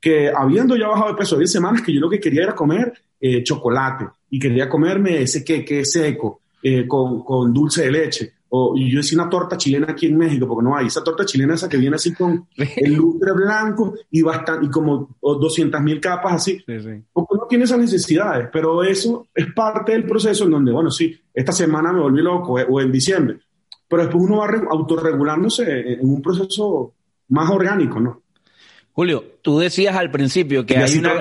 que, 0.00 0.30
habiendo 0.34 0.76
ya 0.76 0.88
bajado 0.88 1.10
de 1.10 1.18
peso, 1.18 1.34
había 1.34 1.46
semanas 1.46 1.82
que 1.82 1.92
yo 1.92 2.00
lo 2.00 2.08
que 2.08 2.18
quería 2.18 2.44
era 2.44 2.54
comer 2.54 2.92
eh, 3.20 3.42
chocolate 3.42 4.06
y 4.30 4.38
quería 4.38 4.68
comerme 4.68 5.22
ese 5.22 5.44
queque 5.44 5.84
seco 5.84 6.40
eh, 6.62 6.86
con, 6.88 7.22
con 7.22 7.52
dulce 7.52 7.82
de 7.82 7.90
leche 7.90 8.37
o 8.50 8.74
yo 8.76 8.98
decía 8.98 9.20
una 9.20 9.30
torta 9.30 9.56
chilena 9.56 9.88
aquí 9.90 10.06
en 10.06 10.16
México, 10.16 10.46
porque 10.46 10.64
no 10.64 10.76
hay, 10.76 10.86
esa 10.86 11.04
torta 11.04 11.24
chilena 11.24 11.54
esa 11.54 11.68
que 11.68 11.76
viene 11.76 11.96
así 11.96 12.14
con 12.14 12.48
el 12.56 12.94
lustre 12.94 13.32
blanco 13.32 13.94
y, 14.10 14.22
bastante, 14.22 14.66
y 14.66 14.70
como 14.70 15.16
200 15.20 15.80
mil 15.82 16.00
capas 16.00 16.34
así, 16.34 16.64
porque 17.12 17.34
no 17.36 17.46
tiene 17.48 17.64
esas 17.64 17.78
necesidades, 17.78 18.48
pero 18.52 18.82
eso 18.82 19.26
es 19.34 19.52
parte 19.52 19.92
del 19.92 20.04
proceso 20.04 20.44
en 20.44 20.50
donde, 20.50 20.72
bueno, 20.72 20.90
sí, 20.90 21.14
esta 21.32 21.52
semana 21.52 21.92
me 21.92 22.00
volví 22.00 22.22
loco, 22.22 22.58
eh, 22.58 22.66
o 22.68 22.80
en 22.80 22.90
diciembre, 22.90 23.38
pero 23.86 24.02
después 24.02 24.24
uno 24.24 24.38
va 24.38 24.48
autorregulándose 24.70 25.92
en 25.92 26.08
un 26.08 26.22
proceso 26.22 26.94
más 27.28 27.50
orgánico, 27.50 28.00
¿no? 28.00 28.22
Julio, 28.92 29.24
tú 29.42 29.58
decías 29.58 29.94
al 29.94 30.10
principio 30.10 30.66
que 30.66 30.76
hay 30.76 30.98
una... 30.98 31.14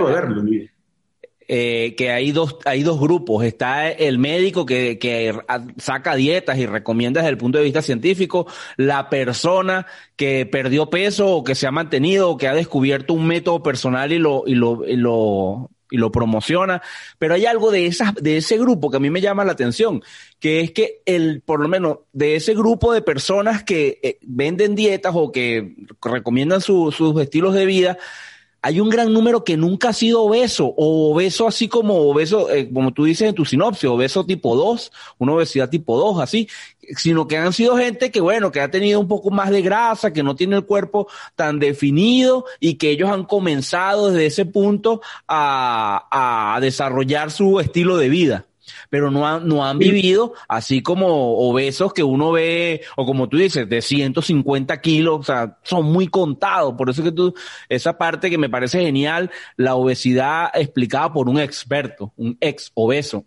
Eh, 1.50 1.96
que 1.96 2.12
hay 2.12 2.32
dos, 2.32 2.58
hay 2.66 2.84
dos 2.84 3.00
grupos. 3.00 3.46
Está 3.46 3.90
el 3.90 4.20
médico 4.20 4.66
que, 4.66 5.00
que 5.00 5.34
saca 5.78 6.16
dietas 6.16 6.58
y 6.58 6.66
recomienda 6.66 7.22
desde 7.22 7.32
el 7.32 7.38
punto 7.38 7.58
de 7.58 7.64
vista 7.64 7.82
científico, 7.82 8.48
la 8.76 9.10
persona 9.10 9.88
que 10.18 10.46
perdió 10.46 10.90
peso 10.90 11.28
o 11.30 11.44
que 11.46 11.56
se 11.56 11.66
ha 11.66 11.72
mantenido 11.72 12.32
o 12.32 12.38
que 12.38 12.48
ha 12.48 12.54
descubierto 12.54 13.14
un 13.14 13.28
método 13.28 13.64
personal 13.64 14.12
y 14.12 14.20
lo, 14.20 14.44
y 14.46 14.56
lo, 14.56 14.86
y 14.86 14.98
lo, 14.98 15.70
y 15.90 15.98
lo 15.98 16.12
promociona, 16.12 16.82
pero 17.18 17.36
hay 17.36 17.46
algo 17.46 17.72
de 17.72 17.86
esas, 17.86 18.14
de 18.16 18.38
ese 18.38 18.58
grupo 18.58 18.90
que 18.90 18.98
a 18.98 19.00
mí 19.00 19.10
me 19.10 19.22
llama 19.22 19.46
la 19.46 19.54
atención, 19.54 20.04
que 20.40 20.62
es 20.62 20.72
que 20.72 21.02
el, 21.06 21.42
por 21.42 21.62
lo 21.62 21.68
menos, 21.68 22.00
de 22.14 22.36
ese 22.36 22.54
grupo 22.54 22.94
de 22.94 23.02
personas 23.02 23.64
que 23.64 24.00
eh, 24.04 24.18
venden 24.22 24.76
dietas 24.76 25.14
o 25.16 25.32
que 25.32 25.76
recomiendan 26.02 26.62
sus 26.62 27.00
estilos 27.22 27.54
de 27.54 27.66
vida, 27.66 27.98
hay 28.62 28.80
un 28.80 28.90
gran 28.90 29.14
número 29.14 29.44
que 29.44 29.56
nunca 29.56 29.90
ha 29.90 29.94
sido 29.94 30.24
obeso, 30.24 30.74
o 30.78 31.12
obeso 31.14 31.48
así 31.48 31.68
como 31.68 31.96
obeso, 32.10 32.50
eh, 32.50 32.70
como 32.72 32.92
tú 32.92 33.06
dices 33.06 33.30
en 33.30 33.36
tu 33.36 33.46
sinopsis, 33.46 33.86
obeso 33.86 34.26
tipo 34.26 34.56
2, 34.56 34.92
una 35.20 35.34
obesidad 35.34 35.70
tipo 35.70 35.98
2, 35.98 36.20
así, 36.20 36.50
sino 36.96 37.28
que 37.28 37.38
han 37.38 37.54
sido 37.54 37.78
gente 37.78 38.12
que, 38.12 38.20
bueno, 38.20 38.52
que 38.52 38.62
ha 38.62 38.72
tenido 38.72 39.00
un 39.00 39.08
poco 39.08 39.30
más 39.30 39.52
de 39.52 39.62
grasa, 39.62 40.12
que 40.12 40.24
no 40.24 40.36
tiene 40.36 40.56
el 40.56 40.66
cuerpo 40.66 41.08
tan 41.36 41.60
definido 41.60 42.46
y 42.60 42.76
que 42.76 42.90
ellos 42.90 43.10
han 43.10 43.26
comenzado 43.26 44.10
desde 44.10 44.26
ese 44.26 44.46
punto 44.46 45.02
a, 45.28 46.56
a 46.56 46.60
desarrollar 46.60 47.32
su 47.32 47.60
estilo 47.60 47.98
de 47.98 48.10
vida 48.10 48.47
pero 48.90 49.12
no 49.12 49.28
han, 49.28 49.48
no 49.48 49.66
han 49.66 49.80
vivido 49.80 50.34
así 50.48 50.82
como 50.82 51.38
obesos 51.38 51.94
que 51.94 52.04
uno 52.04 52.32
ve, 52.32 52.82
o 52.96 53.06
como 53.06 53.30
tú 53.30 53.38
dices, 53.38 53.68
de 53.68 53.82
150 53.82 54.80
kilos, 54.82 55.20
o 55.20 55.24
sea, 55.24 55.58
son 55.64 55.86
muy 55.86 56.08
contados. 56.08 56.76
Por 56.78 56.90
eso 56.90 57.04
que 57.04 57.12
tú, 57.12 57.34
esa 57.70 57.98
parte 57.98 58.30
que 58.30 58.38
me 58.38 58.50
parece 58.50 58.82
genial, 58.82 59.32
la 59.56 59.76
obesidad 59.76 60.50
explicada 60.54 61.14
por 61.14 61.30
un 61.30 61.40
experto, 61.40 62.14
un 62.18 62.38
ex 62.40 62.72
obeso, 62.74 63.26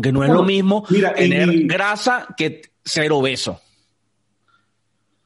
que 0.00 0.12
no 0.12 0.24
es 0.24 0.30
lo 0.30 0.42
mismo 0.42 0.84
tener 1.16 1.64
grasa 1.64 2.26
que 2.36 2.62
ser 2.84 3.12
obeso. 3.12 3.60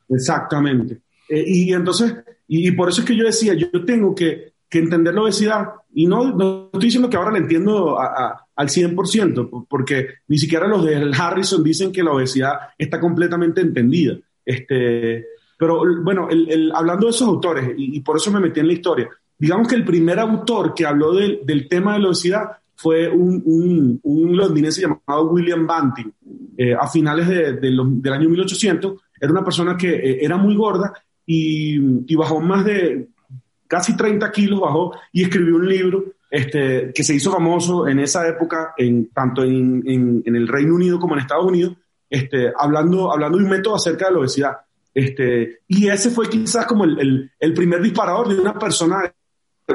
Exactamente. 0.09 1.01
Eh, 1.29 1.45
y 1.47 1.73
entonces, 1.73 2.15
y, 2.49 2.71
por 2.73 2.89
eso 2.89 3.01
es 3.01 3.07
que 3.07 3.17
yo 3.17 3.25
decía, 3.25 3.55
yo 3.55 3.85
tengo 3.85 4.15
que, 4.15 4.53
que 4.69 4.79
entender 4.79 5.15
la 5.15 5.23
obesidad, 5.23 5.69
y 5.95 6.07
no, 6.07 6.33
no, 6.33 6.71
estoy 6.73 6.87
diciendo 6.87 7.09
que 7.09 7.17
ahora 7.17 7.33
la 7.33 7.39
entiendo 7.39 7.99
a 7.99 8.47
al 8.57 8.69
100%, 8.69 9.67
porque 9.69 10.09
ni 10.29 10.39
siquiera 10.39 10.67
los 10.67 10.85
de 10.85 11.11
Harrison 11.17 11.63
dicen 11.63 11.93
que 11.93 12.03
la 12.03 12.13
obesidad 12.13 12.53
está 12.77 13.01
completamente 13.01 13.61
entendida. 13.61 14.19
Este, 14.45 15.27
pero 15.57 15.83
bueno, 16.03 16.29
hablando 16.75 17.07
de 17.07 17.11
esos 17.11 17.29
autores, 17.29 17.73
y, 17.77 18.01
por 18.01 18.17
eso 18.17 18.31
me 18.31 18.41
metí 18.41 18.61
en 18.61 18.67
la 18.67 18.73
historia, 18.73 19.09
digamos 19.39 19.69
que 19.69 19.77
el 19.77 19.85
primer 19.85 20.19
autor 20.19 20.75
que 20.75 20.87
habló 20.87 21.15
del 21.15 21.69
tema 21.69 21.95
de 21.95 22.01
la 22.01 22.09
obesidad 22.09 22.51
fue 22.75 23.09
un, 23.09 24.01
un, 24.03 24.37
londinense 24.37 24.83
llamado 24.83 25.31
William 25.31 25.67
Banting, 25.67 26.11
eh, 26.57 26.75
a 26.75 26.89
finales 26.89 27.29
de, 27.29 27.53
del 27.55 28.13
año 28.13 28.29
1800. 28.29 29.01
Era 29.21 29.31
una 29.31 29.45
persona 29.45 29.77
que 29.77 29.89
eh, 29.89 30.25
era 30.25 30.37
muy 30.37 30.57
gorda 30.57 30.93
y, 31.25 31.79
y 32.13 32.17
bajó 32.17 32.41
más 32.41 32.65
de 32.65 33.09
casi 33.69 33.97
30 33.97 34.31
kilos, 34.33 34.61
bajó 34.61 34.97
y 35.13 35.23
escribió 35.23 35.57
un 35.57 35.69
libro 35.69 36.05
este, 36.33 36.95
que 36.95 37.05
se 37.05 37.15
hizo 37.15 37.31
famoso 37.31 37.87
en 37.87 37.99
esa 37.99 38.27
época, 38.27 38.73
en, 38.79 39.11
tanto 39.11 39.45
en, 39.45 39.83
en, 39.87 40.35
el 40.35 40.49
Reino 40.49 40.75
Unido 40.75 40.99
como 40.99 41.13
en 41.13 41.21
Estados 41.21 41.45
Unidos, 41.45 41.75
este, 42.09 42.51
hablando, 42.59 43.13
hablando 43.13 43.37
de 43.37 43.45
un 43.45 43.51
método 43.51 43.75
acerca 43.75 44.07
de 44.07 44.13
la 44.13 44.21
obesidad. 44.21 44.57
Este, 44.95 45.61
y 45.69 45.89
ese 45.89 46.09
fue 46.09 46.31
quizás 46.31 46.65
como 46.65 46.85
el, 46.85 47.31
el, 47.39 47.53
primer 47.53 47.83
disparador 47.83 48.31
de 48.31 48.41
una 48.41 48.59
persona, 48.59 49.13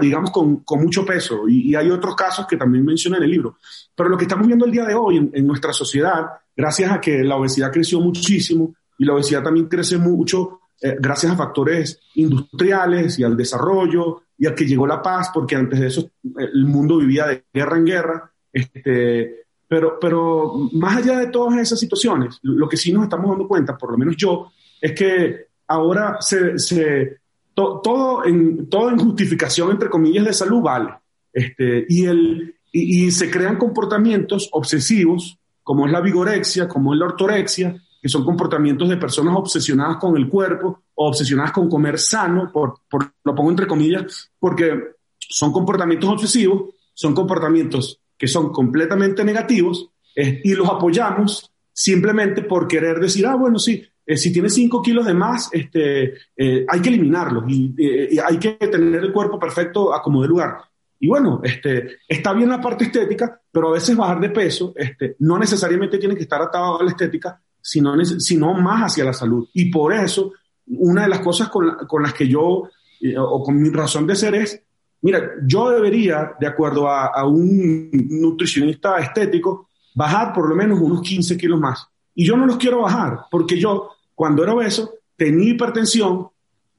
digamos, 0.01 0.31
con, 0.31 0.63
con 0.63 0.81
mucho 0.81 1.05
peso. 1.05 1.47
Y, 1.47 1.75
hay 1.75 1.91
otros 1.91 2.15
casos 2.15 2.47
que 2.47 2.57
también 2.57 2.83
mencioné 2.83 3.17
en 3.17 3.23
el 3.25 3.29
libro. 3.29 3.57
Pero 3.95 4.09
lo 4.09 4.17
que 4.17 4.23
estamos 4.23 4.47
viendo 4.47 4.65
el 4.65 4.71
día 4.71 4.85
de 4.85 4.95
hoy 4.95 5.17
en, 5.17 5.29
en 5.33 5.45
nuestra 5.45 5.73
sociedad, 5.73 6.25
gracias 6.55 6.91
a 6.91 6.99
que 6.99 7.23
la 7.23 7.35
obesidad 7.35 7.71
creció 7.71 7.99
muchísimo 7.99 8.73
y 8.97 9.05
la 9.05 9.13
obesidad 9.13 9.43
también 9.43 9.67
crece 9.67 9.99
mucho 9.99 10.61
eh, 10.81 10.95
gracias 10.99 11.31
a 11.31 11.37
factores 11.37 11.99
industriales 12.15 13.17
y 13.17 13.23
al 13.23 13.35
desarrollo 13.35 14.23
y 14.37 14.45
al 14.45 14.55
que 14.55 14.65
llegó 14.65 14.85
la 14.85 15.01
paz, 15.01 15.31
porque 15.33 15.55
antes 15.55 15.79
de 15.79 15.87
eso 15.87 16.09
el 16.37 16.65
mundo 16.65 16.97
vivía 16.97 17.27
de 17.27 17.45
guerra 17.53 17.77
en 17.77 17.85
guerra. 17.85 18.31
Este, 18.51 19.45
pero, 19.67 19.97
pero 19.99 20.69
más 20.73 20.97
allá 20.97 21.19
de 21.19 21.27
todas 21.27 21.57
esas 21.59 21.79
situaciones, 21.79 22.39
lo 22.43 22.69
que 22.69 22.77
sí 22.77 22.93
nos 22.93 23.03
estamos 23.03 23.29
dando 23.29 23.47
cuenta, 23.47 23.77
por 23.77 23.91
lo 23.91 23.97
menos 23.97 24.15
yo, 24.15 24.51
es 24.79 24.93
que 24.93 25.47
ahora 25.67 26.17
se, 26.21 26.57
se 26.57 27.17
todo, 27.53 28.23
en, 28.23 28.69
todo 28.69 28.89
en 28.89 28.99
justificación, 28.99 29.71
entre 29.71 29.89
comillas, 29.89 30.25
de 30.25 30.33
salud 30.33 30.61
vale. 30.61 30.93
Este, 31.33 31.85
y, 31.89 32.05
el, 32.05 32.55
y, 32.71 33.05
y 33.05 33.11
se 33.11 33.29
crean 33.29 33.57
comportamientos 33.57 34.49
obsesivos, 34.51 35.37
como 35.63 35.85
es 35.85 35.91
la 35.91 36.01
vigorexia, 36.01 36.67
como 36.67 36.93
es 36.93 36.99
la 36.99 37.07
ortorexia, 37.07 37.75
que 38.01 38.09
son 38.09 38.23
comportamientos 38.23 38.87
de 38.87 38.97
personas 38.97 39.35
obsesionadas 39.35 39.97
con 39.97 40.15
el 40.15 40.29
cuerpo 40.29 40.83
obsesionadas 40.97 41.51
con 41.51 41.69
comer 41.69 41.99
sano, 41.99 42.51
por, 42.51 42.81
lo 43.23 43.35
pongo 43.35 43.49
entre 43.49 43.67
comillas, 43.67 44.31
porque 44.39 44.95
son 45.17 45.51
comportamientos 45.51 46.09
obsesivos, 46.09 46.73
son 46.93 47.13
comportamientos 47.13 48.01
que 48.17 48.27
son 48.27 48.51
completamente 48.51 49.23
negativos 49.23 49.89
eh, 50.15 50.41
y 50.43 50.53
los 50.53 50.67
apoyamos 50.67 51.51
simplemente 51.71 52.41
por 52.41 52.67
querer 52.67 52.99
decir, 52.99 53.27
ah, 53.27 53.35
bueno, 53.35 53.59
sí, 53.59 53.83
eh, 54.03 54.17
si 54.17 54.33
tienes 54.33 54.55
5 54.55 54.81
kilos 54.81 55.05
de 55.05 55.13
más, 55.13 55.49
este, 55.51 56.13
eh, 56.35 56.65
hay 56.67 56.81
que 56.81 56.89
eliminarlos 56.89 57.43
y, 57.47 57.75
hay 58.17 58.37
que 58.39 58.53
tener 58.53 59.03
el 59.03 59.13
cuerpo 59.13 59.37
perfecto 59.37 59.93
a 59.93 60.01
como 60.01 60.23
de 60.23 60.29
lugar. 60.29 60.57
Y 60.99 61.07
bueno, 61.07 61.41
este, 61.43 61.97
está 62.07 62.33
bien 62.33 62.49
la 62.49 62.59
parte 62.59 62.85
estética, 62.85 63.39
pero 63.51 63.69
a 63.69 63.73
veces 63.73 63.95
bajar 63.95 64.19
de 64.19 64.31
peso 64.31 64.73
este, 64.75 65.15
no 65.19 65.37
necesariamente 65.37 65.99
tiene 65.99 66.15
que 66.15 66.23
estar 66.23 66.41
atado 66.41 66.79
a 66.79 66.83
la 66.83 66.89
estética, 66.89 67.39
sino, 67.61 68.03
sino 68.03 68.53
más 68.55 68.91
hacia 68.91 69.03
la 69.03 69.13
salud. 69.13 69.47
Y 69.53 69.69
por 69.69 69.93
eso, 69.93 70.33
una 70.67 71.03
de 71.03 71.09
las 71.09 71.19
cosas 71.19 71.49
con, 71.49 71.75
con 71.87 72.03
las 72.03 72.13
que 72.13 72.27
yo, 72.27 72.69
eh, 73.01 73.17
o 73.17 73.43
con 73.43 73.61
mi 73.61 73.69
razón 73.69 74.05
de 74.07 74.15
ser 74.15 74.35
es, 74.35 74.61
mira, 75.01 75.31
yo 75.45 75.69
debería, 75.69 76.33
de 76.39 76.47
acuerdo 76.47 76.89
a, 76.89 77.25
un 77.25 77.89
nutricionista 77.91 78.97
estético, 78.97 79.69
bajar 79.95 80.33
por 80.33 80.49
lo 80.49 80.55
menos 80.55 80.79
unos 80.79 81.01
15 81.01 81.37
kilos 81.37 81.59
más. 81.59 81.87
Y 82.13 82.25
yo 82.25 82.35
no 82.35 82.45
los 82.45 82.57
quiero 82.57 82.81
bajar, 82.81 83.21
porque 83.29 83.59
yo, 83.59 83.91
cuando 84.15 84.43
era 84.43 84.53
obeso, 84.53 84.95
tenía 85.15 85.51
hipertensión, 85.51 86.27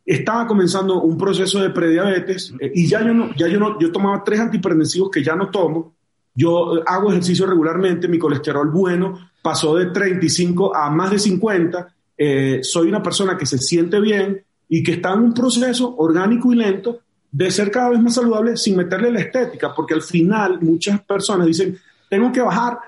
estaba 0.05 0.47
comenzando 0.47 1.03
un 1.03 1.19
proceso 1.19 1.61
de 1.61 1.71
prediabetes 1.71 2.55
eh, 2.61 2.73
y 2.75 2.87
ya 2.87 3.05
yo 3.05 3.13
no, 3.13 3.35
ya 3.37 3.47
yo 3.47 3.61
no, 3.61 3.79
yo 3.79 3.93
tomaba 3.93 4.25
tres 4.25 4.41
antihipertensivos 4.41 5.11
que 5.11 5.23
ya 5.23 5.37
no 5.37 5.51
tomo. 5.51 5.95
Yo 6.35 6.83
hago 6.87 7.11
ejercicio 7.11 7.47
regularmente, 7.47 8.09
mi 8.09 8.19
colesterol 8.19 8.71
bueno, 8.71 9.19
pasó 9.43 9.75
de 9.75 9.87
35 9.87 10.75
a 10.75 10.89
más 10.89 11.11
de 11.11 11.19
50. 11.19 11.95
Eh, 12.19 12.61
soy 12.63 12.89
una 12.89 13.03
persona 13.03 13.39
que 13.39 13.47
se 13.47 13.59
siente 13.59 14.01
bien 14.01 14.45
y 14.69 14.83
que 14.83 14.93
está 14.93 15.15
en 15.15 15.21
un 15.21 15.35
proceso 15.35 15.95
orgánico 15.97 16.53
y 16.53 16.57
lento 16.57 16.99
de 17.31 17.51
ser 17.51 17.71
cada 17.71 17.91
vez 17.91 18.01
más 18.01 18.15
saludable 18.15 18.57
sin 18.57 18.77
meterle 18.77 19.13
la 19.13 19.21
estética, 19.21 19.73
porque 19.75 19.95
al 19.95 20.03
final 20.03 20.61
muchas 20.61 21.01
personas 21.03 21.47
dicen, 21.47 21.79
tengo 22.11 22.33
que 22.33 22.41
bajar 22.41 22.79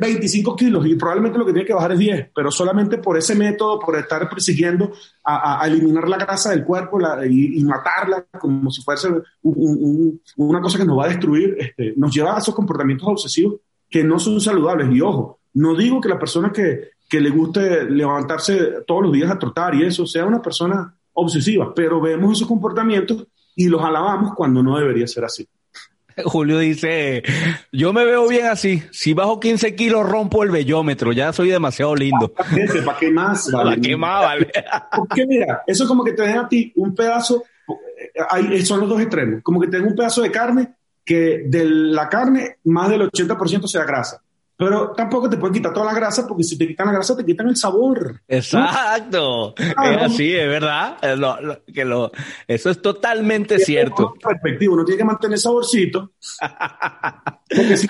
25 0.00 0.52
eh, 0.52 0.54
kilos 0.56 0.86
y 0.86 0.94
probablemente 0.94 1.38
lo 1.38 1.44
que 1.44 1.52
tiene 1.52 1.66
que 1.66 1.74
bajar 1.74 1.92
es 1.92 1.98
10, 1.98 2.30
pero 2.34 2.50
solamente 2.50 2.98
por 2.98 3.16
ese 3.16 3.34
método, 3.34 3.78
por 3.78 3.96
estar 3.96 4.28
persiguiendo 4.28 4.92
a, 5.24 5.66
eliminar 5.66 6.08
la 6.08 6.16
grasa 6.16 6.50
del 6.50 6.64
cuerpo 6.64 6.98
y, 7.28 7.62
matarla 7.64 8.24
como 8.38 8.70
si 8.70 8.82
fuese 8.82 9.08
una 9.42 10.60
cosa 10.60 10.78
que 10.78 10.84
nos 10.84 10.98
va 10.98 11.06
a 11.06 11.08
destruir, 11.08 11.56
este, 11.58 11.94
nos 11.96 12.14
lleva 12.14 12.36
a 12.36 12.38
esos 12.38 12.54
comportamientos 12.54 13.08
obsesivos 13.08 13.56
que 13.88 14.04
no 14.04 14.18
son 14.18 14.40
saludables. 14.40 14.88
Y 14.92 15.00
ojo, 15.00 15.40
no 15.54 15.76
digo 15.76 16.00
que 16.00 16.08
la 16.08 16.18
persona 16.18 16.52
que, 16.52 16.90
que 17.10 17.20
le 17.20 17.30
guste 17.30 17.90
levantarse 17.90 18.84
todos 18.86 19.02
los 19.02 19.12
días 19.12 19.30
a 19.30 19.38
trotar 19.38 19.74
y 19.74 19.84
eso 19.84 20.06
sea 20.06 20.24
una 20.24 20.40
persona 20.40 20.94
obsesiva, 21.12 21.74
pero 21.74 22.00
vemos 22.00 22.36
esos 22.36 22.46
comportamientos 22.46 23.26
y 23.56 23.68
los 23.68 23.82
alabamos 23.82 24.32
cuando 24.36 24.62
no 24.62 24.78
debería 24.78 25.08
ser 25.08 25.24
así. 25.24 25.46
Julio 26.24 26.58
dice, 26.58 27.24
yo 27.72 27.92
me 27.92 28.04
veo 28.04 28.28
bien 28.28 28.46
así, 28.46 28.84
si 28.92 29.12
bajo 29.12 29.40
15 29.40 29.74
kilos 29.74 30.08
rompo 30.08 30.44
el 30.44 30.52
bellómetro, 30.52 31.12
ya 31.12 31.32
soy 31.32 31.50
demasiado 31.50 31.96
lindo. 31.96 32.32
¿Para 32.84 32.98
qué 32.98 33.10
más? 33.10 33.50
¿Para 33.50 33.76
qué 33.76 33.96
más, 33.96 34.22
vale? 34.22 34.52
Porque 34.96 35.26
mira, 35.26 35.64
eso 35.66 35.82
es 35.82 35.88
como 35.88 36.04
que 36.04 36.12
te 36.12 36.22
den 36.22 36.38
a 36.38 36.48
ti 36.48 36.72
un 36.76 36.94
pedazo, 36.94 37.42
ahí 38.30 38.64
son 38.64 38.80
los 38.80 38.88
dos 38.88 39.00
extremos, 39.00 39.42
como 39.42 39.60
que 39.60 39.66
te 39.66 39.78
den 39.78 39.88
un 39.88 39.96
pedazo 39.96 40.22
de 40.22 40.30
carne 40.30 40.74
que 41.04 41.42
de 41.46 41.64
la 41.64 42.08
carne 42.08 42.58
más 42.64 42.88
del 42.88 43.10
80% 43.10 43.66
sea 43.66 43.82
grasa 43.82 44.22
pero 44.60 44.92
tampoco 44.92 45.30
te 45.30 45.38
pueden 45.38 45.54
quitar 45.54 45.72
toda 45.72 45.86
la 45.86 45.94
grasa 45.94 46.26
porque 46.28 46.44
si 46.44 46.58
te 46.58 46.68
quitan 46.68 46.88
la 46.88 46.92
grasa 46.92 47.16
te 47.16 47.24
quitan 47.24 47.48
el 47.48 47.56
sabor. 47.56 48.20
Exacto. 48.28 49.54
Es 49.56 49.74
así, 50.02 50.36
es 50.36 50.46
verdad. 50.46 50.98
que 51.72 51.82
lo, 51.82 52.12
eso 52.46 52.68
es 52.68 52.82
totalmente 52.82 53.58
cierto. 53.58 54.12
Perspectiva, 54.22 54.74
uno 54.74 54.84
tiene 54.84 54.98
que 54.98 55.04
mantener 55.04 55.38
saborcito. 55.38 56.12
Porque 57.48 57.76
si 57.78 57.88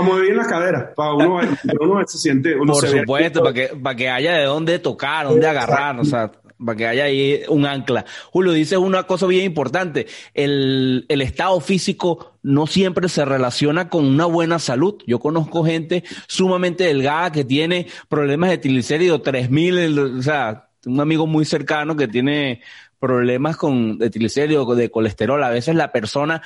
no, 0.00 0.20
bien 0.20 0.38
la 0.38 0.46
cadera, 0.46 0.94
para 0.94 1.12
uno, 1.12 1.40
uno 1.80 2.06
se 2.06 2.16
siente. 2.16 2.56
Uno 2.56 2.72
Por 2.72 2.88
supuesto, 2.88 3.42
para 3.42 3.52
que, 3.52 3.66
para 3.80 3.94
que 3.94 4.08
haya 4.08 4.32
de 4.38 4.44
dónde 4.44 4.78
tocar, 4.78 5.26
dónde 5.28 5.46
agarrar, 5.46 6.00
o 6.00 6.04
sea 6.04 6.32
para 6.64 6.76
que 6.76 6.86
haya 6.86 7.04
ahí 7.04 7.42
un 7.48 7.66
ancla. 7.66 8.04
Julio, 8.30 8.52
dice 8.52 8.76
una 8.76 9.04
cosa 9.04 9.26
bien 9.26 9.44
importante, 9.44 10.06
el, 10.34 11.06
el, 11.08 11.20
estado 11.20 11.60
físico 11.60 12.34
no 12.42 12.66
siempre 12.66 13.08
se 13.08 13.24
relaciona 13.24 13.88
con 13.88 14.04
una 14.04 14.26
buena 14.26 14.58
salud. 14.58 14.96
Yo 15.06 15.18
conozco 15.18 15.64
gente 15.64 16.04
sumamente 16.26 16.84
delgada 16.84 17.32
que 17.32 17.44
tiene 17.44 17.86
problemas 18.08 18.50
de 18.50 18.58
triglicéridos 18.58 19.22
3000, 19.22 19.98
o 19.98 20.22
sea, 20.22 20.68
un 20.86 21.00
amigo 21.00 21.26
muy 21.26 21.44
cercano 21.44 21.96
que 21.96 22.08
tiene 22.08 22.60
problemas 22.98 23.56
con 23.56 23.98
de 23.98 24.10
triglicéridos, 24.10 24.76
de 24.76 24.90
colesterol. 24.90 25.42
A 25.44 25.50
veces 25.50 25.74
la 25.74 25.92
persona 25.92 26.42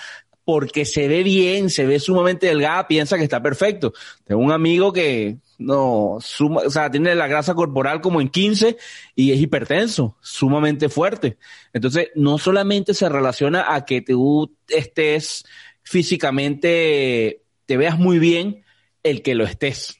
porque 0.48 0.86
se 0.86 1.08
ve 1.08 1.22
bien, 1.22 1.68
se 1.68 1.84
ve 1.84 2.00
sumamente 2.00 2.46
delgada, 2.46 2.88
piensa 2.88 3.18
que 3.18 3.22
está 3.22 3.42
perfecto. 3.42 3.92
Tengo 4.24 4.40
un 4.40 4.50
amigo 4.50 4.94
que 4.94 5.36
no, 5.58 6.12
o 6.14 6.20
sea, 6.70 6.90
tiene 6.90 7.14
la 7.14 7.26
grasa 7.26 7.52
corporal 7.52 8.00
como 8.00 8.22
en 8.22 8.30
15 8.30 8.78
y 9.14 9.32
es 9.32 9.40
hipertenso, 9.40 10.16
sumamente 10.22 10.88
fuerte. 10.88 11.36
Entonces, 11.74 12.08
no 12.14 12.38
solamente 12.38 12.94
se 12.94 13.10
relaciona 13.10 13.74
a 13.74 13.84
que 13.84 14.00
tú 14.00 14.56
estés 14.68 15.44
físicamente, 15.82 17.42
te 17.66 17.76
veas 17.76 17.98
muy 17.98 18.18
bien, 18.18 18.62
el 19.02 19.20
que 19.20 19.34
lo 19.34 19.44
estés. 19.44 19.98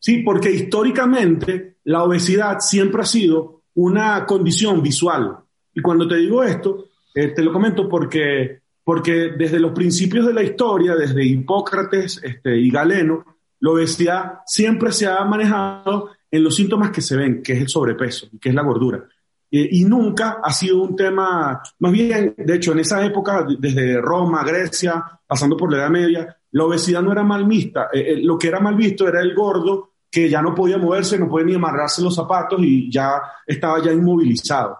Sí, 0.00 0.24
porque 0.24 0.50
históricamente 0.50 1.76
la 1.84 2.02
obesidad 2.02 2.58
siempre 2.58 3.02
ha 3.02 3.06
sido 3.06 3.62
una 3.74 4.26
condición 4.26 4.82
visual. 4.82 5.38
Y 5.72 5.80
cuando 5.80 6.08
te 6.08 6.16
digo 6.16 6.42
esto, 6.42 6.86
eh, 7.14 7.28
te 7.28 7.42
lo 7.44 7.52
comento 7.52 7.88
porque 7.88 8.63
porque 8.84 9.32
desde 9.36 9.58
los 9.58 9.72
principios 9.72 10.26
de 10.26 10.34
la 10.34 10.42
historia, 10.42 10.94
desde 10.94 11.24
Hipócrates 11.24 12.20
este, 12.22 12.56
y 12.56 12.70
Galeno, 12.70 13.24
la 13.60 13.70
obesidad 13.70 14.40
siempre 14.46 14.92
se 14.92 15.06
ha 15.06 15.24
manejado 15.24 16.10
en 16.30 16.44
los 16.44 16.54
síntomas 16.54 16.90
que 16.90 17.00
se 17.00 17.16
ven, 17.16 17.42
que 17.42 17.54
es 17.54 17.60
el 17.62 17.68
sobrepeso, 17.68 18.28
que 18.40 18.50
es 18.50 18.54
la 18.54 18.62
gordura. 18.62 19.02
y 19.50 19.84
nunca 19.84 20.38
ha 20.42 20.52
sido 20.52 20.82
un 20.82 20.96
tema, 20.96 21.62
más 21.78 21.92
bien, 21.92 22.34
de 22.36 22.54
hecho, 22.56 22.72
en 22.72 22.80
esa 22.80 23.04
época, 23.06 23.46
desde 23.58 24.00
Roma, 24.00 24.42
Grecia, 24.44 25.02
pasando 25.26 25.56
por 25.56 25.70
la 25.70 25.78
Edad 25.78 25.90
Media, 25.90 26.36
la 26.54 26.64
obesidad 26.64 27.02
no 27.02 27.12
era 27.12 27.22
mal 27.22 27.44
vista. 27.44 27.88
Eh, 27.92 28.12
eh, 28.12 28.16
lo 28.22 28.38
que 28.38 28.48
era 28.48 28.60
mal 28.60 28.76
visto 28.76 29.08
era 29.08 29.20
el 29.20 29.34
gordo 29.34 29.90
que 30.10 30.28
ya 30.28 30.40
no 30.40 30.54
podía 30.54 30.78
moverse, 30.78 31.18
no 31.18 31.28
podía 31.28 31.46
ni 31.46 31.54
amarrarse 31.54 32.02
los 32.02 32.14
zapatos 32.14 32.60
y 32.62 32.90
ya 32.90 33.20
estaba 33.44 33.82
ya 33.82 33.92
inmovilizado. 33.92 34.78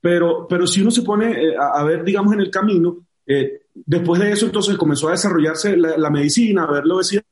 Pero, 0.00 0.46
pero 0.48 0.66
si 0.66 0.80
uno 0.80 0.90
se 0.90 1.02
pone 1.02 1.32
eh, 1.32 1.56
a, 1.58 1.80
a 1.80 1.84
ver, 1.84 2.04
digamos, 2.04 2.32
en 2.32 2.40
el 2.40 2.50
camino, 2.50 2.96
eh, 3.32 3.62
después 3.72 4.20
de 4.20 4.32
eso, 4.32 4.46
entonces 4.46 4.76
comenzó 4.76 5.06
a 5.06 5.12
desarrollarse 5.12 5.76
la, 5.76 6.10
medicina, 6.10 6.64
a 6.64 6.72
ver 6.72 6.84
la 6.84 6.96
obesidad 6.96 7.22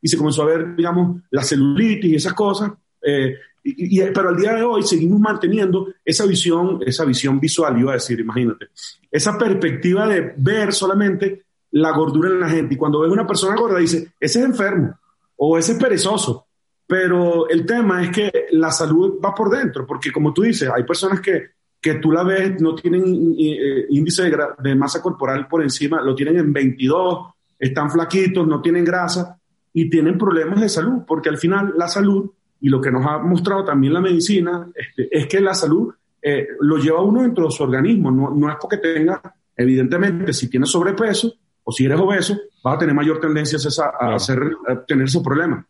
y 0.00 0.06
se 0.06 0.16
comenzó 0.16 0.42
a 0.42 0.46
ver, 0.46 0.76
digamos, 0.76 1.22
la 1.28 1.42
celulitis 1.42 2.12
y 2.12 2.14
esas 2.14 2.34
cosas. 2.34 2.70
Eh, 3.02 3.34
y, 3.64 4.00
pero 4.12 4.28
al 4.28 4.36
día 4.36 4.54
de 4.54 4.62
hoy 4.62 4.84
seguimos 4.84 5.18
manteniendo 5.18 5.88
esa 6.04 6.24
visión, 6.24 6.78
esa 6.86 7.04
visión 7.04 7.40
visual, 7.40 7.80
iba 7.80 7.90
a 7.90 7.94
decir, 7.94 8.20
imagínate, 8.20 8.68
esa 9.10 9.36
perspectiva 9.36 10.06
de 10.06 10.34
ver 10.36 10.72
solamente 10.72 11.42
la 11.72 11.90
gordura 11.90 12.30
en 12.30 12.38
la 12.38 12.48
gente. 12.48 12.74
Y 12.74 12.78
cuando 12.78 13.00
ves 13.00 13.10
una 13.10 13.26
persona 13.26 13.56
gorda, 13.56 13.80
dice, 13.80 14.12
ese 14.20 14.38
es 14.38 14.44
enfermo 14.44 14.96
o 15.34 15.58
ese 15.58 15.72
es 15.72 15.78
perezoso. 15.78 16.46
Pero 16.86 17.48
el 17.48 17.66
tema 17.66 18.04
es 18.04 18.10
que 18.10 18.46
la 18.52 18.70
salud 18.70 19.20
va 19.24 19.34
por 19.34 19.50
dentro, 19.50 19.84
porque 19.84 20.12
como 20.12 20.32
tú 20.32 20.42
dices, 20.42 20.70
hay 20.72 20.84
personas 20.84 21.20
que 21.20 21.58
que 21.80 21.94
tú 21.94 22.12
la 22.12 22.22
ves, 22.22 22.60
no 22.60 22.74
tienen 22.74 23.34
eh, 23.38 23.86
índice 23.88 24.30
de, 24.62 24.74
masa 24.74 25.00
corporal 25.00 25.48
por 25.48 25.62
encima, 25.62 26.02
lo 26.02 26.14
tienen 26.14 26.36
en 26.36 26.52
22, 26.52 27.26
están 27.58 27.90
flaquitos, 27.90 28.46
no 28.46 28.60
tienen 28.60 28.84
grasa 28.84 29.38
y 29.72 29.88
tienen 29.88 30.18
problemas 30.18 30.60
de 30.60 30.68
salud, 30.68 31.02
porque 31.06 31.30
al 31.30 31.38
final 31.38 31.72
la 31.76 31.88
salud, 31.88 32.30
y 32.60 32.68
lo 32.68 32.80
que 32.80 32.90
nos 32.90 33.06
ha 33.06 33.18
mostrado 33.18 33.64
también 33.64 33.94
la 33.94 34.00
medicina, 34.00 34.68
este, 34.74 35.08
es 35.10 35.26
que 35.26 35.40
la 35.40 35.54
salud 35.54 35.94
eh, 36.20 36.48
lo 36.60 36.76
lleva 36.76 37.02
uno 37.02 37.22
dentro 37.22 37.46
de 37.46 37.50
su 37.50 37.62
organismo, 37.62 38.10
no, 38.10 38.30
no 38.30 38.50
es 38.50 38.56
porque 38.60 38.76
tenga, 38.76 39.22
evidentemente, 39.56 40.34
si 40.34 40.50
tienes 40.50 40.68
sobrepeso 40.68 41.32
o 41.64 41.72
si 41.72 41.86
eres 41.86 41.98
obeso, 41.98 42.36
vas 42.62 42.74
a 42.76 42.78
tener 42.78 42.94
mayor 42.94 43.20
tendencia 43.20 43.58
a, 43.98 44.14
hacer, 44.14 44.38
a 44.68 44.84
tener 44.84 45.06
esos 45.06 45.22
problemas. 45.22 45.64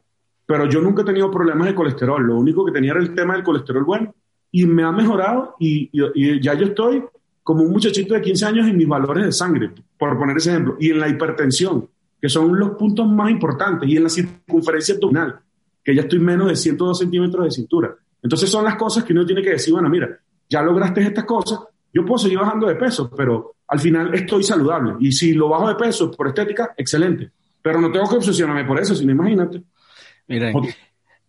Pero 0.45 0.69
yo 0.69 0.81
nunca 0.81 1.03
he 1.03 1.05
tenido 1.05 1.31
problemas 1.31 1.69
de 1.69 1.75
colesterol, 1.75 2.21
lo 2.21 2.37
único 2.37 2.65
que 2.65 2.73
tenía 2.73 2.91
era 2.91 3.01
el 3.01 3.15
tema 3.15 3.35
del 3.35 3.45
colesterol 3.45 3.85
bueno 3.85 4.13
y 4.53 4.66
me 4.66 4.82
ha 4.82 4.92
mejorado 4.92 5.57
y, 5.59 5.90
ya 6.42 6.55
yo 6.55 6.66
estoy 6.66 7.05
como 7.42 7.62
un 7.62 7.72
muchachito 7.72 8.14
de 8.14 8.20
15 8.20 8.46
años 8.46 8.68
en 8.68 8.76
mis 8.76 8.86
valores 8.86 9.24
de 9.24 9.32
sangre, 9.32 9.70
por 9.98 10.18
poner 10.18 10.36
ese 10.36 10.51
ejemplo, 10.51 10.76
y 10.78 10.90
en 10.90 11.01
la 11.01 11.09
hipertensión, 11.09 11.88
que 12.20 12.28
son 12.28 12.59
los 12.59 12.70
puntos 12.70 13.09
más 13.09 13.30
importantes, 13.30 13.88
y 13.88 13.96
en 13.96 14.05
la 14.05 14.09
circunferencia 14.09 14.94
abdominal, 14.94 15.40
que 15.82 15.94
ya 15.94 16.03
estoy 16.03 16.18
menos 16.18 16.48
de 16.48 16.57
102 16.57 16.98
centímetros 16.98 17.44
de 17.44 17.51
cintura. 17.51 17.96
Entonces 18.22 18.51
son 18.51 18.64
las 18.64 18.76
cosas 18.76 19.05
que 19.05 19.12
uno 19.12 19.24
tiene 19.24 19.42
que 19.42 19.51
decir, 19.51 19.72
bueno, 19.72 19.88
mira, 19.88 20.18
ya 20.48 20.62
lograste 20.62 21.01
estas 21.01 21.24
cosas, 21.24 21.61
yo 21.92 22.05
puedo 22.05 22.18
seguir 22.18 22.38
bajando 22.38 22.68
de 22.68 22.76
peso, 22.76 23.11
pero 23.16 23.55
al 23.66 23.80
final 23.80 24.14
estoy 24.14 24.42
saludable. 24.42 24.94
Y 25.01 25.12
si 25.12 25.32
lo 25.32 25.48
bajo 25.48 25.68
de 25.68 25.74
peso 25.74 26.11
por 26.11 26.28
estética, 26.28 26.74
excelente. 26.76 27.30
Pero 27.62 27.80
no 27.80 27.90
tengo 27.90 28.09
que 28.09 28.16
obsesionarme 28.16 28.64
por 28.64 28.78
eso, 28.80 28.94
sino 28.94 29.12
imagínate. 29.12 29.62
Mira, 30.28 30.53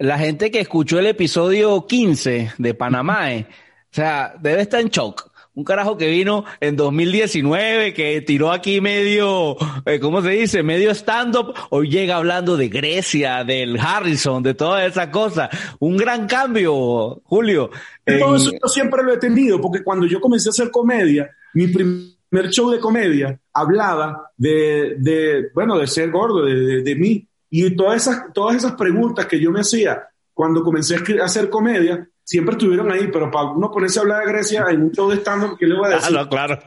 la 0.01 0.17
gente 0.17 0.49
que 0.49 0.59
escuchó 0.59 0.97
el 0.97 1.05
episodio 1.05 1.85
15 1.85 2.53
de 2.57 2.73
Panamá, 2.73 3.33
eh, 3.33 3.45
o 3.47 3.93
sea, 3.93 4.33
debe 4.39 4.63
estar 4.63 4.81
en 4.81 4.89
shock. 4.89 5.29
Un 5.53 5.63
carajo 5.63 5.95
que 5.97 6.09
vino 6.09 6.43
en 6.59 6.75
2019, 6.75 7.93
que 7.93 8.21
tiró 8.21 8.51
aquí 8.51 8.81
medio, 8.81 9.57
eh, 9.85 9.99
¿cómo 9.99 10.21
se 10.23 10.29
dice? 10.29 10.63
Medio 10.63 10.89
stand-up, 10.91 11.53
hoy 11.69 11.89
llega 11.89 12.15
hablando 12.15 12.57
de 12.57 12.69
Grecia, 12.69 13.43
del 13.43 13.77
Harrison, 13.77 14.41
de 14.41 14.55
toda 14.55 14.85
esa 14.85 15.11
cosa. 15.11 15.49
Un 15.79 15.97
gran 15.97 16.25
cambio, 16.25 17.21
Julio. 17.25 17.69
Todo 18.03 18.37
eso 18.37 18.51
yo 18.51 18.67
siempre 18.69 19.03
lo 19.03 19.13
he 19.13 19.17
tenido, 19.17 19.61
porque 19.61 19.83
cuando 19.83 20.07
yo 20.07 20.19
comencé 20.19 20.49
a 20.49 20.51
hacer 20.51 20.71
comedia, 20.71 21.29
mi 21.53 21.67
primer 21.67 22.49
show 22.49 22.71
de 22.71 22.79
comedia 22.79 23.39
hablaba 23.53 24.31
de, 24.35 24.95
de 24.97 25.49
bueno, 25.53 25.77
de 25.77 25.85
ser 25.85 26.09
gordo, 26.09 26.45
de, 26.45 26.81
de 26.81 26.95
mí. 26.95 27.27
Y 27.51 27.75
todas 27.75 28.07
esas, 28.07 28.33
todas 28.33 28.55
esas 28.55 28.71
preguntas 28.71 29.27
que 29.27 29.39
yo 29.39 29.51
me 29.51 29.59
hacía 29.59 30.07
cuando 30.33 30.63
comencé 30.63 30.95
a 30.95 31.25
hacer 31.25 31.49
comedia, 31.49 32.07
siempre 32.23 32.53
estuvieron 32.53 32.89
ahí, 32.91 33.09
pero 33.11 33.29
para 33.29 33.51
uno 33.51 33.69
ponerse 33.69 33.99
a 33.99 34.03
hablar 34.03 34.25
de 34.25 34.31
Grecia 34.31 34.65
en 34.69 34.83
un 34.83 34.91
show 34.91 35.09
de 35.09 35.17
stand 35.17 35.57
¿qué 35.57 35.67
le 35.67 35.75
voy 35.75 35.87
a 35.87 35.95
decir? 35.95 36.09
Claro, 36.09 36.29
claro. 36.29 36.59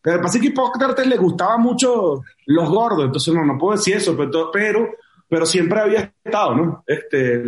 Pero 0.00 0.20
pasa 0.22 0.40
que 0.40 0.46
Hipócrates 0.46 1.06
le 1.06 1.16
gustaba 1.16 1.56
mucho 1.58 2.22
los 2.46 2.68
gordos, 2.68 3.04
entonces 3.04 3.32
no, 3.32 3.44
no 3.44 3.58
puedo 3.58 3.76
decir 3.76 3.96
eso, 3.96 4.16
pero, 4.16 4.50
pero, 4.50 4.88
pero 5.28 5.46
siempre 5.46 5.80
había 5.80 6.12
estado, 6.24 6.54
¿no? 6.54 6.84
Este, 6.86 7.42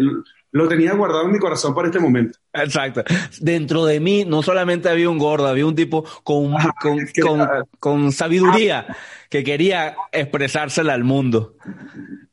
lo 0.56 0.66
tenía 0.68 0.94
guardado 0.94 1.26
en 1.26 1.32
mi 1.32 1.38
corazón 1.38 1.74
para 1.74 1.88
este 1.88 2.00
momento. 2.00 2.38
Exacto. 2.54 3.04
Dentro 3.40 3.84
de 3.84 4.00
mí 4.00 4.24
no 4.24 4.42
solamente 4.42 4.88
había 4.88 5.10
un 5.10 5.18
gordo, 5.18 5.46
había 5.46 5.66
un 5.66 5.74
tipo 5.74 6.02
con, 6.24 6.54
con, 6.80 6.98
con, 7.22 7.48
con, 7.78 8.12
sabiduría 8.12 8.86
que 9.28 9.44
quería 9.44 9.94
expresársela 10.10 10.94
al 10.94 11.04
mundo. 11.04 11.56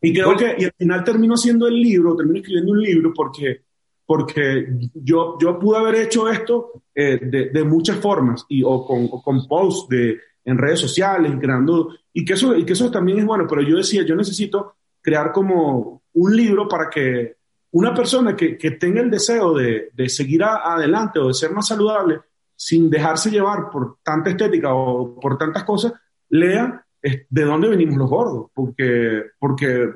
Y 0.02 0.14
creo 0.14 0.38
que 0.38 0.56
y 0.58 0.64
al 0.64 0.74
final 0.78 1.04
terminó 1.04 1.36
siendo 1.36 1.68
el 1.68 1.76
libro, 1.76 2.16
terminó 2.16 2.38
escribiendo 2.38 2.72
un 2.72 2.82
libro 2.82 3.12
porque, 3.14 3.64
porque 4.06 4.68
yo, 4.94 5.38
yo 5.42 5.60
pude 5.60 5.80
haber 5.80 5.96
hecho 5.96 6.30
esto 6.30 6.84
eh, 6.96 7.20
de, 7.22 7.50
de, 7.50 7.64
muchas 7.66 7.98
formas, 7.98 8.46
y, 8.48 8.64
o 8.64 8.86
con, 8.86 9.10
con 9.10 9.46
posts 9.50 9.90
de, 9.90 10.18
en 10.46 10.58
redes 10.58 10.80
sociales, 10.80 11.34
creando, 11.42 11.90
y 12.14 12.24
que, 12.24 12.34
eso, 12.34 12.56
y 12.56 12.64
que 12.64 12.72
eso 12.72 12.90
también 12.90 13.20
es 13.20 13.26
bueno, 13.26 13.46
pero 13.50 13.62
yo 13.62 13.76
decía, 13.76 14.06
yo 14.06 14.16
necesito 14.16 14.76
crear 15.02 15.34
como 15.34 16.04
un 16.14 16.36
libro 16.38 16.70
para 16.70 16.90
que 16.90 17.43
una 17.74 17.94
persona 17.94 18.36
que, 18.36 18.58
que 18.58 18.72
tenga 18.72 19.02
el 19.02 19.10
deseo 19.10 19.54
de, 19.54 19.90
de 19.94 20.10
seguir 20.10 20.44
adelante 20.44 21.20
o 21.20 21.28
de 21.28 21.34
ser 21.34 21.52
más 21.52 21.68
saludable, 21.68 22.22
sin 22.56 22.90
dejarse 22.90 23.32
llevar 23.32 23.70
por 23.72 23.98
tanta 24.04 24.30
estética 24.30 24.74
o 24.74 25.20
por 25.20 25.38
tantas 25.38 25.64
cosas, 25.64 25.94
lea 26.30 26.86
de 27.02 27.44
dónde 27.44 27.68
venimos 27.68 27.98
los 27.98 28.10
gordos, 28.10 28.52
porque, 28.54 29.24
porque 29.40 29.90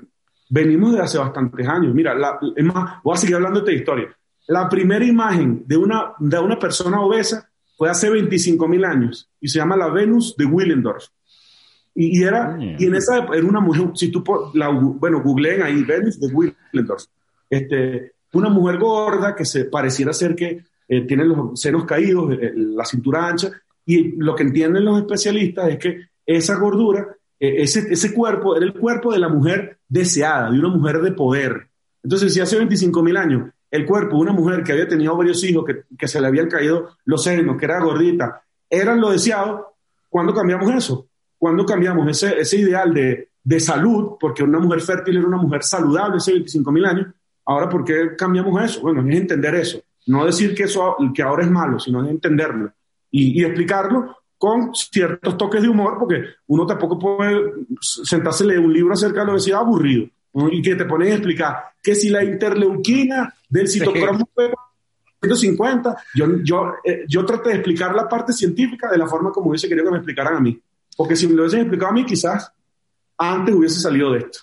venimos 0.50 0.94
de 0.94 1.02
hace 1.02 1.20
bastantes 1.20 1.68
años. 1.68 1.94
Mira, 1.94 2.16
la, 2.16 2.40
es 2.56 2.66
más, 2.66 3.02
voy 3.04 3.14
a 3.14 3.18
seguir 3.18 3.36
hablando 3.36 3.62
de 3.62 3.74
historia. 3.74 4.08
La 4.48 4.68
primera 4.68 5.06
imagen 5.06 5.64
de 5.66 5.78
una, 5.78 6.14
de 6.18 6.40
una 6.40 6.58
persona 6.58 7.00
obesa 7.00 7.48
fue 7.78 7.90
hace 7.90 8.10
25 8.10 8.68
mil 8.68 8.86
años 8.86 9.30
y 9.40 9.48
se 9.48 9.60
llama 9.60 9.78
la 9.78 9.90
Venus 9.90 10.36
de 10.36 10.46
Willendorf. 10.46 11.06
Y, 11.94 12.24
era, 12.24 12.50
mm. 12.50 12.76
y 12.80 12.86
en 12.86 12.96
esa 12.96 13.18
era 13.18 13.46
una 13.46 13.60
mujer, 13.60 13.92
si 13.94 14.12
tú, 14.12 14.24
la, 14.54 14.70
bueno, 14.70 15.22
googleen 15.22 15.62
ahí, 15.62 15.84
Venus 15.84 16.20
de 16.20 16.28
Willendorf. 16.28 17.06
Este, 17.50 18.14
una 18.34 18.50
mujer 18.50 18.78
gorda 18.78 19.36
que 19.36 19.45
se 19.45 19.66
pareciera 19.66 20.14
ser 20.14 20.36
que 20.36 20.64
eh, 20.88 21.02
tiene 21.02 21.26
los 21.26 21.60
senos 21.60 21.86
caídos, 21.86 22.34
eh, 22.34 22.54
la 22.56 22.86
cintura 22.86 23.28
ancha, 23.28 23.52
y 23.86 24.16
lo 24.18 24.36
que 24.36 24.43
entienden 24.43 24.86
los 24.86 25.00
especialistas 25.00 25.70
es 25.70 25.78
que 25.78 26.02
esa 26.26 26.56
gordura 26.56 27.18
eh, 27.39 27.62
ese, 27.64 27.88
ese 27.91 28.14
cuerpo 28.14 28.56
era 28.56 28.66
el 28.66 28.74
cuerpo 28.74 29.14
de 29.14 29.20
la 29.20 29.30
mujer 29.30 29.80
deseada, 29.88 30.52
de 30.52 30.60
una 30.60 30.70
mujer 30.70 31.02
de 31.02 31.12
poder. 31.12 31.68
Entonces, 32.04 32.34
si 32.34 32.39
hace 32.39 32.58
25 32.58 33.04
mil 33.04 33.18
años 33.18 33.50
el 33.70 33.86
cuerpo 33.86 34.16
de 34.16 34.22
una 34.22 34.32
mujer 34.32 34.64
que 34.64 34.72
había 34.72 34.88
tenido 34.88 35.16
varios 35.16 35.43
hijos, 35.43 35.66
que, 35.66 35.84
que 35.98 36.08
se 36.08 36.22
le 36.22 36.28
habían 36.28 36.50
caído 36.50 36.89
los 37.06 37.24
senos, 37.24 37.58
que 37.58 37.66
era 37.66 37.82
gordita, 37.82 38.41
eran 38.70 39.02
lo 39.02 39.12
deseado, 39.12 39.76
¿cuándo 40.10 40.34
cambiamos 40.34 40.74
eso? 40.74 41.10
¿Cuándo 41.38 41.66
cambiamos 41.66 42.08
ese, 42.10 42.39
ese 42.39 42.58
ideal 42.58 42.93
de, 42.93 43.30
de 43.43 43.60
salud? 43.60 44.14
Porque 44.20 44.43
una 44.43 44.60
mujer 44.60 44.82
fértil 44.82 45.18
era 45.18 45.28
una 45.28 45.38
mujer 45.38 45.64
saludable 45.64 46.18
hace 46.18 46.32
25 46.32 46.72
mil 46.72 46.86
años. 46.86 47.08
Ahora, 47.48 47.70
¿por 47.70 47.84
qué 47.84 48.16
cambiamos 48.18 48.62
eso? 48.62 48.82
Bueno, 48.82 49.08
es 49.08 49.18
entender 49.18 49.56
eso. 49.56 49.80
No 50.06 50.26
decir 50.26 50.54
que, 50.54 50.64
eso, 50.64 50.95
que 51.14 51.24
ahora 51.24 51.43
es 51.43 51.52
malo, 51.52 51.80
sino 51.80 52.08
entenderlo 52.08 52.72
y, 53.10 53.41
y 53.41 53.43
explicarlo 53.43 54.18
con 54.38 54.74
ciertos 54.76 55.38
toques 55.38 55.62
de 55.62 55.70
humor, 55.70 55.98
porque 56.00 56.24
uno 56.48 56.66
tampoco 56.66 57.00
puede 57.00 57.52
sentarse 57.82 58.43
a 58.43 58.48
leer 58.48 58.60
un 58.60 58.72
libro 58.72 58.93
acerca 58.93 59.22
de 59.22 59.26
la 59.28 59.32
obesidad 59.34 59.60
aburrido 59.62 60.08
y 60.52 60.62
que 60.62 60.76
te 60.76 60.86
ponen 60.86 61.12
a 61.12 61.16
explicar 61.16 61.56
que 61.82 61.95
si 61.95 62.10
la 62.10 62.24
interleuquina 62.24 63.34
del 63.50 63.68
citocromo 63.68 64.30
150, 65.20 65.98
yo, 66.14 66.26
yo, 66.43 66.74
eh, 66.84 67.06
yo 67.08 67.26
traté 67.26 67.50
de 67.50 67.56
explicar 67.56 67.95
la 67.95 68.08
parte 68.08 68.34
científica 68.34 68.89
de 68.91 69.00
la 69.00 69.08
forma 69.08 69.32
como 69.32 69.50
hubiese 69.50 69.68
querido 69.68 69.86
que 69.86 69.91
me 69.91 69.98
explicaran 69.98 70.36
a 70.36 70.39
mí. 70.39 70.60
Porque 70.95 71.16
si 71.16 71.28
me 71.28 71.34
lo 71.34 71.41
hubiesen 71.41 71.62
explicado 71.62 71.91
a 71.91 71.93
mí, 71.93 72.06
quizás 72.06 72.52
antes 73.18 73.56
hubiese 73.56 73.80
salido 73.80 74.12
de 74.12 74.20
esto. 74.20 74.39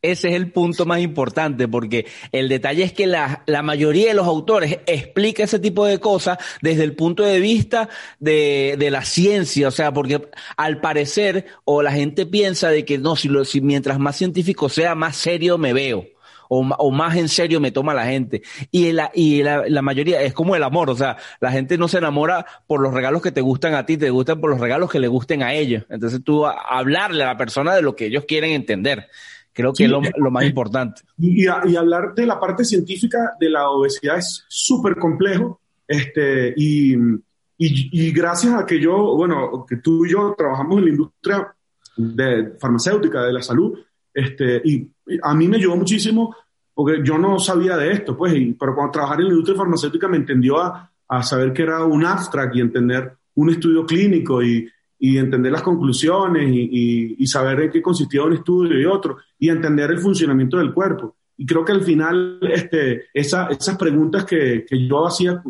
Ese 0.00 0.28
es 0.28 0.34
el 0.34 0.52
punto 0.52 0.86
más 0.86 1.00
importante, 1.00 1.66
porque 1.66 2.06
el 2.30 2.48
detalle 2.48 2.84
es 2.84 2.92
que 2.92 3.08
la, 3.08 3.42
la, 3.46 3.62
mayoría 3.62 4.08
de 4.08 4.14
los 4.14 4.28
autores 4.28 4.78
explica 4.86 5.42
ese 5.42 5.58
tipo 5.58 5.86
de 5.86 5.98
cosas 5.98 6.38
desde 6.62 6.84
el 6.84 6.94
punto 6.94 7.24
de 7.24 7.40
vista 7.40 7.88
de, 8.20 8.76
de 8.78 8.92
la 8.92 9.04
ciencia, 9.04 9.66
o 9.66 9.72
sea, 9.72 9.92
porque 9.92 10.28
al 10.56 10.80
parecer, 10.80 11.46
o 11.64 11.82
la 11.82 11.90
gente 11.90 12.26
piensa 12.26 12.68
de 12.68 12.84
que 12.84 12.98
no, 12.98 13.16
si, 13.16 13.28
lo, 13.28 13.44
si 13.44 13.60
mientras 13.60 13.98
más 13.98 14.14
científico 14.14 14.68
sea, 14.68 14.94
más 14.94 15.16
serio 15.16 15.58
me 15.58 15.72
veo. 15.72 16.06
O, 16.48 16.60
o, 16.60 16.90
más 16.90 17.16
en 17.16 17.28
serio 17.28 17.60
me 17.60 17.72
toma 17.72 17.92
la 17.92 18.06
gente. 18.06 18.42
Y, 18.70 18.92
la, 18.92 19.10
y 19.12 19.42
la, 19.42 19.64
la, 19.68 19.82
mayoría 19.82 20.22
es 20.22 20.32
como 20.32 20.56
el 20.56 20.62
amor, 20.62 20.88
o 20.90 20.96
sea, 20.96 21.18
la 21.40 21.50
gente 21.50 21.76
no 21.76 21.88
se 21.88 21.98
enamora 21.98 22.46
por 22.66 22.80
los 22.80 22.94
regalos 22.94 23.20
que 23.20 23.32
te 23.32 23.42
gustan 23.42 23.74
a 23.74 23.84
ti, 23.84 23.98
te 23.98 24.10
gustan 24.10 24.40
por 24.40 24.48
los 24.48 24.60
regalos 24.60 24.90
que 24.90 24.98
le 24.98 25.08
gusten 25.08 25.42
a 25.42 25.52
ellos. 25.52 25.84
Entonces 25.90 26.20
tú 26.24 26.46
a, 26.46 26.52
hablarle 26.52 27.24
a 27.24 27.26
la 27.26 27.36
persona 27.36 27.74
de 27.74 27.82
lo 27.82 27.94
que 27.96 28.06
ellos 28.06 28.24
quieren 28.26 28.52
entender. 28.52 29.08
Creo 29.58 29.72
que 29.72 29.78
sí, 29.78 29.84
es 29.86 29.90
lo, 29.90 30.00
lo, 30.18 30.30
más 30.30 30.44
importante. 30.44 31.02
Y, 31.18 31.44
y, 31.44 31.48
y, 31.66 31.74
hablar 31.74 32.14
de 32.14 32.24
la 32.26 32.38
parte 32.38 32.64
científica 32.64 33.32
de 33.40 33.50
la 33.50 33.68
obesidad 33.70 34.16
es 34.16 34.44
súper 34.46 34.94
complejo. 34.94 35.60
Este, 35.84 36.54
y, 36.56 36.94
y, 37.56 38.12
gracias 38.12 38.54
a 38.54 38.64
que 38.64 38.78
yo, 38.78 39.16
bueno, 39.16 39.66
que 39.68 39.78
tú 39.78 40.06
y 40.06 40.12
yo 40.12 40.32
trabajamos 40.38 40.78
en 40.78 40.84
la 40.84 40.90
industria 40.90 41.56
de 41.96 42.52
farmacéutica, 42.60 43.24
de 43.24 43.32
la 43.32 43.42
salud, 43.42 43.76
este, 44.14 44.62
y 44.64 44.88
a 45.24 45.34
mí 45.34 45.48
me 45.48 45.56
ayudó 45.56 45.74
muchísimo 45.74 46.36
porque 46.72 47.00
yo 47.02 47.18
no 47.18 47.40
sabía 47.40 47.76
de 47.76 47.90
esto, 47.90 48.16
pues, 48.16 48.34
y, 48.34 48.52
pero 48.52 48.76
cuando 48.76 48.92
trabajaba 48.92 49.22
en 49.22 49.26
la 49.26 49.32
industria 49.32 49.58
farmacéutica 49.58 50.06
me 50.06 50.18
entendió 50.18 50.60
a, 50.60 50.88
a 51.08 51.22
saber 51.24 51.52
que 51.52 51.62
era 51.64 51.84
un 51.84 52.04
abstract 52.04 52.54
y 52.54 52.60
entender 52.60 53.12
un 53.34 53.50
estudio 53.50 53.84
clínico 53.84 54.40
y, 54.40 54.70
y 54.98 55.16
entender 55.16 55.52
las 55.52 55.62
conclusiones 55.62 56.50
y, 56.50 56.60
y, 56.60 57.16
y, 57.18 57.26
saber 57.26 57.60
en 57.60 57.70
qué 57.70 57.80
consistía 57.80 58.24
un 58.24 58.32
estudio 58.32 58.78
y 58.80 58.84
otro, 58.84 59.18
y 59.38 59.48
entender 59.48 59.90
el 59.90 59.98
funcionamiento 59.98 60.58
del 60.58 60.72
cuerpo. 60.72 61.16
Y 61.36 61.46
creo 61.46 61.64
que 61.64 61.72
al 61.72 61.82
final 61.82 62.40
este, 62.42 63.04
esa, 63.14 63.46
esas 63.46 63.78
preguntas 63.78 64.24
que, 64.24 64.64
que 64.68 64.88
yo 64.88 65.06
hacía 65.06 65.40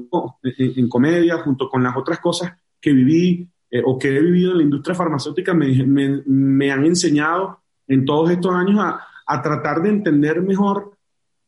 en, 0.43 0.73
en, 0.77 0.89
comedia, 0.89 1.39
junto 1.39 1.69
con 1.69 1.83
las 1.83 1.97
otras 1.97 2.21
cosas 2.21 2.53
que 2.79 2.93
viví 2.93 3.49
eh, 3.71 3.83
o 3.85 3.99
que 3.99 4.15
he 4.15 4.21
vivido 4.21 4.53
en 4.53 4.59
la 4.59 4.63
industria 4.65 4.95
farmacéutica, 4.95 5.55
me, 5.55 5.69
me, 5.85 6.23
me 6.27 6.71
han 6.71 6.85
enseñado 6.85 7.63
en 7.87 8.05
todos 8.05 8.31
estos 8.31 8.55
años 8.55 8.79
a, 8.81 9.01
a 9.27 9.43
tratar 9.43 9.81
de 9.81 9.89
entender 9.91 10.43
mejor 10.43 10.93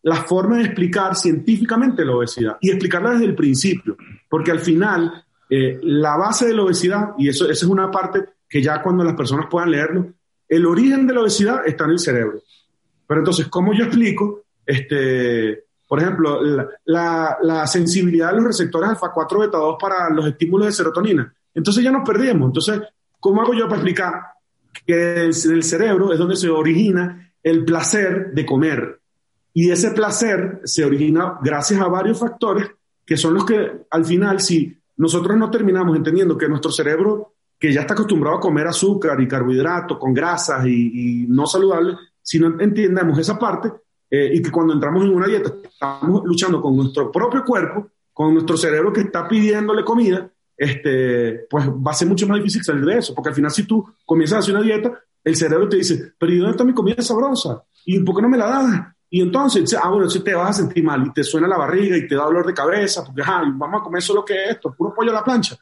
la 0.03 0.17
forma 0.17 0.57
de 0.57 0.65
explicar 0.65 1.15
científicamente 1.17 2.05
la 2.05 2.17
obesidad 2.17 2.57
y 2.61 2.71
explicarla 2.71 3.11
desde 3.11 3.27
el 3.27 3.35
principio, 3.35 3.97
porque 4.29 4.51
al 4.51 4.61
final 4.61 5.25
eh, 5.51 5.81
la 5.83 6.17
base 6.17 6.47
de 6.47 6.55
la 6.55 6.63
obesidad, 6.63 7.11
y 7.19 7.29
eso, 7.29 7.45
esa 7.45 7.65
es 7.67 7.71
una 7.71 7.91
parte 7.91 8.25
que 8.49 8.63
ya 8.63 8.81
cuando 8.81 9.03
las 9.03 9.15
personas 9.15 9.47
puedan 9.51 9.73
leerlo, 9.73 10.13
el 10.49 10.65
origen 10.65 11.07
de 11.07 11.15
la 11.15 11.23
obesidad 11.23 11.67
está 11.67 11.85
en 11.85 11.91
el 11.91 11.99
cerebro. 11.99 12.41
Pero 13.07 13.21
entonces, 13.21 13.49
¿cómo 13.49 13.73
yo 13.75 13.85
explico? 13.85 14.45
Este, 14.65 15.65
por 15.89 16.01
ejemplo, 16.01 16.41
la, 16.85 17.39
la, 17.43 17.67
sensibilidad 17.67 18.31
de 18.31 18.37
los 18.37 18.47
receptores 18.47 18.91
alfa-4 18.91 19.41
beta-2 19.41 19.77
para 19.81 20.09
los 20.11 20.27
estímulos 20.27 20.67
de 20.67 20.73
serotonina. 20.73 21.35
Entonces 21.53 21.83
ya 21.83 21.91
nos 21.91 22.09
perdíamos. 22.09 22.47
Entonces, 22.47 22.81
¿cómo 23.19 23.43
hago 23.43 23.55
yo 23.55 23.65
para 23.65 23.77
explicar 23.77 24.15
que 24.87 25.25
el 25.25 25.63
cerebro 25.65 26.13
es 26.13 26.19
donde 26.19 26.37
se 26.37 26.49
origina 26.49 27.33
el 27.43 27.65
placer 27.65 28.31
de 28.33 28.47
comer? 28.47 29.01
Y 29.53 29.71
ese 29.71 29.91
placer 29.91 30.61
se 30.63 30.85
origina 30.85 31.39
gracias 31.43 31.81
a 31.81 31.89
varios 31.89 32.21
factores 32.21 32.71
que 33.05 33.17
son 33.17 33.35
los 33.35 33.45
que 33.45 33.73
al 33.91 34.05
final, 34.05 34.41
si 34.41 34.80
nosotros 35.01 35.35
no 35.39 35.51
terminamos 35.51 35.97
entendiendo 35.97 36.37
que 36.37 36.47
nuestro 36.47 36.71
cerebro, 36.71 37.33
que 37.59 37.73
ya 37.73 37.81
está 37.81 37.95
acostumbrado 37.95 38.37
a 38.37 38.41
comer 38.41 38.67
azúcar 38.67 39.19
y 39.19 39.27
carbohidratos 39.27 39.97
con 39.97 40.13
grasas 40.13 40.67
y, 40.67 41.25
no 41.27 41.47
saludables, 41.47 41.97
si 42.21 42.39
no 42.39 42.61
entendemos 42.61 43.19
esa 43.19 43.39
parte 43.39 43.73
eh, 44.11 44.31
y 44.35 44.43
que 44.43 44.51
cuando 44.51 44.75
entramos 44.75 45.03
en 45.05 45.15
una 45.15 45.27
dieta 45.27 45.55
estamos 45.65 46.23
luchando 46.27 46.61
con 46.61 46.77
nuestro 46.77 47.11
propio 47.11 47.43
cuerpo, 47.43 47.89
con 48.13 48.35
nuestro 48.35 48.59
cerebro 48.59 48.93
que 48.93 49.01
está 49.01 49.27
pidiéndole 49.27 49.85
comida, 49.85 50.31
este, 50.55 51.47
pues 51.49 51.67
va 51.67 51.93
a 51.93 51.95
ser 51.95 52.07
mucho 52.07 52.29
más 52.29 52.37
difícil 52.37 52.63
salir 52.63 52.85
de 52.85 52.99
eso, 52.99 53.15
porque 53.15 53.31
al 53.31 53.35
final 53.35 53.51
si 53.51 53.67
tú 53.67 53.83
comienzas 54.05 54.37
a 54.37 54.39
hacer 54.41 54.55
una 54.55 54.63
dieta, 54.63 55.01
el 55.25 55.35
cerebro 55.35 55.67
te 55.67 55.79
dice, 55.79 56.13
pero 56.19 56.31
¿y 56.31 56.37
dónde 56.37 56.51
está 56.51 56.65
mi 56.65 56.75
comida 56.75 57.01
sabrosa? 57.01 57.65
¿Y 57.87 58.01
por 58.01 58.17
qué 58.17 58.21
no 58.21 58.29
me 58.29 58.37
la 58.37 58.47
das? 58.47 58.95
Y 59.13 59.21
entonces, 59.21 59.77
ah, 59.83 59.89
bueno, 59.91 60.09
si 60.09 60.21
te 60.21 60.33
vas 60.35 60.51
a 60.51 60.63
sentir 60.63 60.85
mal 60.85 61.05
y 61.05 61.13
te 61.13 61.25
suena 61.25 61.49
la 61.49 61.59
barriga 61.59 61.97
y 61.97 62.07
te 62.07 62.15
da 62.15 62.25
dolor 62.25 62.47
de 62.47 62.55
cabeza, 62.55 63.05
porque 63.05 63.23
ah, 63.27 63.43
vamos 63.45 63.81
a 63.81 63.85
comer 63.85 64.01
solo 64.01 64.25
que 64.25 64.45
esto, 64.45 64.73
puro 64.73 64.95
pollo 64.95 65.11
a 65.11 65.15
la 65.15 65.25
plancha. 65.25 65.57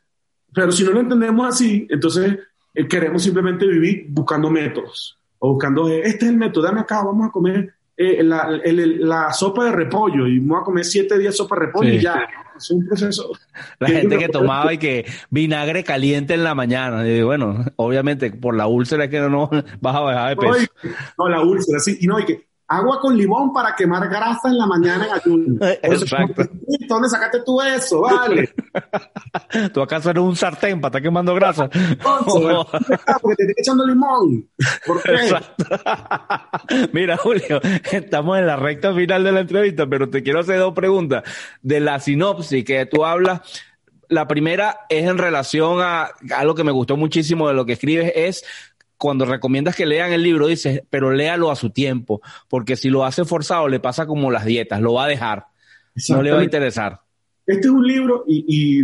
Pero 0.53 0.71
si 0.71 0.85
no 0.85 0.91
lo 0.91 1.01
entendemos 1.01 1.49
así, 1.49 1.87
entonces 1.89 2.39
eh, 2.75 2.87
queremos 2.87 3.23
simplemente 3.23 3.67
vivir 3.67 4.07
buscando 4.11 4.51
métodos. 4.51 5.19
O 5.39 5.55
buscando, 5.55 5.89
eh, 5.89 6.03
este 6.05 6.27
es 6.27 6.33
el 6.33 6.37
método, 6.37 6.65
dame 6.65 6.81
acá, 6.81 7.03
vamos 7.03 7.29
a 7.29 7.31
comer 7.31 7.73
eh, 7.97 8.23
la, 8.23 8.61
el, 8.63 9.09
la, 9.09 9.33
sopa 9.33 9.65
de 9.65 9.73
repollo 9.73 10.27
y 10.27 10.39
vamos 10.41 10.63
a 10.63 10.65
comer 10.65 10.85
siete 10.85 11.19
días 11.19 11.37
sopa 11.37 11.57
de 11.57 11.67
repollo 11.67 11.91
sí. 11.91 11.97
y 11.97 12.01
ya. 12.01 12.29
Es 12.57 12.71
un 12.73 12.87
proceso. 12.87 13.31
La 13.79 13.89
gente 13.89 14.19
que 14.19 14.29
tomaba 14.29 14.73
y 14.73 14.79
que 14.79 15.07
vinagre 15.31 15.85
caliente 15.85 16.35
en 16.35 16.43
la 16.43 16.57
mañana. 16.57 17.09
Y 17.09 17.23
bueno, 17.23 17.65
obviamente 17.77 18.33
por 18.33 18.57
la 18.57 18.67
úlcera 18.67 19.05
es 19.05 19.11
que 19.11 19.21
no, 19.21 19.29
no 19.29 19.49
vas 19.81 19.95
a 19.95 20.01
bajar 20.01 20.31
de 20.31 20.37
peso. 20.37 20.73
No, 21.17 21.29
la 21.29 21.41
úlcera, 21.41 21.79
sí. 21.79 21.99
Y 22.01 22.09
no, 22.09 22.19
y 22.19 22.25
que 22.25 22.48
agua 22.69 23.01
con 23.01 23.17
limón 23.17 23.53
para 23.53 23.75
quemar 23.75 24.09
grasa 24.09 24.49
en 24.49 24.59
la 24.59 24.67
mañana 24.67 25.07
en 25.07 25.13
ayuno. 25.13 25.67
Exacto. 25.83 26.43
¿Dónde 26.87 27.09
sacaste 27.09 27.41
tú 27.45 27.61
eso? 27.63 28.03
Vale. 28.03 28.55
¿Tú 29.73 29.81
acaso 29.81 30.11
eres 30.11 30.23
un 30.23 30.37
sartén 30.37 30.81
para 30.81 30.91
estar 30.91 31.03
quemando 31.03 31.35
grasa? 31.35 31.71
Oh. 32.05 32.67
Porque 33.23 33.45
te 33.45 33.51
estoy 33.51 33.55
echando 33.57 33.87
limón. 33.87 34.49
¿Por 34.87 35.03
qué? 35.03 35.13
Exacto. 35.13 35.65
Mira, 36.93 37.17
Julio, 37.17 37.61
estamos 37.91 38.39
en 38.39 38.47
la 38.47 38.57
recta 38.57 38.95
final 38.95 39.25
de 39.25 39.33
la 39.33 39.41
entrevista, 39.41 39.87
pero 39.87 40.11
te 40.11 40.23
quiero 40.23 40.41
hacer 40.41 40.59
dos 40.59 40.75
preguntas. 40.75 41.25
De 41.63 41.81
la 41.81 41.99
sinopsis 42.01 42.65
que 42.65 42.85
tú 42.85 43.05
hablas, 43.05 43.41
la 44.09 44.29
primera 44.29 44.81
es 44.91 45.07
en 45.07 45.17
relación 45.17 45.81
a 45.81 46.11
algo 46.37 46.55
que 46.55 46.65
me 46.65 46.73
gustó 46.73 46.97
muchísimo 46.97 47.49
de 47.49 47.55
lo 47.55 47.65
que 47.65 47.75
escribes, 47.75 48.13
es 48.15 48.45
cuando 48.99 49.25
recomiendas 49.25 49.77
que 49.77 49.87
lean 49.87 50.13
el 50.13 50.23
libro, 50.23 50.49
dices, 50.49 50.83
pero 50.91 51.13
léalo 51.13 51.51
a 51.51 51.57
su 51.57 51.71
tiempo, 51.71 52.21
porque 52.49 52.77
si 52.77 52.91
lo 52.91 53.05
hace 53.05 53.25
forzado, 53.25 53.69
le 53.69 53.81
pasa 53.81 54.07
como 54.07 54.31
las 54.31 54.45
dietas, 54.45 54.81
lo 54.81 54.95
va 54.95 55.05
a 55.05 55.09
dejar, 55.09 55.47
no 56.09 56.23
le 56.23 56.33
va 56.33 56.41
a 56.41 56.45
interesar. 56.45 57.01
Este 57.47 57.69
es 57.69 57.73
un 57.73 57.87
libro, 57.87 58.25
y, 58.27 58.45
y 58.47 58.81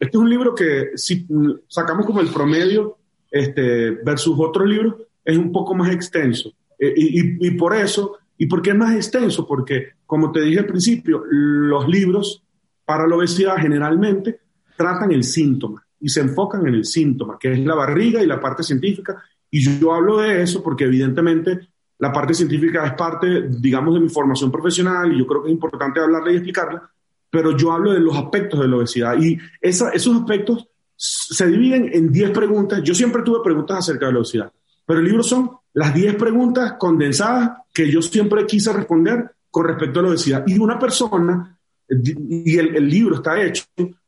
este 0.00 0.16
es 0.16 0.22
un 0.22 0.30
libro 0.30 0.54
que 0.54 0.90
si 0.94 1.26
sacamos 1.68 2.06
como 2.06 2.20
el 2.20 2.28
promedio 2.28 2.98
este, 3.30 3.90
versus 3.90 4.36
otros 4.38 4.68
libros, 4.68 4.94
es 5.24 5.36
un 5.36 5.50
poco 5.52 5.74
más 5.74 5.92
extenso. 5.92 6.52
Eh, 6.78 6.94
y, 6.96 7.20
y, 7.20 7.48
y 7.48 7.50
por 7.52 7.74
eso, 7.74 8.18
¿y 8.38 8.46
por 8.46 8.62
qué 8.62 8.70
es 8.70 8.76
más 8.76 8.94
extenso? 8.94 9.46
Porque, 9.46 9.88
como 10.06 10.30
te 10.30 10.40
dije 10.40 10.60
al 10.60 10.66
principio, 10.66 11.24
los 11.28 11.88
libros 11.88 12.44
para 12.84 13.06
la 13.08 13.16
obesidad 13.16 13.56
generalmente 13.56 14.40
tratan 14.76 15.10
el 15.10 15.24
síntoma 15.24 15.85
y 16.00 16.08
se 16.08 16.20
enfocan 16.20 16.66
en 16.66 16.74
el 16.74 16.84
síntoma, 16.84 17.38
que 17.38 17.52
es 17.52 17.58
la 17.60 17.74
barriga 17.74 18.22
y 18.22 18.26
la 18.26 18.40
parte 18.40 18.62
científica. 18.62 19.22
Y 19.50 19.60
yo 19.78 19.92
hablo 19.94 20.18
de 20.18 20.42
eso 20.42 20.62
porque 20.62 20.84
evidentemente 20.84 21.68
la 21.98 22.12
parte 22.12 22.34
científica 22.34 22.84
es 22.86 22.92
parte, 22.94 23.48
digamos, 23.48 23.94
de 23.94 24.00
mi 24.00 24.08
formación 24.08 24.50
profesional 24.50 25.12
y 25.12 25.18
yo 25.18 25.26
creo 25.26 25.42
que 25.42 25.48
es 25.48 25.54
importante 25.54 26.00
hablarla 26.00 26.32
y 26.32 26.36
explicarla, 26.36 26.90
pero 27.30 27.56
yo 27.56 27.72
hablo 27.72 27.92
de 27.92 28.00
los 28.00 28.16
aspectos 28.16 28.60
de 28.60 28.68
la 28.68 28.76
obesidad 28.76 29.16
y 29.18 29.38
esa, 29.60 29.90
esos 29.90 30.16
aspectos 30.16 30.68
se 30.96 31.46
dividen 31.46 31.90
en 31.92 32.12
10 32.12 32.30
preguntas. 32.30 32.82
Yo 32.82 32.94
siempre 32.94 33.22
tuve 33.22 33.40
preguntas 33.42 33.78
acerca 33.78 34.06
de 34.06 34.12
la 34.12 34.18
obesidad, 34.18 34.52
pero 34.84 35.00
el 35.00 35.06
libro 35.06 35.22
son 35.22 35.50
las 35.72 35.94
10 35.94 36.16
preguntas 36.16 36.74
condensadas 36.78 37.50
que 37.72 37.90
yo 37.90 38.00
siempre 38.02 38.46
quise 38.46 38.72
responder 38.72 39.30
con 39.50 39.66
respecto 39.66 40.00
a 40.00 40.02
la 40.02 40.08
obesidad. 40.10 40.44
Y 40.46 40.58
una 40.58 40.78
persona, 40.78 41.58
y 41.88 42.58
el, 42.58 42.76
el 42.76 42.88
libro 42.88 43.16
está 43.16 43.40
hecho 43.42 43.64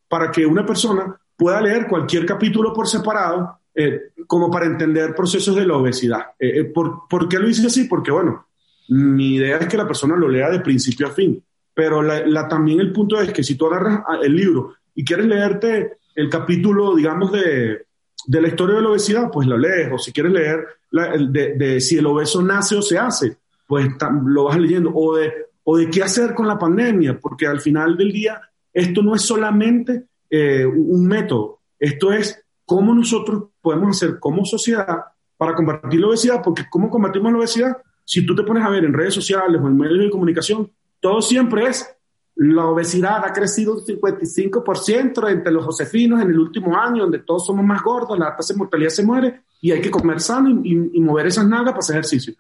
para 0.09 0.31
que 0.31 0.45
una 0.47 0.65
persona 0.65 1.19
pueda 1.39 1.61
leer 1.61 1.87
cualquier 1.87 2.27
capítulo 2.27 2.75
por 2.75 2.89
separado 2.89 3.61
eh, 3.73 4.11
como 4.27 4.51
para 4.51 4.67
entender 4.67 5.15
procesos 5.15 5.55
de 5.55 5.65
la 5.65 5.77
obesidad. 5.77 6.33
Eh, 6.37 6.65
¿por, 6.65 7.07
¿por, 7.09 7.29
qué 7.29 7.39
lo 7.39 7.49
hice 7.49 7.69
así? 7.69 7.85
Porque, 7.85 8.11
bueno, 8.11 8.49
mi 8.89 9.37
idea 9.37 9.59
es 9.59 9.69
que 9.69 9.77
la 9.77 9.87
persona 9.87 10.17
lo 10.17 10.29
lea 10.29 10.51
de 10.51 10.59
principio 10.59 11.07
a 11.07 11.11
fin, 11.11 11.41
pero 11.73 12.03
la, 12.03 12.49
también 12.49 12.81
el 12.81 12.93
punto 12.93 13.21
es 13.21 13.33
que 13.33 13.45
si 13.45 13.55
tú 13.55 13.67
agarras 13.67 14.03
el 14.21 14.35
libro 14.35 14.75
y 14.97 15.05
quieres 15.05 15.27
leerte 15.27 15.99
el 16.17 16.29
capítulo, 16.29 16.97
digamos, 16.97 17.31
de, 17.31 17.87
de 18.27 18.41
la 18.43 18.49
historia 18.49 18.77
de 18.77 18.83
la 18.83 18.91
obesidad, 18.91 19.31
pues 19.31 19.47
lo 19.47 19.57
lees, 19.57 19.93
o 19.93 19.97
si 19.97 20.11
quieres 20.11 20.33
leer 20.33 20.67
de, 20.91 21.55
de, 21.55 21.81
si 21.81 21.99
el 21.99 22.07
obeso 22.07 22.43
nace 22.43 22.75
o 22.75 22.83
se 22.83 22.99
hace, 22.99 23.37
pues 23.65 23.87
lo 24.25 24.45
vas 24.45 24.59
leyendo, 24.59 24.91
o 24.93 25.17
de, 25.17 25.33
o 25.63 25.77
de 25.77 25.89
qué 25.89 26.03
hacer 26.03 26.35
con 26.35 26.49
la 26.49 26.59
pandemia, 26.59 27.17
porque 27.21 27.47
al 27.47 27.61
final 27.61 27.97
del 27.97 28.11
día 28.11 28.41
esto 28.73 29.03
no 29.03 29.15
es 29.15 29.23
solamente 29.23 30.08
eh, 30.31 30.67
un 30.67 31.07
método, 31.07 31.61
esto 31.79 32.13
es 32.13 32.45
cómo 32.65 32.95
nosotros 32.95 33.45
podemos 33.61 33.97
hacer 33.97 34.19
como 34.19 34.45
sociedad 34.45 34.99
para 35.37 35.55
combatir 35.55 36.01
la 36.01 36.09
obesidad, 36.09 36.43
porque 36.43 36.65
¿cómo 36.69 36.91
combatimos 36.91 37.33
la 37.33 37.39
obesidad? 37.39 37.77
Si 38.05 38.27
tú 38.27 38.35
te 38.35 38.43
pones 38.43 38.65
a 38.65 38.71
ver 38.71 38.85
en 38.85 38.93
redes 38.93 39.15
sociales 39.15 39.61
o 39.63 39.67
en 39.67 39.77
medios 39.77 40.05
de 40.05 40.11
comunicación, 40.11 40.71
todo 41.01 41.23
siempre 41.23 41.67
es 41.67 41.99
la 42.41 42.67
obesidad 42.67 43.25
ha 43.25 43.33
crecido 43.33 43.75
un 43.75 43.81
55% 43.81 45.29
entre 45.29 45.53
los 45.53 45.65
josefinos 45.65 46.23
en 46.23 46.31
el 46.31 46.39
último 46.39 46.79
año, 46.79 47.03
donde 47.03 47.19
todos 47.19 47.45
somos 47.45 47.65
más 47.65 47.83
gordos, 47.83 48.17
la 48.17 48.37
tasa 48.37 48.55
de 48.55 48.59
mortalidad 48.59 48.91
se 48.91 49.03
muere 49.03 49.43
y 49.61 49.73
hay 49.73 49.81
que 49.81 49.91
comer 49.91 50.21
sano 50.21 50.61
y, 50.63 51.01
mover 51.01 51.27
esas 51.27 51.49
nalgas 51.49 51.73
para 51.73 51.81
hacer 51.81 51.97
ejercicio. 51.97 52.35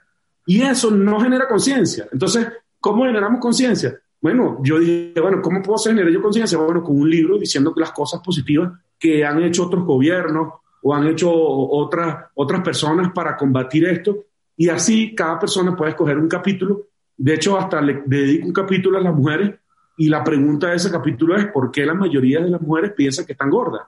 Y 0.46 0.62
eso 0.62 0.92
no 0.92 1.18
genera 1.18 1.48
conciencia. 1.48 2.06
Entonces, 2.12 2.46
¿cómo 2.78 3.06
generamos 3.06 3.40
conciencia? 3.40 4.00
Bueno, 4.20 4.58
yo 4.62 4.78
dije, 4.78 5.20
bueno, 5.20 5.40
¿cómo 5.40 5.62
puedo 5.62 5.78
generar 5.78 6.10
yo 6.10 6.20
conciencia? 6.20 6.58
Bueno, 6.58 6.82
con 6.82 7.00
un 7.00 7.08
libro 7.08 7.38
diciendo 7.38 7.72
que 7.72 7.80
las 7.80 7.92
cosas 7.92 8.20
positivas 8.20 8.72
que 8.98 9.24
han 9.24 9.42
hecho 9.42 9.66
otros 9.66 9.84
gobiernos 9.84 10.54
o 10.82 10.94
han 10.94 11.06
hecho 11.06 11.30
otras, 11.32 12.26
otras 12.34 12.62
personas 12.62 13.12
para 13.12 13.36
combatir 13.36 13.86
esto. 13.86 14.24
Y 14.56 14.68
así 14.68 15.14
cada 15.14 15.38
persona 15.38 15.76
puede 15.76 15.92
escoger 15.92 16.18
un 16.18 16.28
capítulo. 16.28 16.88
De 17.16 17.34
hecho, 17.34 17.56
hasta 17.58 17.80
le 17.80 18.02
dedico 18.06 18.46
un 18.46 18.52
capítulo 18.52 18.98
a 18.98 19.00
las 19.00 19.14
mujeres 19.14 19.54
y 19.96 20.08
la 20.08 20.22
pregunta 20.22 20.68
de 20.68 20.76
ese 20.76 20.90
capítulo 20.90 21.36
es, 21.36 21.46
¿por 21.46 21.70
qué 21.70 21.84
la 21.84 21.94
mayoría 21.94 22.40
de 22.40 22.50
las 22.50 22.60
mujeres 22.60 22.92
piensan 22.96 23.24
que 23.24 23.32
están 23.32 23.50
gordas? 23.50 23.82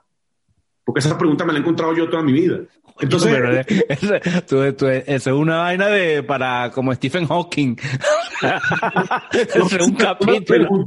Porque 0.83 0.99
esa 0.99 1.17
pregunta 1.17 1.45
me 1.45 1.53
la 1.53 1.59
he 1.59 1.61
encontrado 1.61 1.95
yo 1.95 2.09
toda 2.09 2.23
mi 2.23 2.31
vida. 2.31 2.59
Entonces, 2.99 3.31
eso 5.07 5.07
es 5.07 5.27
una 5.27 5.57
vaina 5.57 5.87
de 5.87 6.23
para 6.23 6.71
como 6.71 6.93
Stephen 6.93 7.27
Hawking. 7.27 7.75
es 9.31 9.55
un 9.55 9.93
capítulo. 9.97 10.85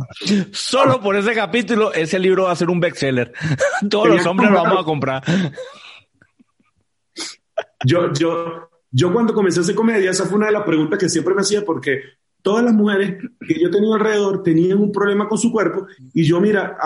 Solo 0.52 1.00
por 1.00 1.16
ese 1.16 1.34
capítulo, 1.34 1.92
ese 1.92 2.18
libro 2.18 2.44
va 2.44 2.52
a 2.52 2.56
ser 2.56 2.70
un 2.70 2.80
bestseller. 2.80 3.32
Todos 3.88 4.08
los 4.08 4.26
hombres 4.26 4.50
lo 4.50 4.62
vamos 4.62 4.80
a 4.80 4.84
comprar. 4.84 5.22
Yo, 7.84 8.12
yo, 8.12 8.70
yo 8.90 9.12
cuando 9.12 9.34
comencé 9.34 9.60
a 9.60 9.62
hacer 9.62 9.74
comedia, 9.74 10.10
esa 10.10 10.24
fue 10.24 10.36
una 10.36 10.46
de 10.46 10.52
las 10.52 10.62
preguntas 10.62 10.98
que 10.98 11.08
siempre 11.08 11.34
me 11.34 11.42
hacía 11.42 11.64
porque 11.64 12.00
todas 12.44 12.62
las 12.62 12.74
mujeres 12.74 13.16
que 13.40 13.58
yo 13.58 13.70
tenía 13.70 13.94
alrededor 13.94 14.42
tenían 14.42 14.78
un 14.78 14.92
problema 14.92 15.26
con 15.26 15.38
su 15.38 15.50
cuerpo 15.50 15.86
y 16.12 16.24
yo, 16.24 16.42
mira, 16.42 16.76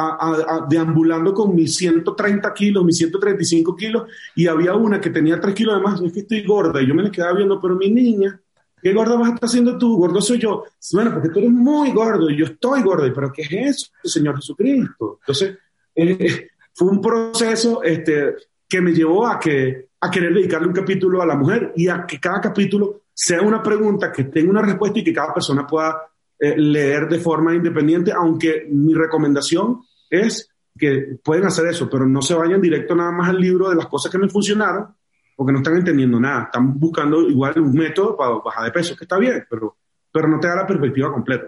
deambulando 0.70 1.34
con 1.34 1.52
mis 1.52 1.74
130 1.74 2.54
kilos, 2.54 2.84
mis 2.84 2.96
135 2.96 3.74
kilos, 3.74 4.04
y 4.36 4.46
había 4.46 4.74
una 4.74 5.00
que 5.00 5.10
tenía 5.10 5.40
3 5.40 5.52
kilos 5.56 5.74
de 5.74 5.82
más, 5.82 6.00
es 6.00 6.12
que 6.12 6.20
estoy 6.20 6.44
gorda, 6.44 6.80
y 6.80 6.86
yo 6.86 6.94
me 6.94 7.02
la 7.02 7.10
quedaba 7.10 7.36
viendo, 7.36 7.60
pero 7.60 7.74
mi 7.74 7.90
niña, 7.90 8.40
¿qué 8.80 8.92
gorda 8.92 9.16
vas 9.16 9.30
a 9.30 9.34
estar 9.34 9.48
haciendo 9.48 9.76
tú? 9.76 9.96
Gordo 9.96 10.20
soy 10.20 10.38
yo. 10.38 10.62
Bueno, 10.92 11.12
porque 11.14 11.30
tú 11.30 11.40
eres 11.40 11.50
muy 11.50 11.90
gordo 11.90 12.30
y 12.30 12.36
yo 12.36 12.44
estoy 12.44 12.82
gordo, 12.82 13.12
pero 13.12 13.32
¿qué 13.32 13.42
es 13.42 13.52
eso, 13.52 13.90
Señor 14.04 14.36
Jesucristo? 14.36 15.18
Entonces, 15.22 15.58
eh, 15.96 16.50
fue 16.72 16.88
un 16.88 17.00
proceso 17.00 17.82
este, 17.82 18.36
que 18.68 18.80
me 18.80 18.92
llevó 18.92 19.26
a, 19.26 19.40
que, 19.40 19.88
a 20.00 20.08
querer 20.08 20.34
dedicarle 20.34 20.68
un 20.68 20.74
capítulo 20.74 21.20
a 21.20 21.26
la 21.26 21.34
mujer 21.34 21.72
y 21.74 21.88
a 21.88 22.06
que 22.06 22.20
cada 22.20 22.40
capítulo 22.40 23.02
sea 23.20 23.42
una 23.42 23.60
pregunta 23.60 24.12
que 24.12 24.24
tenga 24.24 24.48
una 24.48 24.62
respuesta 24.62 25.00
y 25.00 25.02
que 25.02 25.12
cada 25.12 25.34
persona 25.34 25.66
pueda 25.66 26.08
eh, 26.38 26.56
leer 26.56 27.08
de 27.08 27.18
forma 27.18 27.52
independiente, 27.52 28.12
aunque 28.12 28.68
mi 28.70 28.94
recomendación 28.94 29.80
es 30.08 30.48
que 30.78 31.18
pueden 31.24 31.44
hacer 31.44 31.66
eso, 31.66 31.90
pero 31.90 32.06
no 32.06 32.22
se 32.22 32.34
vayan 32.34 32.60
directo 32.60 32.94
nada 32.94 33.10
más 33.10 33.28
al 33.28 33.40
libro 33.40 33.70
de 33.70 33.74
las 33.74 33.88
cosas 33.88 34.12
que 34.12 34.18
me 34.18 34.28
funcionaron, 34.28 34.94
porque 35.34 35.52
no 35.52 35.58
están 35.58 35.76
entendiendo 35.76 36.20
nada, 36.20 36.44
están 36.44 36.78
buscando 36.78 37.22
igual 37.22 37.58
un 37.58 37.72
método 37.72 38.16
para 38.16 38.36
bajar 38.36 38.66
de 38.66 38.70
peso, 38.70 38.94
que 38.94 39.02
está 39.02 39.18
bien, 39.18 39.44
pero, 39.50 39.78
pero 40.12 40.28
no 40.28 40.38
te 40.38 40.46
da 40.46 40.54
la 40.54 40.66
perspectiva 40.66 41.10
completa. 41.10 41.46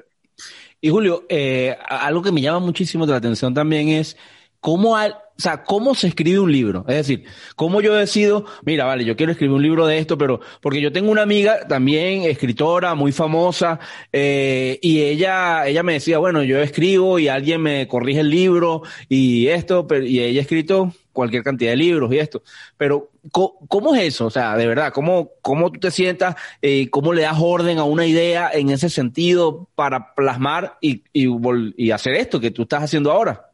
Y 0.81 0.91
Julio, 0.91 1.23
eh, 1.29 1.77
algo 1.89 2.21
que 2.21 2.33
me 2.33 2.43
llama 2.43 2.59
muchísimo 2.59 3.07
la 3.07 3.15
atención 3.15 3.55
también 3.55 3.91
es 3.91 4.17
cómo, 4.59 4.97
al, 4.97 5.17
o 5.41 5.43
sea, 5.43 5.63
cómo 5.65 5.95
se 5.95 6.09
escribe 6.09 6.39
un 6.39 6.53
libro. 6.53 6.85
Es 6.87 6.97
decir, 6.97 7.25
cómo 7.57 7.81
yo 7.81 7.95
decido, 7.95 8.45
mira, 8.63 8.85
vale, 8.85 9.07
yo 9.07 9.17
quiero 9.17 9.33
escribir 9.33 9.57
un 9.57 9.63
libro 9.63 9.87
de 9.87 9.97
esto, 9.97 10.19
pero 10.19 10.41
porque 10.61 10.83
yo 10.83 10.93
tengo 10.93 11.11
una 11.11 11.23
amiga 11.23 11.67
también 11.67 12.25
escritora 12.25 12.95
muy 12.95 13.11
famosa 13.11 13.81
eh, 14.13 14.79
y 14.83 15.01
ella, 15.01 15.67
ella 15.67 15.83
me 15.83 15.95
decía, 15.95 16.19
bueno, 16.19 16.43
yo 16.43 16.61
escribo 16.61 17.19
y 17.19 17.29
alguien 17.29 17.63
me 17.63 17.89
corrige 17.89 18.21
el 18.21 18.29
libro 18.29 18.83
y 19.09 19.47
esto, 19.47 19.87
pero, 19.87 20.05
y 20.05 20.21
ella 20.21 20.41
ha 20.41 20.43
escrito 20.43 20.93
cualquier 21.15 21.43
cantidad 21.43 21.71
de 21.71 21.79
libros 21.79 22.13
y 22.13 22.19
esto. 22.19 22.43
Pero, 22.77 23.09
¿cómo, 23.33 23.95
es 23.95 24.03
eso? 24.03 24.27
O 24.27 24.31
sea, 24.31 24.59
de 24.59 24.67
verdad, 24.67 24.93
¿cómo, 24.93 25.31
cómo 25.41 25.73
tú 25.73 25.81
te 25.81 25.91
sientas? 25.91 26.37
Eh, 26.61 26.91
¿Cómo 26.91 27.15
le 27.15 27.23
das 27.23 27.39
orden 27.41 27.79
a 27.79 27.85
una 27.85 28.05
idea 28.05 28.51
en 28.53 28.69
ese 28.69 28.91
sentido 28.91 29.71
para 29.75 30.15
plasmar 30.15 30.77
y, 30.83 31.03
y, 31.15 31.29
y 31.79 31.93
hacer 31.93 32.13
esto 32.13 32.41
que 32.41 32.51
tú 32.51 32.65
estás 32.65 32.83
haciendo 32.83 33.11
ahora? 33.11 33.50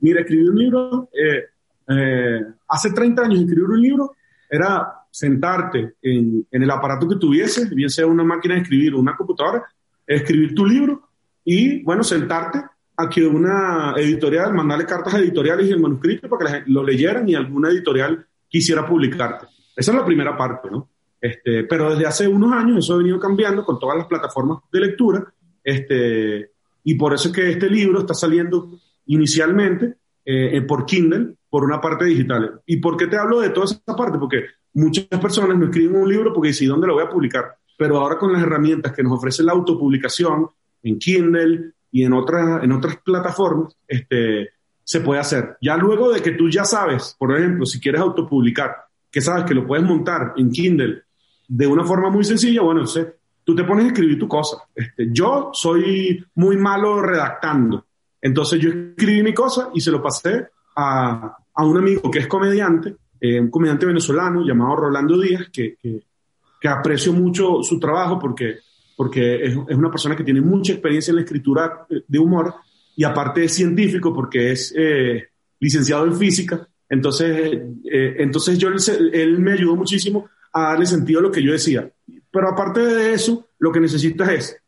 Mira, 0.00 0.20
escribir 0.20 0.50
un 0.50 0.58
libro, 0.58 1.08
eh, 1.12 1.44
eh, 1.88 2.44
hace 2.68 2.92
30 2.92 3.22
años 3.22 3.40
escribir 3.40 3.64
un 3.64 3.80
libro 3.80 4.12
era 4.48 4.98
sentarte 5.10 5.94
en, 6.02 6.46
el 6.50 6.70
aparato 6.70 7.08
que 7.08 7.16
tuvieses, 7.16 7.70
bien 7.70 7.90
sea 7.90 8.06
una 8.06 8.24
máquina 8.24 8.54
de 8.54 8.60
escribir 8.60 8.94
o 8.94 9.00
una 9.00 9.16
computadora, 9.16 9.64
escribir 10.06 10.54
tu 10.54 10.64
libro 10.64 11.08
y, 11.44 11.82
bueno, 11.82 12.04
sentarte 12.04 12.62
a 12.96 13.08
que 13.08 13.26
una 13.26 13.94
editorial, 13.96 14.54
mandarle 14.54 14.84
cartas 14.84 15.14
editoriales 15.14 15.68
y 15.68 15.72
el 15.72 15.80
manuscrito 15.80 16.28
para 16.28 16.64
que 16.64 16.70
lo 16.70 16.82
leyeran 16.82 17.28
y 17.28 17.34
alguna 17.34 17.70
editorial 17.70 18.26
quisiera 18.48 18.86
publicarte. 18.86 19.46
Esa 19.76 19.92
es 19.92 19.96
la 19.96 20.04
primera 20.04 20.36
parte, 20.36 20.70
¿no? 20.70 20.88
Este, 21.20 21.64
pero 21.64 21.90
desde 21.90 22.06
hace 22.06 22.28
unos 22.28 22.52
años 22.52 22.78
eso 22.78 22.94
ha 22.94 22.98
venido 22.98 23.18
cambiando 23.18 23.64
con 23.64 23.78
todas 23.78 23.98
las 23.98 24.06
plataformas 24.06 24.58
de 24.72 24.80
lectura, 24.80 25.32
este, 25.62 26.50
y 26.84 26.94
por 26.94 27.12
eso 27.12 27.28
es 27.28 27.34
que 27.34 27.50
este 27.50 27.68
libro 27.68 28.00
está 28.00 28.14
saliendo 28.14 28.78
inicialmente 29.08 29.96
eh, 30.24 30.56
eh, 30.56 30.62
por 30.62 30.86
Kindle, 30.86 31.34
por 31.50 31.64
una 31.64 31.80
parte 31.80 32.04
digital. 32.04 32.60
¿Y 32.66 32.78
por 32.78 32.96
qué 32.96 33.06
te 33.06 33.16
hablo 33.16 33.40
de 33.40 33.50
toda 33.50 33.66
esa 33.66 33.96
parte? 33.96 34.18
Porque 34.18 34.44
muchas 34.74 35.06
personas 35.20 35.58
no 35.58 35.66
escriben 35.66 35.96
un 35.96 36.08
libro 36.08 36.32
porque 36.32 36.48
dicen, 36.48 36.68
¿dónde 36.68 36.86
lo 36.86 36.94
voy 36.94 37.04
a 37.04 37.10
publicar? 37.10 37.56
Pero 37.76 37.98
ahora 37.98 38.18
con 38.18 38.32
las 38.32 38.42
herramientas 38.42 38.92
que 38.92 39.02
nos 39.02 39.12
ofrece 39.12 39.42
la 39.42 39.52
autopublicación 39.52 40.48
en 40.82 40.98
Kindle 40.98 41.72
y 41.90 42.04
en 42.04 42.12
otras, 42.12 42.62
en 42.62 42.72
otras 42.72 42.98
plataformas, 42.98 43.76
este, 43.86 44.50
se 44.84 45.00
puede 45.00 45.20
hacer. 45.20 45.56
Ya 45.60 45.76
luego 45.76 46.12
de 46.12 46.20
que 46.20 46.32
tú 46.32 46.48
ya 46.48 46.64
sabes, 46.64 47.16
por 47.18 47.36
ejemplo, 47.36 47.66
si 47.66 47.80
quieres 47.80 48.00
autopublicar, 48.00 48.74
que 49.10 49.20
sabes 49.20 49.44
que 49.44 49.54
lo 49.54 49.66
puedes 49.66 49.84
montar 49.84 50.34
en 50.36 50.50
Kindle 50.50 51.02
de 51.48 51.66
una 51.66 51.84
forma 51.84 52.10
muy 52.10 52.24
sencilla, 52.24 52.60
bueno, 52.60 52.86
sé, 52.86 53.16
tú 53.44 53.54
te 53.54 53.64
pones 53.64 53.86
a 53.86 53.88
escribir 53.88 54.18
tu 54.18 54.28
cosa. 54.28 54.58
Este, 54.74 55.08
yo 55.10 55.50
soy 55.54 56.22
muy 56.34 56.56
malo 56.58 57.00
redactando. 57.00 57.86
Entonces 58.20 58.60
yo 58.60 58.70
escribí 58.70 59.22
mi 59.22 59.34
cosa 59.34 59.70
y 59.74 59.80
se 59.80 59.90
lo 59.90 60.02
pasé 60.02 60.48
a, 60.76 61.36
a 61.54 61.64
un 61.64 61.76
amigo 61.76 62.10
que 62.10 62.20
es 62.20 62.26
comediante, 62.26 62.96
eh, 63.20 63.40
un 63.40 63.50
comediante 63.50 63.86
venezolano 63.86 64.46
llamado 64.46 64.76
Rolando 64.76 65.20
Díaz, 65.20 65.48
que, 65.52 65.76
que, 65.80 66.68
aprecio 66.68 67.12
mucho 67.12 67.62
su 67.62 67.78
trabajo 67.78 68.18
porque, 68.18 68.58
porque 68.96 69.44
es, 69.44 69.56
es, 69.68 69.76
una 69.76 69.90
persona 69.90 70.16
que 70.16 70.24
tiene 70.24 70.40
mucha 70.40 70.72
experiencia 70.72 71.12
en 71.12 71.16
la 71.16 71.22
escritura 71.22 71.86
de 72.06 72.18
humor 72.18 72.54
y 72.96 73.04
aparte 73.04 73.44
es 73.44 73.54
científico 73.54 74.12
porque 74.12 74.52
es 74.52 74.74
eh, 74.76 75.28
licenciado 75.60 76.04
en 76.06 76.16
física. 76.16 76.66
Entonces, 76.88 77.60
eh, 77.90 78.16
entonces 78.18 78.58
yo, 78.58 78.68
él 78.68 79.38
me 79.38 79.52
ayudó 79.52 79.76
muchísimo 79.76 80.28
a 80.52 80.70
darle 80.70 80.86
sentido 80.86 81.20
a 81.20 81.22
lo 81.22 81.30
que 81.30 81.42
yo 81.42 81.52
decía. 81.52 81.88
Pero 82.30 82.48
aparte 82.48 82.80
de 82.80 83.12
eso, 83.12 83.48
lo 83.58 83.70
que 83.70 83.80
necesitas 83.80 84.28
es 84.30 84.62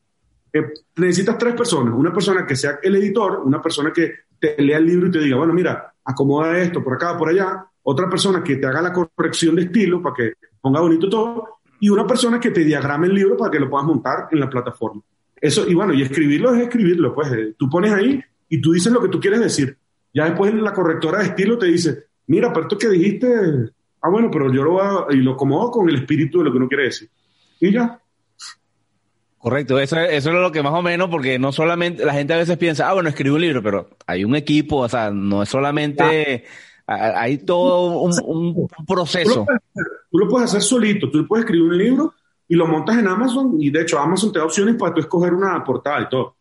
necesitas 0.96 1.38
tres 1.38 1.55
personas. 1.55 1.94
Una 1.94 2.12
persona 2.12 2.46
que 2.46 2.57
sea 2.57 2.78
el 2.82 2.96
editor, 2.96 3.42
una 3.44 3.61
persona 3.61 3.92
que 3.92 4.12
te 4.38 4.61
lea 4.62 4.78
el 4.78 4.86
libro 4.86 5.09
y 5.09 5.11
te 5.11 5.20
diga, 5.20 5.36
bueno, 5.36 5.53
mira, 5.53 5.92
acomoda 6.05 6.59
esto 6.59 6.82
por 6.82 6.94
acá, 6.94 7.16
por 7.16 7.28
allá. 7.28 7.66
Otra 7.82 8.09
persona 8.09 8.42
que 8.42 8.57
te 8.57 8.66
haga 8.66 8.82
la 8.82 8.92
corrección 8.92 9.57
de 9.57 9.62
estilo 9.62 10.03
para 10.03 10.14
que 10.14 10.32
ponga 10.61 10.80
bonito 10.80 11.09
todo. 11.09 11.61
Y 11.80 11.88
una 11.88 12.07
persona 12.07 12.38
que 12.38 12.51
te 12.51 12.64
diagrame 12.64 13.07
el 13.07 13.14
libro 13.14 13.36
para 13.36 13.51
que 13.51 13.61
lo 13.61 13.70
puedas 13.70 13.86
montar 13.86 14.28
en 14.30 14.40
la 14.40 14.51
plataforma. 14.51 15.03
Eso, 15.40 15.66
y 15.66 15.74
bueno, 15.74 15.94
y 15.94 16.03
escribirlo 16.03 16.55
es 16.55 16.62
escribirlo, 16.62 17.14
pues 17.14 17.32
eh, 17.32 17.55
tú 17.57 17.68
pones 17.70 17.92
ahí 17.92 18.22
y 18.48 18.61
tú 18.61 18.72
dices 18.72 18.92
lo 18.92 19.01
que 19.01 19.09
tú 19.09 19.18
quieres 19.18 19.40
decir. 19.40 19.76
Ya 20.12 20.24
después 20.26 20.53
la 20.55 20.72
correctora 20.72 21.20
de 21.20 21.26
estilo 21.26 21.57
te 21.57 21.66
dice, 21.66 22.05
mira, 22.26 22.53
pero 22.53 22.66
esto 22.66 22.76
que 22.76 22.88
dijiste, 22.88 23.32
ah, 24.03 24.11
bueno, 24.11 24.28
pero 24.30 24.53
yo 24.53 24.62
lo 24.62 25.11
y 25.11 25.16
lo 25.16 25.32
acomodo 25.32 25.70
con 25.70 25.88
el 25.88 25.96
espíritu 25.96 26.38
de 26.38 26.44
lo 26.44 26.51
que 26.51 26.59
uno 26.59 26.68
quiere 26.68 26.84
decir. 26.84 27.09
Y 27.61 27.72
ya, 27.72 27.99
Correcto, 29.41 29.78
eso, 29.78 29.99
eso 29.99 30.28
es 30.28 30.36
lo 30.36 30.53
que 30.53 30.62
más 30.62 30.74
o 30.74 30.82
menos, 30.82 31.09
porque 31.09 31.38
no 31.38 31.51
solamente 31.51 32.05
la 32.05 32.12
gente 32.12 32.34
a 32.34 32.36
veces 32.36 32.59
piensa, 32.59 32.91
ah, 32.91 32.93
bueno, 32.93 33.09
escribo 33.09 33.36
un 33.36 33.41
libro, 33.41 33.62
pero 33.62 33.88
hay 34.07 34.22
un 34.22 34.36
equipo, 34.36 34.76
o 34.76 34.88
sea, 34.88 35.11
no 35.11 35.43
es 35.43 35.49
solamente 35.49 36.45
Hay 36.86 37.38
todo 37.38 38.03
un, 38.03 38.68
proceso. 38.86 39.47
Tú 40.11 40.18
lo, 40.18 40.28
puedes 40.28 40.51
hacer 40.51 40.61
solito, 40.61 41.11
tú 41.11 41.26
puedes 41.26 41.45
escribir 41.45 41.68
un 41.68 41.78
libro 41.78 42.14
y 42.49 42.55
lo 42.55 42.66
montas 42.66 42.99
en 42.99 43.07
Amazon 43.07 43.57
y 43.61 43.70
de 43.70 43.82
hecho 43.82 43.99
Amazon 43.99 44.32
te 44.32 44.41
da 44.41 44.45
opciones 44.45 44.74
para 44.74 44.93
tú 44.93 45.01
escoger 45.01 45.32
una 45.32 45.62
portada 45.64 46.03
y 46.03 46.09
todo. 46.09 46.36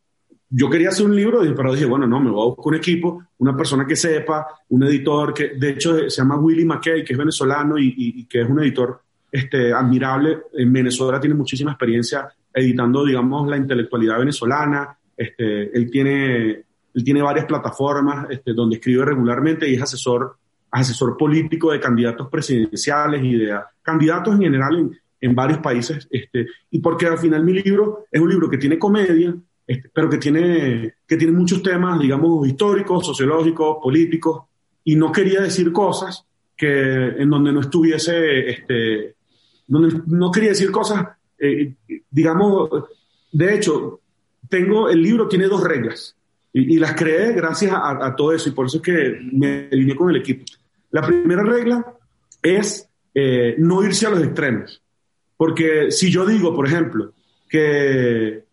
Yo 0.49 0.69
quería 0.69 0.89
hacer 0.89 1.05
un 1.05 1.15
libro, 1.15 1.41
pero 1.55 1.71
dije, 1.73 1.85
bueno, 1.85 2.07
no, 2.07 2.19
me 2.19 2.31
voy 2.31 2.41
a 2.41 2.45
buscar 2.47 2.65
un 2.65 2.75
equipo, 2.75 3.23
una 3.37 3.55
persona 3.55 3.85
que 3.85 3.95
sepa, 3.95 4.47
un 4.69 4.83
editor 4.83 5.33
que 5.33 5.49
de 5.49 5.69
hecho 5.69 6.09
se 6.09 6.17
llama 6.21 6.37
Willy 6.37 6.65
McKay, 6.65 7.05
que 7.05 7.13
es 7.13 7.19
venezolano 7.19 7.77
y, 7.77 8.25
que 8.25 8.41
es 8.41 8.49
un 8.49 8.59
editor 8.59 8.99
este, 9.31 9.71
admirable. 9.71 10.39
En 10.53 10.73
Venezuela 10.73 11.19
tiene 11.19 11.35
muchísima 11.35 11.71
experiencia 11.71 12.27
editando, 12.53 13.05
digamos, 13.05 13.47
la 13.47 13.57
intelectualidad 13.57 14.19
venezolana. 14.19 14.97
Este, 15.15 15.75
él 15.77 15.89
tiene 15.91 16.65
él 16.93 17.03
tiene 17.03 17.21
varias 17.21 17.45
plataformas 17.45 18.27
este, 18.29 18.53
donde 18.53 18.77
escribe 18.77 19.05
regularmente 19.05 19.69
y 19.69 19.75
es 19.75 19.81
asesor, 19.81 20.37
asesor 20.71 21.17
político 21.17 21.71
de 21.71 21.79
candidatos 21.79 22.27
presidenciales 22.29 23.23
y 23.23 23.35
de 23.35 23.57
candidatos 23.81 24.35
en 24.35 24.41
general 24.41 24.91
en, 25.21 25.35
varios 25.35 25.59
países. 25.59 26.07
Este, 26.09 26.47
y 26.71 26.79
porque 26.79 27.07
al 27.07 27.17
final 27.17 27.43
mi 27.43 27.53
libro 27.53 28.05
es 28.11 28.21
un 28.21 28.29
libro 28.29 28.49
que 28.49 28.57
tiene 28.57 28.79
comedia, 28.79 29.35
este, 29.67 29.89
pero 29.93 30.09
que 30.09 30.17
tiene, 30.17 30.95
que 31.05 31.17
tiene 31.17 31.33
muchos 31.33 31.61
temas, 31.61 31.99
digamos, 31.99 32.47
históricos, 32.47 33.05
sociológicos, 33.05 33.77
políticos, 33.81 34.43
y 34.83 34.95
no 34.95 35.11
quería 35.11 35.41
decir 35.41 35.71
cosas 35.71 36.25
que 36.57 37.07
en 37.07 37.29
donde 37.29 37.53
no 37.53 37.61
estuviese, 37.61 38.65
donde 39.67 40.01
no 40.07 40.31
quería 40.31 40.49
decir 40.49 40.71
cosas, 40.71 41.07
eh, 41.37 41.73
digamos, 42.09 42.69
de 43.31 43.55
hecho, 43.55 44.01
tengo, 44.49 44.89
el 44.89 45.01
libro 45.01 45.27
tiene 45.27 45.47
dos 45.47 45.63
reglas. 45.63 46.15
Y, 46.51 46.79
las 46.79 46.95
creé 46.95 47.33
gracias 47.33 47.71
a, 47.75 48.15
todo 48.15 48.33
eso 48.33 48.49
y 48.49 48.53
por 48.53 48.65
eso 48.65 48.77
es 48.77 48.83
que 48.83 49.19
me 49.31 49.69
alineé 49.71 49.95
con 49.95 50.09
el 50.09 50.15
equipo. 50.15 50.45
La 50.89 51.03
primera 51.03 51.43
regla 51.43 51.85
es 52.41 52.89
eh, 53.13 53.55
no 53.59 53.83
irse 53.83 54.07
a 54.07 54.09
los 54.09 54.23
extremos. 54.23 54.81
Porque 55.37 55.91
si 55.91 56.11
yo 56.11 56.25
digo, 56.25 56.55
por 56.55 56.67
ejemplo, 56.67 57.13
que, 57.47 58.45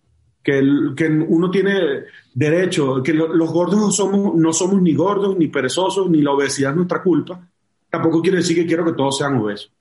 que, 0.43 1.25
uno 1.29 1.51
tiene 1.51 2.05
derecho, 2.35 3.03
que 3.03 3.15
los 3.15 3.51
gordos 3.51 3.81
no 3.81 3.91
somos, 3.91 4.35
no 4.37 4.53
somos 4.53 4.81
ni 4.83 4.95
gordos, 4.95 5.37
ni 5.37 5.49
perezosos, 5.49 6.09
ni 6.11 6.21
la 6.21 6.33
obesidad 6.33 6.71
es 6.71 6.77
nuestra 6.77 7.03
culpa, 7.03 7.49
tampoco 7.91 8.23
quiere 8.23 8.39
decir 8.39 8.57
que 8.57 8.67
quiero 8.67 8.85
que 8.85 8.93
todos 8.93 9.19
sean 9.19 9.39
obesos. 9.39 9.73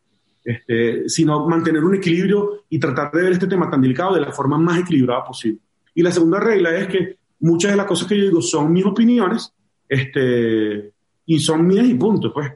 Este, 0.45 1.09
sino 1.09 1.47
mantener 1.47 1.83
un 1.83 1.95
equilibrio 1.95 2.65
y 2.69 2.77
tratar 2.77 3.11
de 3.11 3.23
ver 3.23 3.31
este 3.31 3.47
tema 3.47 3.67
tan 3.67 3.81
delicado 3.81 4.13
de 4.13 4.21
la 4.21 4.31
forma 4.31 4.59
más 4.59 4.79
equilibrada 4.79 5.23
posible. 5.23 5.59
Y 5.95 6.03
la 6.03 6.11
segunda 6.11 6.39
regla 6.39 6.77
es 6.77 6.87
que 6.87 7.17
muchas 7.39 7.71
de 7.71 7.77
las 7.77 7.87
cosas 7.87 8.07
que 8.07 8.15
yo 8.15 8.25
digo 8.25 8.41
son 8.43 8.71
mis 8.71 8.85
opiniones, 8.85 9.51
este, 9.89 10.91
y 11.25 11.39
son 11.39 11.65
mías 11.65 11.87
y 11.87 11.95
punto, 11.95 12.31
pues. 12.31 12.51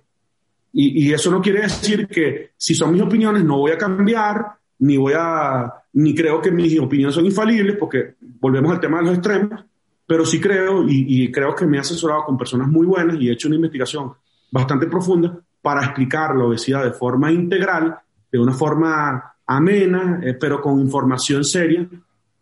Y, 0.72 1.12
eso 1.12 1.32
no 1.32 1.42
quiere 1.42 1.62
decir 1.62 2.08
que 2.08 2.52
si 2.56 2.76
son 2.76 2.92
mis 2.94 3.02
opiniones 3.02 3.44
no 3.44 3.58
voy 3.58 3.72
a 3.72 3.78
cambiar, 3.78 4.46
ni 4.78 4.98
voy 4.98 5.14
a, 5.18 5.74
ni 5.94 6.14
creo 6.14 6.40
que 6.40 6.52
mis 6.52 6.80
opiniones 6.80 7.16
son 7.16 7.26
infalibles, 7.26 7.76
porque 7.76 8.14
volvemos 8.40 8.72
al 8.72 8.80
tema 8.80 9.00
de 9.00 9.06
los 9.06 9.14
extremos, 9.16 9.66
pero 10.06 10.24
sí 10.24 10.40
creo, 10.40 10.88
y, 10.88 11.24
y 11.24 11.32
creo 11.32 11.56
que 11.56 11.66
me 11.66 11.78
he 11.78 11.80
asesorado 11.80 12.24
con 12.24 12.38
personas 12.38 12.68
muy 12.68 12.86
buenas 12.86 13.20
y 13.20 13.30
he 13.30 13.34
hecho 13.34 13.48
una 13.48 13.56
investigación 13.56 14.14
bastante 14.52 14.86
profunda 14.86 15.42
para 15.62 15.84
explicar 15.84 16.36
la 16.36 16.46
obesidad 16.46 16.84
de 16.84 16.92
forma 16.92 17.32
integral, 17.32 17.98
de 18.32 18.40
una 18.40 18.54
forma 18.54 19.36
amena, 19.46 20.22
eh, 20.24 20.34
pero 20.34 20.62
con 20.62 20.80
información 20.80 21.44
seria, 21.44 21.88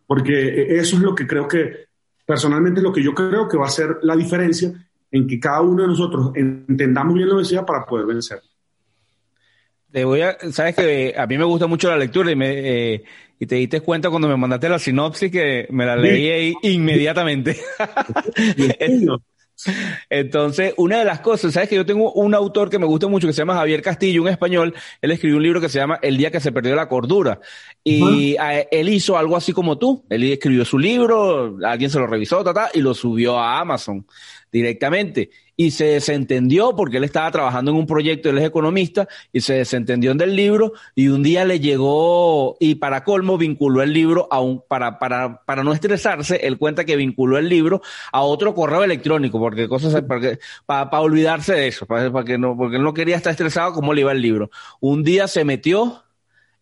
porque 0.06 0.78
eso 0.78 0.96
es 0.96 1.02
lo 1.02 1.16
que 1.16 1.26
creo 1.26 1.48
que 1.48 1.88
personalmente 2.26 2.80
es 2.80 2.84
lo 2.84 2.94
que 2.94 3.04
yo 3.04 3.14
creo 3.14 3.48
que 3.48 3.58
va 3.58 3.68
a 3.68 3.72
ser 3.72 4.00
la 4.02 4.16
diferencia 4.16 4.72
en 5.12 5.28
que 5.28 5.40
cada 5.40 5.62
uno 5.62 5.84
de 5.84 5.88
nosotros 5.88 6.32
entendamos 6.36 7.14
bien 7.16 7.30
la 7.30 7.36
obesidad 7.36 7.66
para 7.66 7.86
poder 7.86 8.06
vencer. 8.06 8.42
Te 9.92 10.04
voy 10.04 10.22
a, 10.22 10.38
sabes 10.52 10.76
que 10.76 11.16
a 11.18 11.26
mí 11.26 11.38
me 11.38 11.46
gusta 11.46 11.66
mucho 11.66 11.90
la 11.90 11.98
lectura 11.98 12.30
y, 12.30 12.36
me, 12.36 12.94
eh, 12.94 13.04
y 13.40 13.46
te 13.46 13.56
diste 13.56 13.80
cuenta 13.80 14.10
cuando 14.10 14.28
me 14.28 14.36
mandaste 14.36 14.68
la 14.68 14.80
sinopsis 14.80 15.32
que 15.32 15.68
me 15.70 15.86
la 15.86 15.96
leí 15.96 16.54
inmediatamente. 16.62 17.58
Entonces, 20.10 20.74
una 20.78 21.00
de 21.00 21.06
las 21.06 21.20
cosas, 21.20 21.54
sabes 21.54 21.70
que 21.70 21.76
yo 21.76 21.86
tengo 21.86 22.12
un 22.14 22.34
autor 22.34 22.70
que 22.70 22.80
me 22.80 22.86
gusta 22.86 23.08
mucho 23.08 23.28
que 23.28 23.34
se 23.34 23.42
llama 23.42 23.56
Javier 23.56 23.82
Castillo, 23.82 24.22
un 24.22 24.28
español. 24.28 24.74
Él 25.02 25.12
escribió 25.12 25.38
un 25.38 25.44
libro 25.44 25.62
que 25.62 25.70
se 25.70 25.80
llama 25.80 26.00
El 26.02 26.18
día 26.18 26.32
que 26.32 26.40
se 26.40 26.52
perdió 26.52 26.76
la 26.76 26.88
cordura. 26.88 27.40
Y 27.84 28.36
él 28.72 28.90
hizo 28.90 29.18
algo 29.18 29.36
así 29.36 29.54
como 29.54 29.78
tú. 29.78 30.06
Él 30.10 30.24
escribió 30.24 30.66
su 30.66 30.78
libro, 30.78 31.58
alguien 31.64 31.90
se 31.90 32.00
lo 32.00 32.08
revisó, 32.08 32.44
y 32.74 32.82
lo 32.82 32.94
subió 32.94 33.40
a 33.40 33.60
Amazon 33.60 34.06
directamente 34.52 35.30
y 35.58 35.72
se 35.72 35.86
desentendió 35.86 36.76
porque 36.76 36.98
él 36.98 37.04
estaba 37.04 37.30
trabajando 37.32 37.72
en 37.72 37.78
un 37.78 37.88
proyecto, 37.88 38.30
él 38.30 38.38
es 38.38 38.46
economista 38.46 39.08
y 39.34 39.42
se 39.42 39.56
desentendió 39.56 40.14
del 40.14 40.36
libro 40.36 40.74
y 40.96 41.10
un 41.10 41.24
día 41.24 41.44
le 41.44 41.60
llegó 41.60 42.56
y 42.60 42.76
para 42.76 43.04
colmo 43.04 43.38
vinculó 43.38 43.82
el 43.82 43.92
libro 43.92 44.28
a 44.32 44.40
un, 44.40 44.62
para, 44.68 45.00
para, 45.00 45.44
para 45.44 45.64
no 45.64 45.74
estresarse, 45.74 46.40
él 46.48 46.58
cuenta 46.58 46.86
que 46.86 46.96
vinculó 46.96 47.38
el 47.38 47.50
libro 47.50 47.82
a 48.12 48.22
otro 48.22 48.54
correo 48.54 48.84
electrónico 48.84 49.40
porque 49.40 49.68
cosas, 49.68 50.02
para, 50.04 50.38
para, 50.66 50.90
para 50.90 51.04
olvidarse 51.04 51.54
de 51.54 51.68
eso, 51.68 51.86
para, 51.86 52.12
para 52.12 52.24
que 52.24 52.38
no, 52.38 52.56
porque 52.56 52.78
él 52.78 52.84
no 52.84 52.94
quería 52.94 53.18
estar 53.18 53.32
estresado 53.32 53.74
como 53.74 53.94
le 53.94 54.02
iba 54.02 54.12
el 54.12 54.22
libro. 54.22 54.52
Un 54.80 55.04
día 55.04 55.28
se 55.28 55.44
metió 55.44 56.04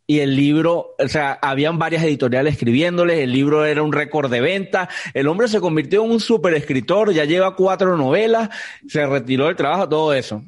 y 0.08 0.20
el 0.20 0.36
libro, 0.36 0.96
o 1.00 1.08
sea, 1.08 1.40
habían 1.42 1.80
varias 1.80 2.04
editoriales 2.04 2.54
escribiéndoles, 2.54 3.20
el 3.20 3.32
libro 3.32 3.66
era 3.66 3.82
un 3.82 3.92
récord 3.92 4.30
de 4.30 4.42
venta, 4.42 4.88
el 5.14 5.28
hombre 5.28 5.48
se 5.48 5.60
convirtió 5.60 6.04
en 6.04 6.12
un 6.12 6.20
super 6.20 6.54
escritor, 6.54 7.12
ya 7.12 7.26
lleva 7.26 7.56
cuatro 7.56 7.98
novelas, 7.98 8.50
se 8.88 9.06
retiró 9.06 9.48
del 9.48 9.56
trabajo, 9.56 9.90
todo 9.90 10.14
eso. 10.14 10.44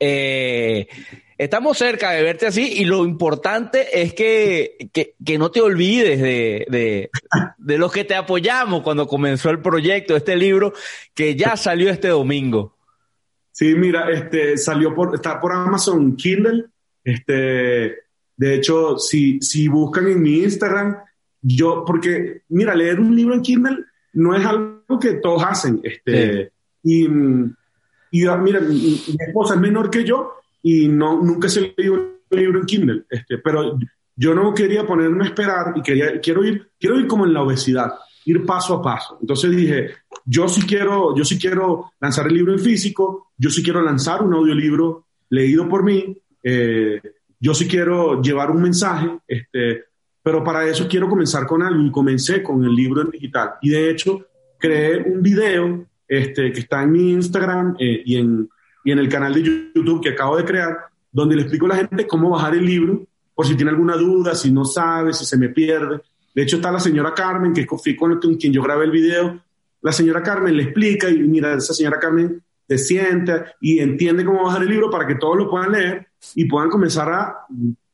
Eh, 0.00 0.88
estamos 1.38 1.78
cerca 1.78 2.10
de 2.10 2.22
verte 2.22 2.46
así 2.46 2.80
y 2.80 2.84
lo 2.84 3.04
importante 3.04 4.02
es 4.02 4.12
que, 4.12 4.88
que, 4.92 5.14
que 5.24 5.38
no 5.38 5.50
te 5.50 5.60
olvides 5.60 6.20
de, 6.20 6.66
de, 6.68 7.10
de 7.58 7.78
los 7.78 7.92
que 7.92 8.04
te 8.04 8.14
apoyamos 8.14 8.82
cuando 8.82 9.06
comenzó 9.06 9.50
el 9.50 9.60
proyecto, 9.60 10.16
este 10.16 10.36
libro 10.36 10.72
que 11.14 11.36
ya 11.36 11.56
salió 11.56 11.90
este 11.90 12.08
domingo. 12.08 12.76
Sí, 13.52 13.74
mira, 13.74 14.10
este 14.10 14.58
salió 14.58 14.94
por, 14.94 15.14
está 15.14 15.40
por 15.40 15.52
Amazon 15.52 16.14
Kindle, 16.16 16.64
este 17.04 18.05
de 18.36 18.54
hecho, 18.54 18.98
si, 18.98 19.40
si 19.40 19.68
buscan 19.68 20.08
en 20.08 20.20
mi 20.20 20.42
Instagram, 20.42 20.96
yo, 21.40 21.84
porque, 21.86 22.42
mira, 22.48 22.74
leer 22.74 23.00
un 23.00 23.14
libro 23.16 23.34
en 23.34 23.42
Kindle 23.42 23.84
no 24.14 24.34
es 24.34 24.44
algo 24.44 24.98
que 25.00 25.14
todos 25.14 25.42
hacen. 25.44 25.80
Este, 25.82 26.52
Y, 26.82 27.08
y 28.10 28.26
ah, 28.26 28.36
mira, 28.36 28.60
mi, 28.60 29.00
esposa 29.18 29.54
es 29.54 29.60
menor 29.60 29.90
que 29.90 30.04
yo 30.04 30.34
y 30.62 30.88
no, 30.88 31.20
nunca 31.20 31.48
se 31.48 31.74
leído 31.76 31.94
un 31.94 32.38
libro 32.38 32.60
en 32.60 32.66
Kindle, 32.66 33.04
este, 33.10 33.38
pero 33.38 33.78
yo 34.14 34.34
no 34.34 34.54
quería 34.54 34.86
ponerme 34.86 35.24
a 35.24 35.28
esperar 35.28 35.72
y 35.76 35.82
quería, 35.82 36.20
quiero 36.20 36.44
ir, 36.44 36.70
quiero 36.78 36.98
ir 36.98 37.06
como 37.06 37.26
en 37.26 37.34
la 37.34 37.42
obesidad, 37.42 37.92
ir 38.24 38.44
paso 38.44 38.74
a 38.74 38.82
paso. 38.82 39.18
Entonces 39.20 39.50
dije, 39.54 39.90
yo 40.24 40.48
sí 40.48 40.62
quiero, 40.62 41.16
yo 41.16 41.24
sí 41.24 41.38
quiero 41.38 41.92
lanzar 42.00 42.26
el 42.26 42.34
libro 42.34 42.52
en 42.52 42.58
físico, 42.58 43.32
yo 43.36 43.50
sí 43.50 43.62
quiero 43.62 43.82
lanzar 43.82 44.22
un 44.22 44.34
audiolibro 44.34 45.06
leído 45.30 45.68
por 45.68 45.84
mí, 45.84 46.16
eh, 46.42 47.00
yo 47.38 47.54
sí 47.54 47.68
quiero 47.68 48.20
llevar 48.22 48.50
un 48.50 48.62
mensaje, 48.62 49.18
este, 49.26 49.84
pero 50.22 50.42
para 50.42 50.66
eso 50.66 50.88
quiero 50.88 51.08
comenzar 51.08 51.46
con 51.46 51.62
algo 51.62 51.82
y 51.82 51.90
comencé 51.90 52.42
con 52.42 52.64
el 52.64 52.74
libro 52.74 53.02
en 53.02 53.10
digital. 53.10 53.54
Y 53.62 53.70
de 53.70 53.90
hecho, 53.90 54.26
creé 54.58 54.98
un 55.02 55.22
video 55.22 55.86
este, 56.08 56.52
que 56.52 56.60
está 56.60 56.82
en 56.82 56.92
mi 56.92 57.12
Instagram 57.12 57.76
eh, 57.78 58.02
y, 58.04 58.16
en, 58.16 58.48
y 58.84 58.92
en 58.92 58.98
el 58.98 59.08
canal 59.08 59.34
de 59.34 59.42
YouTube 59.42 60.02
que 60.02 60.10
acabo 60.10 60.36
de 60.36 60.44
crear, 60.44 60.76
donde 61.12 61.36
le 61.36 61.42
explico 61.42 61.66
a 61.66 61.70
la 61.70 61.76
gente 61.76 62.06
cómo 62.06 62.30
bajar 62.30 62.54
el 62.54 62.64
libro, 62.64 63.06
por 63.34 63.46
si 63.46 63.54
tiene 63.54 63.70
alguna 63.70 63.96
duda, 63.96 64.34
si 64.34 64.50
no 64.50 64.64
sabe, 64.64 65.12
si 65.12 65.24
se 65.24 65.36
me 65.36 65.50
pierde. 65.50 66.00
De 66.34 66.42
hecho, 66.42 66.56
está 66.56 66.72
la 66.72 66.80
señora 66.80 67.14
Carmen, 67.14 67.52
que 67.52 67.66
fui 67.66 67.94
con 67.94 68.18
quien 68.18 68.52
yo 68.52 68.62
grabé 68.62 68.86
el 68.86 68.90
video. 68.90 69.40
La 69.82 69.92
señora 69.92 70.22
Carmen 70.22 70.56
le 70.56 70.64
explica 70.64 71.08
y 71.08 71.18
mira, 71.18 71.54
esa 71.54 71.74
señora 71.74 71.98
Carmen 72.00 72.42
se 72.66 72.78
sienta 72.78 73.54
y 73.60 73.78
entiende 73.78 74.24
cómo 74.24 74.44
bajar 74.44 74.62
el 74.62 74.70
libro 74.70 74.90
para 74.90 75.06
que 75.06 75.14
todos 75.14 75.36
lo 75.36 75.48
puedan 75.48 75.72
leer 75.72 76.08
y 76.34 76.44
puedan 76.46 76.68
comenzar 76.70 77.12
a, 77.12 77.46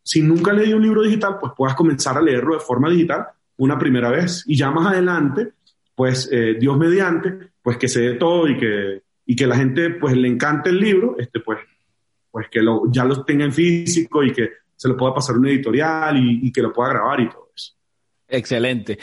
si 0.02 0.22
nunca 0.22 0.52
leí 0.52 0.72
un 0.72 0.82
libro 0.82 1.02
digital, 1.02 1.38
pues 1.40 1.52
puedas 1.56 1.74
comenzar 1.74 2.16
a 2.16 2.22
leerlo 2.22 2.54
de 2.54 2.60
forma 2.60 2.90
digital 2.90 3.26
una 3.56 3.78
primera 3.78 4.10
vez 4.10 4.44
y 4.46 4.56
ya 4.56 4.70
más 4.70 4.92
adelante, 4.92 5.52
pues 5.94 6.28
eh, 6.32 6.56
Dios 6.58 6.76
mediante, 6.76 7.50
pues 7.62 7.76
que 7.76 7.88
se 7.88 8.00
dé 8.00 8.14
todo 8.14 8.48
y 8.48 8.58
que, 8.58 9.02
y 9.26 9.36
que 9.36 9.46
la 9.46 9.56
gente 9.56 9.90
pues 9.90 10.16
le 10.16 10.28
encante 10.28 10.70
el 10.70 10.80
libro, 10.80 11.16
este, 11.18 11.40
pues, 11.40 11.58
pues 12.30 12.48
que 12.50 12.62
lo, 12.62 12.90
ya 12.90 13.04
lo 13.04 13.24
tenga 13.24 13.44
en 13.44 13.52
físico 13.52 14.22
y 14.22 14.32
que 14.32 14.50
se 14.74 14.88
lo 14.88 14.96
pueda 14.96 15.14
pasar 15.14 15.36
a 15.36 15.38
una 15.38 15.50
editorial 15.50 16.16
y, 16.16 16.46
y 16.48 16.52
que 16.52 16.62
lo 16.62 16.72
pueda 16.72 16.90
grabar 16.90 17.20
y 17.20 17.28
todo 17.28 17.50
eso. 17.54 17.74
Excelente. 18.28 18.98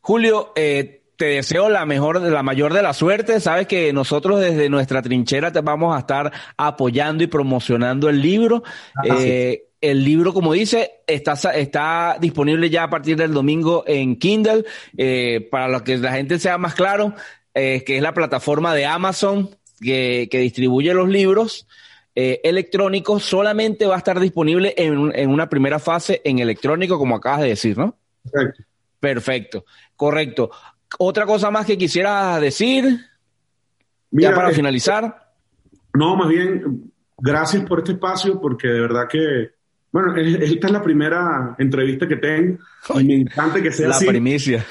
Julio, 0.00 0.52
eh, 0.54 1.01
te 1.22 1.28
deseo 1.28 1.68
la 1.68 1.86
mejor, 1.86 2.20
la 2.20 2.42
mayor 2.42 2.74
de 2.74 2.82
la 2.82 2.92
suerte. 2.92 3.38
Sabes 3.38 3.68
que 3.68 3.92
nosotros 3.92 4.40
desde 4.40 4.68
nuestra 4.68 5.02
trinchera 5.02 5.52
te 5.52 5.60
vamos 5.60 5.94
a 5.94 6.00
estar 6.00 6.32
apoyando 6.56 7.22
y 7.22 7.28
promocionando 7.28 8.08
el 8.08 8.20
libro. 8.20 8.64
Eh, 9.04 9.68
el 9.80 10.04
libro, 10.04 10.34
como 10.34 10.52
dice, 10.52 10.94
está, 11.06 11.34
está 11.54 12.16
disponible 12.20 12.70
ya 12.70 12.82
a 12.82 12.90
partir 12.90 13.16
del 13.16 13.32
domingo 13.32 13.84
en 13.86 14.16
Kindle. 14.16 14.64
Eh, 14.98 15.46
para 15.48 15.68
lo 15.68 15.84
que 15.84 15.96
la 15.96 16.10
gente 16.10 16.40
sea 16.40 16.58
más 16.58 16.74
claro, 16.74 17.14
eh, 17.54 17.84
que 17.86 17.98
es 17.98 18.02
la 18.02 18.14
plataforma 18.14 18.74
de 18.74 18.86
Amazon 18.86 19.48
que, 19.80 20.26
que 20.28 20.38
distribuye 20.38 20.92
los 20.92 21.08
libros. 21.08 21.68
eh, 22.16 22.40
electrónico 22.42 23.20
solamente 23.20 23.86
va 23.86 23.94
a 23.94 23.98
estar 23.98 24.18
disponible 24.18 24.74
en, 24.76 25.12
en, 25.14 25.30
una 25.30 25.48
primera 25.48 25.78
fase 25.78 26.20
en 26.24 26.40
electrónico, 26.40 26.98
como 26.98 27.14
acabas 27.14 27.42
de 27.42 27.48
decir, 27.50 27.78
¿no? 27.78 27.96
Perfecto. 28.24 28.64
Perfecto, 29.02 29.64
correcto. 29.96 30.50
Otra 30.98 31.26
cosa 31.26 31.50
más 31.50 31.66
que 31.66 31.78
quisiera 31.78 32.38
decir, 32.40 33.00
ya 34.10 34.34
para 34.34 34.50
eh, 34.50 34.54
finalizar. 34.54 35.32
No, 35.94 36.16
más 36.16 36.28
bien, 36.28 36.92
gracias 37.18 37.64
por 37.64 37.80
este 37.80 37.92
espacio, 37.92 38.40
porque 38.40 38.68
de 38.68 38.80
verdad 38.80 39.08
que, 39.08 39.50
bueno, 39.90 40.14
esta 40.16 40.66
es 40.66 40.72
la 40.72 40.82
primera 40.82 41.54
entrevista 41.58 42.06
que 42.08 42.16
tengo 42.16 42.58
y 43.00 43.04
me 43.04 43.14
encanta 43.14 43.62
que 43.62 43.72
sea 43.72 43.88
la 43.88 43.96
así. 43.96 44.06
La 44.06 44.12
primicia. 44.12 44.64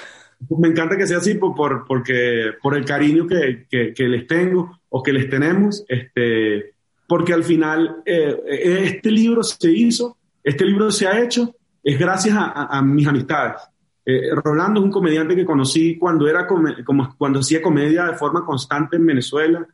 Me 0.57 0.69
encanta 0.69 0.97
que 0.97 1.05
sea 1.05 1.19
así 1.19 1.35
por, 1.35 1.55
por, 1.55 1.85
porque, 1.85 2.53
por 2.61 2.75
el 2.75 2.83
cariño 2.83 3.27
que, 3.27 3.67
que, 3.69 3.93
que 3.93 4.07
les 4.07 4.25
tengo 4.25 4.79
o 4.89 5.03
que 5.03 5.13
les 5.13 5.29
tenemos. 5.29 5.85
Este, 5.87 6.73
porque 7.07 7.33
al 7.33 7.43
final 7.43 8.01
eh, 8.05 8.35
este 8.47 9.11
libro 9.11 9.43
se 9.43 9.71
hizo, 9.71 10.17
este 10.43 10.65
libro 10.65 10.89
se 10.89 11.07
ha 11.07 11.21
hecho, 11.21 11.53
es 11.83 11.99
gracias 11.99 12.35
a, 12.35 12.45
a, 12.45 12.77
a 12.77 12.81
mis 12.81 13.05
amistades. 13.05 13.61
Eh, 14.05 14.33
Rolando 14.33 14.79
es 14.79 14.85
un 14.85 14.91
comediante 14.91 15.35
que 15.35 15.45
conocí 15.45 15.97
cuando, 15.97 16.27
era 16.27 16.47
como, 16.47 17.15
cuando 17.17 17.39
hacía 17.39 17.61
comedia 17.61 18.05
de 18.05 18.15
forma 18.15 18.45
constante 18.45 18.95
en 18.95 19.05
Venezuela. 19.05 19.65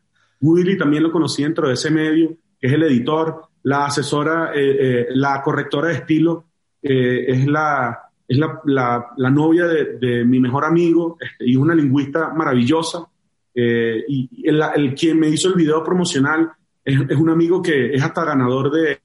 Willy 0.41 0.77
también 0.77 1.03
lo 1.03 1.11
conocí 1.11 1.43
dentro 1.43 1.67
de 1.67 1.73
ese 1.73 1.89
medio, 1.89 2.35
es 2.59 2.73
el 2.73 2.83
editor. 2.83 3.43
La 3.63 3.85
asesora, 3.85 4.51
eh, 4.53 4.77
eh, 4.79 5.07
la 5.11 5.41
correctora 5.41 5.89
de 5.89 5.95
estilo 5.95 6.45
es, 6.81 7.45
la, 7.47 7.99
es 8.27 8.37
la, 8.37 9.07
la, 9.17 9.29
novia 9.29 9.65
de, 9.65 10.23
mi 10.23 10.39
mejor 10.39 10.63
amigo 10.63 11.17
este, 11.19 11.49
y 11.49 11.55
una 11.55 11.75
lingüista 11.75 12.29
maravillosa. 12.33 13.07
y 13.53 14.47
el, 14.47 14.61
el, 14.75 14.95
quien 14.95 15.19
me 15.19 15.27
hizo 15.27 15.49
el 15.49 15.55
video 15.55 15.83
promocional 15.83 16.49
es, 16.85 16.97
es 17.09 17.17
un 17.17 17.29
amigo 17.29 17.61
que 17.61 17.93
es 17.93 18.01
hasta 18.01 18.23
ganador 18.23 18.71
de, 18.71 18.99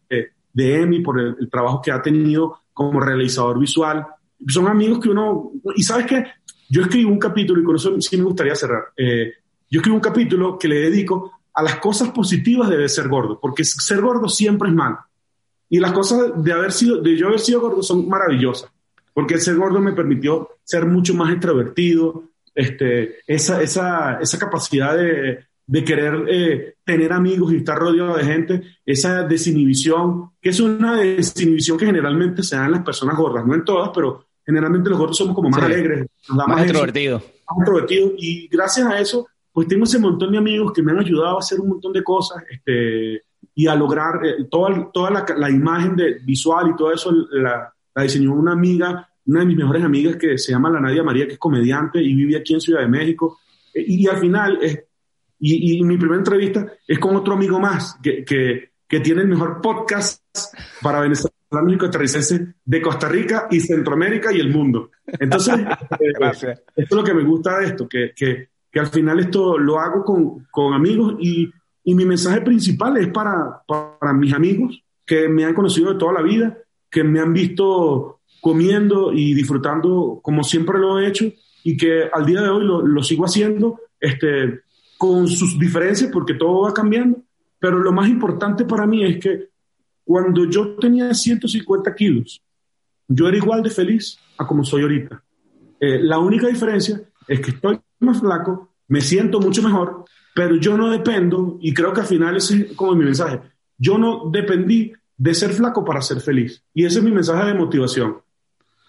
de 0.53 0.83
Emmy 0.83 1.01
por 1.01 1.19
el, 1.19 1.49
trabajo 1.51 1.81
que 1.81 1.91
ha 1.91 2.03
tenido 2.03 2.61
como 2.73 3.01
realizador 3.01 3.59
visual. 3.59 4.07
Son 4.47 4.67
amigos 4.69 5.01
que 5.01 5.09
uno... 5.09 5.53
Y 5.77 5.83
sabes 5.83 6.07
qué? 6.07 6.25
Yo 6.69 6.83
escribo 6.83 7.11
un 7.11 7.19
capítulo, 7.19 7.61
y 7.61 7.65
con 7.65 7.77
eso 7.77 8.01
sí 8.01 8.17
me 8.17 8.25
gustaría 8.25 8.55
cerrar. 8.55 8.85
Eh, 8.97 9.33
yo 9.71 9.81
escribo 9.81 9.97
un 9.97 10.03
capítulo 10.03 10.59
que 10.59 10.69
le 10.69 10.77
dedico 10.77 11.33
a 11.55 11.63
las 11.63 11.77
cosas 11.77 12.11
positivas 12.11 12.71
de 12.71 12.89
ser 12.89 13.09
gordo, 13.09 13.39
porque 13.41 13.65
ser 13.65 14.01
gordo 14.01 14.29
siempre 14.29 14.69
es 14.69 14.75
malo. 14.75 14.99
Y 15.69 15.79
las 15.79 15.93
cosas 15.93 16.33
de, 16.43 16.53
haber 16.53 16.73
sido, 16.73 17.01
de 17.01 17.17
yo 17.17 17.29
haber 17.29 17.41
sido 17.41 17.61
gordo 17.61 17.83
son 17.83 18.09
maravillosas, 18.09 18.71
porque 19.15 19.39
ser 19.39 19.57
gordo 19.57 19.81
me 19.81 19.93
permitió 19.93 20.49
ser 20.65 20.87
mucho 20.87 21.15
más 21.15 21.31
extrovertido, 21.33 22.25
este, 22.55 23.21
esa, 23.27 23.63
esa, 23.63 24.19
esa 24.21 24.39
capacidad 24.39 24.97
de, 24.97 25.47
de 25.67 25.85
querer 25.85 26.25
eh, 26.29 26.75
tener 26.85 27.13
amigos 27.13 27.53
y 27.53 27.57
estar 27.57 27.79
rodeado 27.79 28.17
de 28.17 28.25
gente, 28.25 28.63
esa 28.85 29.23
desinhibición, 29.23 30.33
que 30.41 30.51
es 30.51 30.61
una 30.61 30.97
desinhibición 30.97 31.79
que 31.79 31.87
generalmente 31.87 32.43
se 32.43 32.57
da 32.57 32.67
en 32.67 32.73
las 32.73 32.83
personas 32.83 33.17
gordas, 33.17 33.47
no 33.47 33.55
en 33.55 33.65
todas, 33.65 33.91
pero 33.95 34.27
generalmente 34.45 34.91
los 34.91 34.99
gordos 34.99 35.17
somos 35.17 35.35
como 35.35 35.51
más 35.51 35.61
sí. 35.61 35.67
alegres, 35.67 36.07
más, 36.29 36.49
más 36.49 36.63
extrovertidos. 36.63 37.23
Más 37.23 37.59
introvertidos. 37.59 38.13
Y 38.19 38.49
gracias 38.49 38.87
a 38.87 38.99
eso, 38.99 39.27
pues 39.53 39.69
tengo 39.69 39.85
ese 39.85 39.99
montón 39.99 40.33
de 40.33 40.39
amigos 40.39 40.73
que 40.73 40.83
me 40.83 40.93
han 40.93 40.99
ayudado 40.99 41.37
a 41.37 41.41
hacer 41.41 41.61
un 41.61 41.69
montón 41.69 41.93
de 41.93 42.03
cosas 42.03 42.43
este, 42.51 43.23
y 43.55 43.67
a 43.67 43.75
lograr 43.75 44.25
eh, 44.25 44.45
toda, 44.51 44.91
toda 44.93 45.11
la, 45.11 45.27
la, 45.37 45.51
imagen 45.51 45.97
de, 45.97 46.19
visual 46.25 46.71
y 46.71 46.77
todo 46.77 46.93
eso 46.93 47.13
la, 47.31 47.73
la 47.95 48.03
diseñó 48.03 48.33
una 48.33 48.53
amiga, 48.53 49.09
una 49.27 49.41
de 49.41 49.47
mis 49.47 49.57
mejores 49.57 49.85
amigas 49.85 50.17
que 50.17 50.39
se 50.39 50.53
llama 50.53 50.71
la 50.71 50.81
Nadia 50.81 51.03
María, 51.03 51.27
que 51.27 51.35
es 51.35 51.39
comediante 51.39 52.03
y 52.03 52.15
vive 52.15 52.37
aquí 52.37 52.55
en 52.55 52.61
Ciudad 52.61 52.81
de 52.81 52.89
México. 52.89 53.39
Y, 53.75 54.05
y 54.05 54.07
al 54.09 54.19
final, 54.19 54.59
eh, 54.63 54.87
y, 55.39 55.79
y, 55.79 55.83
mi 55.83 55.97
primera 55.97 56.19
entrevista 56.19 56.73
es 56.87 56.99
con 56.99 57.17
otro 57.17 57.35
amigo 57.35 57.59
más 57.59 57.99
que, 58.03 58.25
que, 58.25 58.71
que 58.89 59.01
tiene 59.01 59.23
el 59.23 59.29
mejor 59.29 59.61
podcast 59.61 60.23
para 60.81 61.01
Venezuela 61.01 61.35
y 61.69 61.79
costarricense 61.79 62.55
de 62.65 62.83
Costa 62.83 63.09
Rica 63.09 63.47
y 63.51 63.61
Centroamérica 63.61 64.33
y 64.33 64.41
el 64.41 64.51
mundo. 64.51 64.91
Entonces, 65.07 65.55
eh, 66.01 66.13
esto 66.19 66.55
es 66.77 66.91
lo 66.91 67.05
que 67.05 67.15
me 67.15 67.25
gusta 67.25 67.59
de 67.59 67.67
esto, 67.67 67.89
que, 67.89 68.13
que, 68.17 68.49
que 68.71 68.81
al 68.81 68.87
final 68.89 69.21
esto 69.21 69.59
lo 69.59 69.79
hago 69.79 70.05
con, 70.05 70.47
con 70.51 70.73
amigos 70.73 71.17
y, 71.21 71.51
y, 71.85 71.95
mi 71.95 72.05
mensaje 72.05 72.41
principal 72.41 72.97
es 72.97 73.09
para, 73.09 73.63
para 73.67 74.13
mis 74.15 74.33
amigos 74.33 74.83
que 75.05 75.29
me 75.29 75.45
han 75.45 75.55
conocido 75.55 75.93
de 75.93 75.99
toda 75.99 76.13
la 76.13 76.23
vida, 76.23 76.57
que 76.91 77.05
me 77.05 77.21
han 77.21 77.33
visto 77.33 78.21
comiendo 78.41 79.13
y 79.13 79.35
disfrutando 79.35 80.21
como 80.23 80.43
siempre 80.43 80.79
lo 80.79 80.99
he 80.99 81.07
hecho 81.07 81.27
y 81.65 81.77
que 81.77 82.09
al 82.13 82.27
día 82.27 82.41
de 82.41 82.49
hoy 82.49 82.65
lo, 82.65 82.85
lo 82.85 83.03
sigo 83.03 83.25
haciendo 83.25 83.79
este, 84.01 84.63
con 84.99 85.29
sus 85.29 85.59
diferencias 85.59 86.11
porque 86.13 86.35
todo 86.35 86.63
va 86.63 86.75
cambiando, 86.75 87.23
pero 87.59 87.79
lo 87.79 87.93
más 87.93 88.09
importante 88.09 88.65
para 88.65 88.87
mí 88.87 89.05
es 89.05 89.19
que 89.19 89.52
cuando 90.05 90.45
yo 90.45 90.77
tenía 90.77 91.13
150 91.13 91.95
kilos, 91.95 92.43
yo 93.09 93.29
era 93.29 93.37
igual 93.37 93.63
de 93.63 93.71
feliz 93.71 94.19
a 94.39 94.47
como 94.47 94.65
soy 94.65 94.83
ahorita. 94.83 95.23
Eh, 95.81 96.01
la 96.03 96.19
única 96.19 96.47
diferencia 96.47 97.01
es 97.27 97.41
que 97.41 97.51
estoy 97.51 97.81
más 98.01 98.21
flaco, 98.21 98.71
me 98.89 99.01
siento 99.01 99.41
mucho 99.41 99.63
mejor, 99.63 100.05
pero 100.35 100.57
yo 100.57 100.77
no 100.77 100.91
dependo, 100.91 101.59
y 101.61 101.75
creo 101.75 101.93
que 101.93 102.01
al 102.01 102.07
final 102.07 102.37
ese 102.37 102.57
es 102.57 102.73
como 102.73 102.95
mi 102.95 103.05
mensaje, 103.05 103.41
yo 103.79 103.99
no 103.99 104.31
dependí 104.31 104.93
de 105.17 105.35
ser 105.35 105.51
flaco 105.51 105.85
para 105.85 106.01
ser 106.03 106.21
feliz. 106.21 106.63
Y 106.75 106.85
ese 106.85 106.99
es 106.99 107.05
mi 107.05 107.13
mensaje 107.13 107.47
de 107.47 107.55
motivación. 107.55 108.19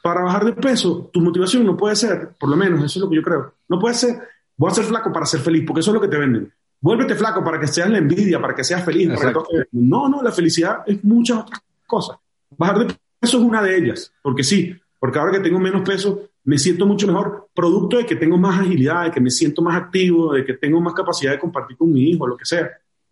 Para 0.01 0.23
bajar 0.23 0.45
de 0.45 0.53
peso, 0.53 1.09
tu 1.13 1.21
motivación 1.21 1.65
no 1.65 1.77
puede 1.77 1.95
ser, 1.95 2.31
por 2.39 2.49
lo 2.49 2.55
menos 2.55 2.83
eso 2.83 2.99
es 2.99 3.03
lo 3.03 3.09
que 3.09 3.15
yo 3.15 3.21
creo, 3.21 3.53
no 3.69 3.79
puede 3.79 3.95
ser, 3.95 4.19
voy 4.57 4.71
a 4.71 4.75
ser 4.75 4.85
flaco 4.85 5.11
para 5.11 5.25
ser 5.25 5.39
feliz, 5.39 5.63
porque 5.65 5.79
eso 5.79 5.91
es 5.91 5.95
lo 5.95 6.01
que 6.01 6.07
te 6.07 6.17
venden. 6.17 6.51
Vuélvete 6.83 7.15
flaco 7.15 7.41
para 7.41 7.57
que 7.61 7.67
seas 7.67 7.89
la 7.89 7.97
envidia, 7.97 8.41
para 8.41 8.53
que 8.53 8.61
seas 8.61 8.83
feliz. 8.83 9.09
Para 9.15 9.31
que... 9.31 9.39
No, 9.71 10.09
no, 10.09 10.21
la 10.21 10.33
felicidad 10.33 10.79
es 10.85 11.01
muchas 11.01 11.37
otras 11.37 11.61
cosas. 11.87 12.17
Bajar 12.57 12.79
de 12.79 12.95
peso 13.21 13.37
es 13.37 13.43
una 13.43 13.61
de 13.61 13.77
ellas, 13.77 14.13
porque 14.21 14.43
sí, 14.43 14.75
porque 14.99 15.17
ahora 15.17 15.31
que 15.31 15.39
tengo 15.39 15.59
menos 15.59 15.81
peso, 15.83 16.31
me 16.43 16.57
siento 16.57 16.85
mucho 16.85 17.07
mejor, 17.07 17.47
producto 17.55 17.95
de 17.95 18.05
que 18.05 18.17
tengo 18.17 18.37
más 18.37 18.59
agilidad, 18.59 19.05
de 19.05 19.11
que 19.11 19.21
me 19.21 19.29
siento 19.29 19.61
más 19.61 19.77
activo, 19.77 20.33
de 20.33 20.43
que 20.43 20.55
tengo 20.55 20.81
más 20.81 20.93
capacidad 20.93 21.31
de 21.31 21.39
compartir 21.39 21.77
con 21.77 21.89
mi 21.89 22.09
hijo, 22.09 22.27
lo 22.27 22.35
que 22.35 22.43
sea. 22.43 22.69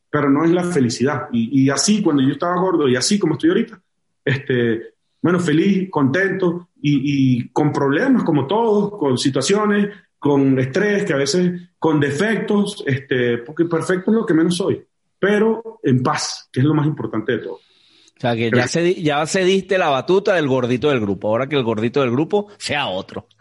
Pero 0.09 0.29
no 0.29 0.43
es 0.43 0.51
la 0.51 0.65
felicidad. 0.65 1.29
Y, 1.31 1.61
y 1.63 1.69
así, 1.69 2.03
cuando 2.03 2.23
yo 2.23 2.33
estaba 2.33 2.59
gordo 2.59 2.89
y 2.89 2.97
así 2.97 3.17
como 3.17 3.35
estoy 3.35 3.51
ahorita, 3.51 3.81
este, 4.25 4.95
bueno, 5.21 5.39
feliz, 5.39 5.89
contento 5.89 6.67
y, 6.81 7.37
y 7.37 7.49
con 7.53 7.71
problemas 7.71 8.25
como 8.25 8.45
todos, 8.45 8.99
con 8.99 9.17
situaciones, 9.17 9.95
con 10.21 10.59
estrés, 10.59 11.03
que 11.03 11.13
a 11.13 11.17
veces 11.17 11.51
con 11.79 11.99
defectos, 11.99 12.83
este, 12.85 13.39
porque 13.39 13.65
perfecto 13.65 14.11
es 14.11 14.17
lo 14.17 14.23
que 14.23 14.35
menos 14.35 14.55
soy, 14.55 14.79
pero 15.17 15.79
en 15.81 16.03
paz, 16.03 16.47
que 16.53 16.59
es 16.59 16.65
lo 16.67 16.75
más 16.75 16.85
importante 16.85 17.31
de 17.31 17.37
todo. 17.39 17.53
O 17.55 18.19
sea, 18.19 18.35
que 18.35 18.51
ya, 18.55 18.67
se, 18.67 19.01
ya 19.01 19.25
cediste 19.25 19.79
la 19.79 19.89
batuta 19.89 20.35
del 20.35 20.47
gordito 20.47 20.89
del 20.89 20.99
grupo, 20.99 21.29
ahora 21.29 21.49
que 21.49 21.55
el 21.55 21.63
gordito 21.63 22.01
del 22.01 22.11
grupo 22.11 22.49
sea 22.59 22.85
otro. 22.85 23.25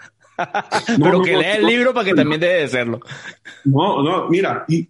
No, 0.97 1.05
pero 1.05 1.19
no, 1.19 1.23
que 1.23 1.35
no, 1.35 1.41
lea 1.41 1.57
el 1.57 1.67
libro 1.67 1.93
para 1.93 2.07
que 2.07 2.15
también 2.15 2.41
debe 2.41 2.63
de 2.63 2.69
serlo. 2.69 3.01
No, 3.67 4.03
no, 4.03 4.27
mira, 4.31 4.65
y, 4.67 4.89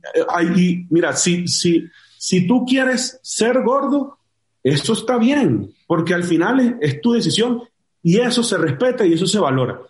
y, 0.57 0.87
mira, 0.91 1.13
si, 1.17 1.49
si, 1.49 1.89
si 2.17 2.47
tú 2.47 2.65
quieres 2.65 3.19
ser 3.21 3.65
gordo, 3.65 4.17
eso 4.63 4.93
está 4.93 5.19
bien, 5.19 5.75
porque 5.89 6.15
al 6.15 6.23
final 6.23 6.61
es, 6.61 6.75
es 6.95 7.01
tu 7.01 7.15
decisión 7.15 7.65
y 8.01 8.21
eso 8.21 8.45
se 8.45 8.57
respeta 8.59 9.05
y 9.05 9.15
eso 9.15 9.27
se 9.27 9.41
valora. 9.41 9.81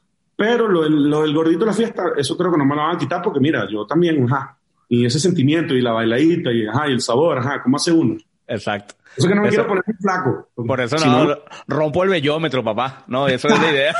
Pero 0.40 0.66
lo, 0.66 0.88
lo, 0.88 1.20
del 1.20 1.34
gordito 1.34 1.58
de 1.58 1.66
la 1.66 1.74
fiesta, 1.74 2.02
eso 2.16 2.34
creo 2.34 2.50
que 2.50 2.56
no 2.56 2.64
me 2.64 2.74
lo 2.74 2.80
van 2.80 2.96
a 2.96 2.98
quitar 2.98 3.20
porque 3.20 3.38
mira, 3.38 3.68
yo 3.70 3.84
también, 3.84 4.24
ajá, 4.24 4.56
y 4.88 5.04
ese 5.04 5.20
sentimiento 5.20 5.74
y 5.74 5.82
la 5.82 5.92
bailadita 5.92 6.50
y, 6.50 6.66
ajá, 6.66 6.88
y 6.88 6.92
el 6.92 7.02
sabor, 7.02 7.40
ajá, 7.40 7.62
¿cómo 7.62 7.76
hace 7.76 7.92
uno? 7.92 8.16
Exacto. 8.46 8.94
Eso 9.14 9.28
que 9.28 9.34
no 9.34 9.42
me 9.42 9.48
eso, 9.48 9.56
quiero 9.56 9.68
poner 9.68 9.84
flaco. 10.00 10.48
Por 10.54 10.80
eso 10.80 10.96
si 10.96 11.06
no, 11.06 11.24
no, 11.26 11.36
rompo 11.68 12.04
el 12.04 12.08
bellómetro, 12.08 12.64
papá. 12.64 13.04
No, 13.06 13.28
eso 13.28 13.48
es 13.48 13.60
la 13.60 13.70
idea. 13.70 13.94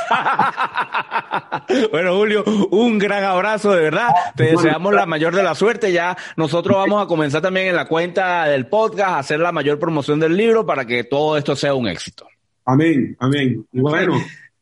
bueno, 1.91 2.15
Julio, 2.15 2.43
un 2.71 2.97
gran 2.97 3.23
abrazo, 3.23 3.73
de 3.73 3.83
verdad. 3.83 4.09
Te 4.35 4.45
deseamos 4.45 4.95
la 4.95 5.05
mayor 5.05 5.35
de 5.35 5.43
la 5.43 5.53
suerte. 5.53 5.91
Ya 5.91 6.17
nosotros 6.37 6.75
vamos 6.75 7.03
a 7.03 7.05
comenzar 7.05 7.43
también 7.43 7.67
en 7.67 7.75
la 7.75 7.85
cuenta 7.85 8.45
del 8.45 8.65
podcast 8.65 9.09
a 9.09 9.19
hacer 9.19 9.39
la 9.39 9.51
mayor 9.51 9.77
promoción 9.77 10.19
del 10.19 10.35
libro 10.35 10.65
para 10.65 10.85
que 10.85 11.03
todo 11.03 11.37
esto 11.37 11.55
sea 11.55 11.75
un 11.75 11.87
éxito. 11.87 12.25
Amén, 12.65 13.15
amén. 13.19 13.63
Y 13.71 13.79
bueno. 13.79 14.15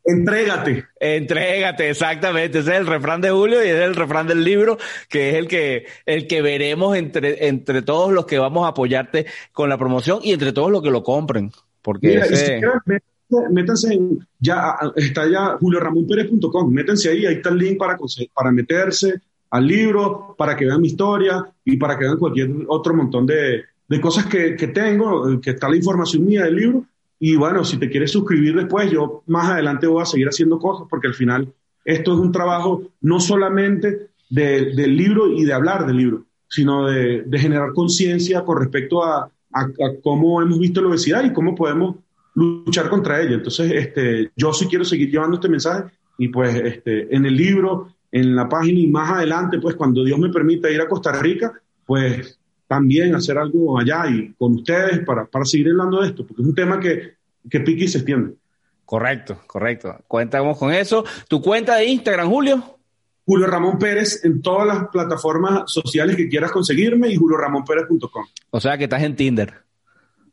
Entrégate. 0.10 0.86
Entrégate, 1.00 1.90
exactamente. 1.90 2.60
Ese 2.60 2.72
es 2.72 2.80
el 2.80 2.88
refrán 2.88 3.22
de 3.22 3.32
Julio 3.32 3.64
y 3.64 3.68
ese 3.68 3.84
es 3.84 3.88
el 3.88 3.96
refrán 3.96 4.28
del 4.28 4.44
libro, 4.44 4.78
que 5.08 5.30
es 5.30 5.36
el 5.36 5.48
que, 5.48 5.86
el 6.06 6.28
que 6.28 6.42
veremos 6.42 6.96
entre, 6.98 7.48
entre 7.48 7.82
todos 7.82 8.12
los 8.12 8.26
que 8.26 8.40
vamos 8.40 8.66
a 8.66 8.70
apoyarte 8.70 9.26
con 9.52 9.70
la 9.70 9.78
promoción 9.78 10.20
y 10.24 10.34
entre 10.34 10.54
todos 10.54 10.72
los 10.72 10.82
que 10.82 10.92
lo 10.92 11.04
compren. 11.04 11.52
Porque 11.82 12.08
Mira, 12.08 12.26
ese... 12.26 12.36
si 12.36 12.46
quieran, 12.46 12.82
métanse 13.52 13.94
en, 13.94 14.20
ya, 14.40 14.76
está 14.96 15.30
ya 15.30 15.58
julioramonperez.com, 15.60 16.74
métanse 16.74 17.10
ahí, 17.10 17.26
ahí 17.26 17.36
está 17.36 17.50
el 17.50 17.58
link 17.58 17.78
para, 17.78 17.98
para 18.34 18.52
meterse 18.52 19.22
al 19.52 19.68
libro, 19.68 20.36
para 20.38 20.56
que 20.56 20.66
vean 20.66 20.82
mi 20.82 20.88
historia 20.88 21.46
y 21.64 21.78
para 21.78 21.98
que 21.98 22.06
vean 22.06 22.18
cualquier 22.18 22.50
otro 22.68 22.94
montón 22.94 23.26
de, 23.26 23.64
de 23.88 24.02
cosas 24.02 24.26
que, 24.26 24.56
que 24.56 24.68
tengo, 24.68 25.40
que 25.42 25.52
está 25.52 25.70
la 25.70 25.76
información 25.76 26.26
mía 26.26 26.44
del 26.44 26.56
libro 26.56 26.86
y 27.20 27.36
bueno, 27.36 27.66
si 27.66 27.78
te 27.78 27.90
quieres 27.90 28.12
suscribir 28.12 28.56
después, 28.56 28.90
yo 28.90 29.24
más 29.28 29.50
adelante 29.50 29.88
voy 29.88 30.02
a 30.02 30.06
seguir 30.06 30.28
haciendo 30.28 30.58
cosas 30.58 30.88
porque 30.90 31.08
al 31.08 31.14
final 31.14 31.54
esto 31.84 32.14
es 32.14 32.20
un 32.20 32.32
trabajo 32.32 32.84
no 33.02 33.20
solamente 33.20 34.08
de, 34.30 34.74
del 34.74 34.96
libro 34.96 35.30
y 35.30 35.44
de 35.44 35.54
hablar 35.54 35.86
del 35.86 35.98
libro, 35.98 36.26
sino 36.48 36.88
de, 36.88 37.24
de 37.24 37.40
generar 37.40 37.74
conciencia 37.74 38.46
con 38.46 38.60
respecto 38.60 39.04
a, 39.04 39.30
a, 39.54 39.68
cómo 40.02 40.42
hemos 40.42 40.60
visto 40.60 40.82
la 40.82 40.90
obesidad 40.90 41.24
y 41.24 41.34
cómo 41.34 41.56
podemos 41.56 41.98
luchar 42.36 42.90
contra 42.90 43.22
ella. 43.22 43.36
Entonces, 43.36 43.72
este, 43.74 44.32
yo 44.36 44.54
sí 44.54 44.68
quiero 44.68 44.86
seguir 44.86 45.12
llevando 45.12 45.36
este 45.36 45.50
mensaje 45.50 45.92
y 46.18 46.30
pues 46.30 46.56
este, 46.56 47.14
en 47.14 47.26
el 47.26 47.36
libro, 47.36 47.94
en 48.12 48.36
la 48.36 48.48
página 48.48 48.80
y 48.80 48.88
más 48.88 49.12
adelante, 49.12 49.60
pues 49.60 49.76
cuando 49.76 50.04
Dios 50.04 50.20
me 50.20 50.30
permita 50.30 50.70
ir 50.70 50.82
a 50.82 50.88
Costa 50.88 51.12
Rica, 51.12 51.54
pues 51.86 52.39
también 52.70 53.16
hacer 53.16 53.36
algo 53.36 53.80
allá 53.80 54.06
y 54.08 54.32
con 54.34 54.54
ustedes 54.54 55.00
para, 55.00 55.26
para 55.26 55.44
seguir 55.44 55.70
hablando 55.70 56.02
de 56.02 56.10
esto, 56.10 56.24
porque 56.26 56.44
es 56.44 56.48
un 56.48 56.54
tema 56.54 56.80
que, 56.80 57.16
que 57.50 57.62
pique 57.62 57.86
y 57.86 57.88
se 57.88 57.98
extiende. 57.98 58.36
Correcto, 58.86 59.40
correcto. 59.48 59.98
Cuéntanos 60.08 60.56
con 60.56 60.72
eso. 60.72 61.04
¿Tu 61.28 61.42
cuenta 61.42 61.78
de 61.78 61.86
Instagram, 61.86 62.30
Julio? 62.30 62.64
Julio 63.26 63.48
Ramón 63.48 63.80
Pérez 63.80 64.24
en 64.24 64.44
todas 64.44 64.68
las 64.68 64.88
plataformas 64.90 65.64
sociales 65.66 66.16
que 66.16 66.30
quieras 66.30 66.52
conseguirme 66.52 67.10
y 67.10 67.16
julioramonpérez.com. 67.16 68.26
O 68.52 68.62
sea 68.62 68.78
que 68.78 68.84
estás 68.84 69.02
en 69.02 69.16
Tinder. 69.16 69.52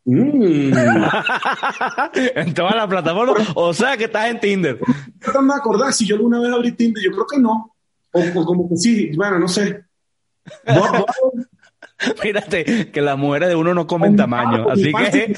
Mm. 0.05 0.74
en 2.14 2.53
todas 2.53 2.76
las 2.76 2.87
plataformas. 2.87 3.49
O 3.55 3.72
sea 3.72 3.97
que 3.97 4.05
estás 4.05 4.28
en 4.28 4.41
Tinder. 4.41 4.78
No 5.32 5.43
me 5.43 5.55
acordar 5.55 5.95
si 5.95 6.07
yo 6.07 6.16
alguna 6.16 6.39
vez 6.39 6.53
abrí 6.53 6.72
Tinder. 6.72 7.03
Yo 7.03 7.12
creo 7.12 7.26
que 7.26 7.39
no. 7.39 7.74
O, 8.12 8.45
como 8.45 8.68
que 8.68 8.76
sí. 8.76 9.11
Bueno, 9.16 9.39
no 9.39 9.49
sé. 9.49 9.84
Fíjate 12.20 12.90
que 12.90 13.01
las 13.01 13.18
mujeres 13.18 13.49
de 13.49 13.57
uno 13.57 13.74
no 13.74 13.86
comen 13.86 14.16
tamaño. 14.16 14.68
Así 14.70 14.92
que. 14.92 15.34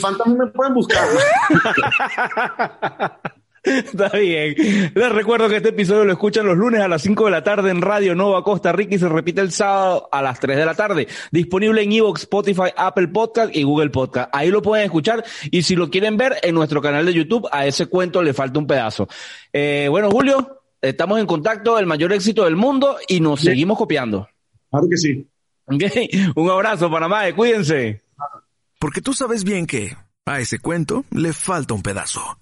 también 0.00 0.38
me 0.38 0.46
pueden 0.48 0.74
buscar. 0.74 1.04
Está 3.64 4.08
bien. 4.10 4.54
Les 4.94 5.12
recuerdo 5.12 5.48
que 5.48 5.56
este 5.56 5.70
episodio 5.70 6.04
lo 6.04 6.12
escuchan 6.12 6.46
los 6.46 6.56
lunes 6.56 6.80
a 6.80 6.88
las 6.88 7.02
5 7.02 7.24
de 7.26 7.30
la 7.30 7.42
tarde 7.42 7.70
en 7.70 7.82
Radio 7.82 8.14
Nova 8.14 8.44
Costa 8.44 8.72
Rica 8.72 8.94
y 8.94 8.98
se 8.98 9.08
repite 9.08 9.40
el 9.40 9.50
sábado 9.50 10.08
a 10.12 10.22
las 10.22 10.38
3 10.40 10.56
de 10.56 10.64
la 10.64 10.74
tarde. 10.74 11.08
Disponible 11.32 11.82
en 11.82 11.92
Evox, 11.92 12.22
Spotify, 12.22 12.70
Apple 12.76 13.08
Podcast 13.08 13.54
y 13.54 13.64
Google 13.64 13.90
Podcast. 13.90 14.30
Ahí 14.32 14.50
lo 14.50 14.62
pueden 14.62 14.86
escuchar 14.86 15.24
y 15.50 15.62
si 15.62 15.76
lo 15.76 15.90
quieren 15.90 16.16
ver 16.16 16.36
en 16.42 16.54
nuestro 16.54 16.80
canal 16.80 17.04
de 17.04 17.12
YouTube, 17.12 17.48
a 17.50 17.66
ese 17.66 17.86
cuento 17.86 18.22
le 18.22 18.32
falta 18.32 18.58
un 18.58 18.66
pedazo. 18.66 19.08
Eh, 19.52 19.88
bueno, 19.90 20.10
Julio, 20.10 20.62
estamos 20.80 21.18
en 21.18 21.26
contacto, 21.26 21.78
el 21.78 21.86
mayor 21.86 22.12
éxito 22.12 22.44
del 22.44 22.56
mundo 22.56 22.96
y 23.08 23.20
nos 23.20 23.40
seguimos 23.40 23.76
copiando. 23.76 24.28
Claro 24.70 24.86
que 24.88 24.96
sí. 24.96 25.26
Un 26.34 26.50
abrazo, 26.50 26.90
Panamá, 26.90 27.32
cuídense. 27.34 28.02
Porque 28.78 29.00
tú 29.00 29.12
sabes 29.12 29.44
bien 29.44 29.66
que 29.66 29.96
a 30.24 30.40
ese 30.40 30.58
cuento 30.58 31.04
le 31.10 31.32
falta 31.32 31.74
un 31.74 31.82
pedazo. 31.82 32.38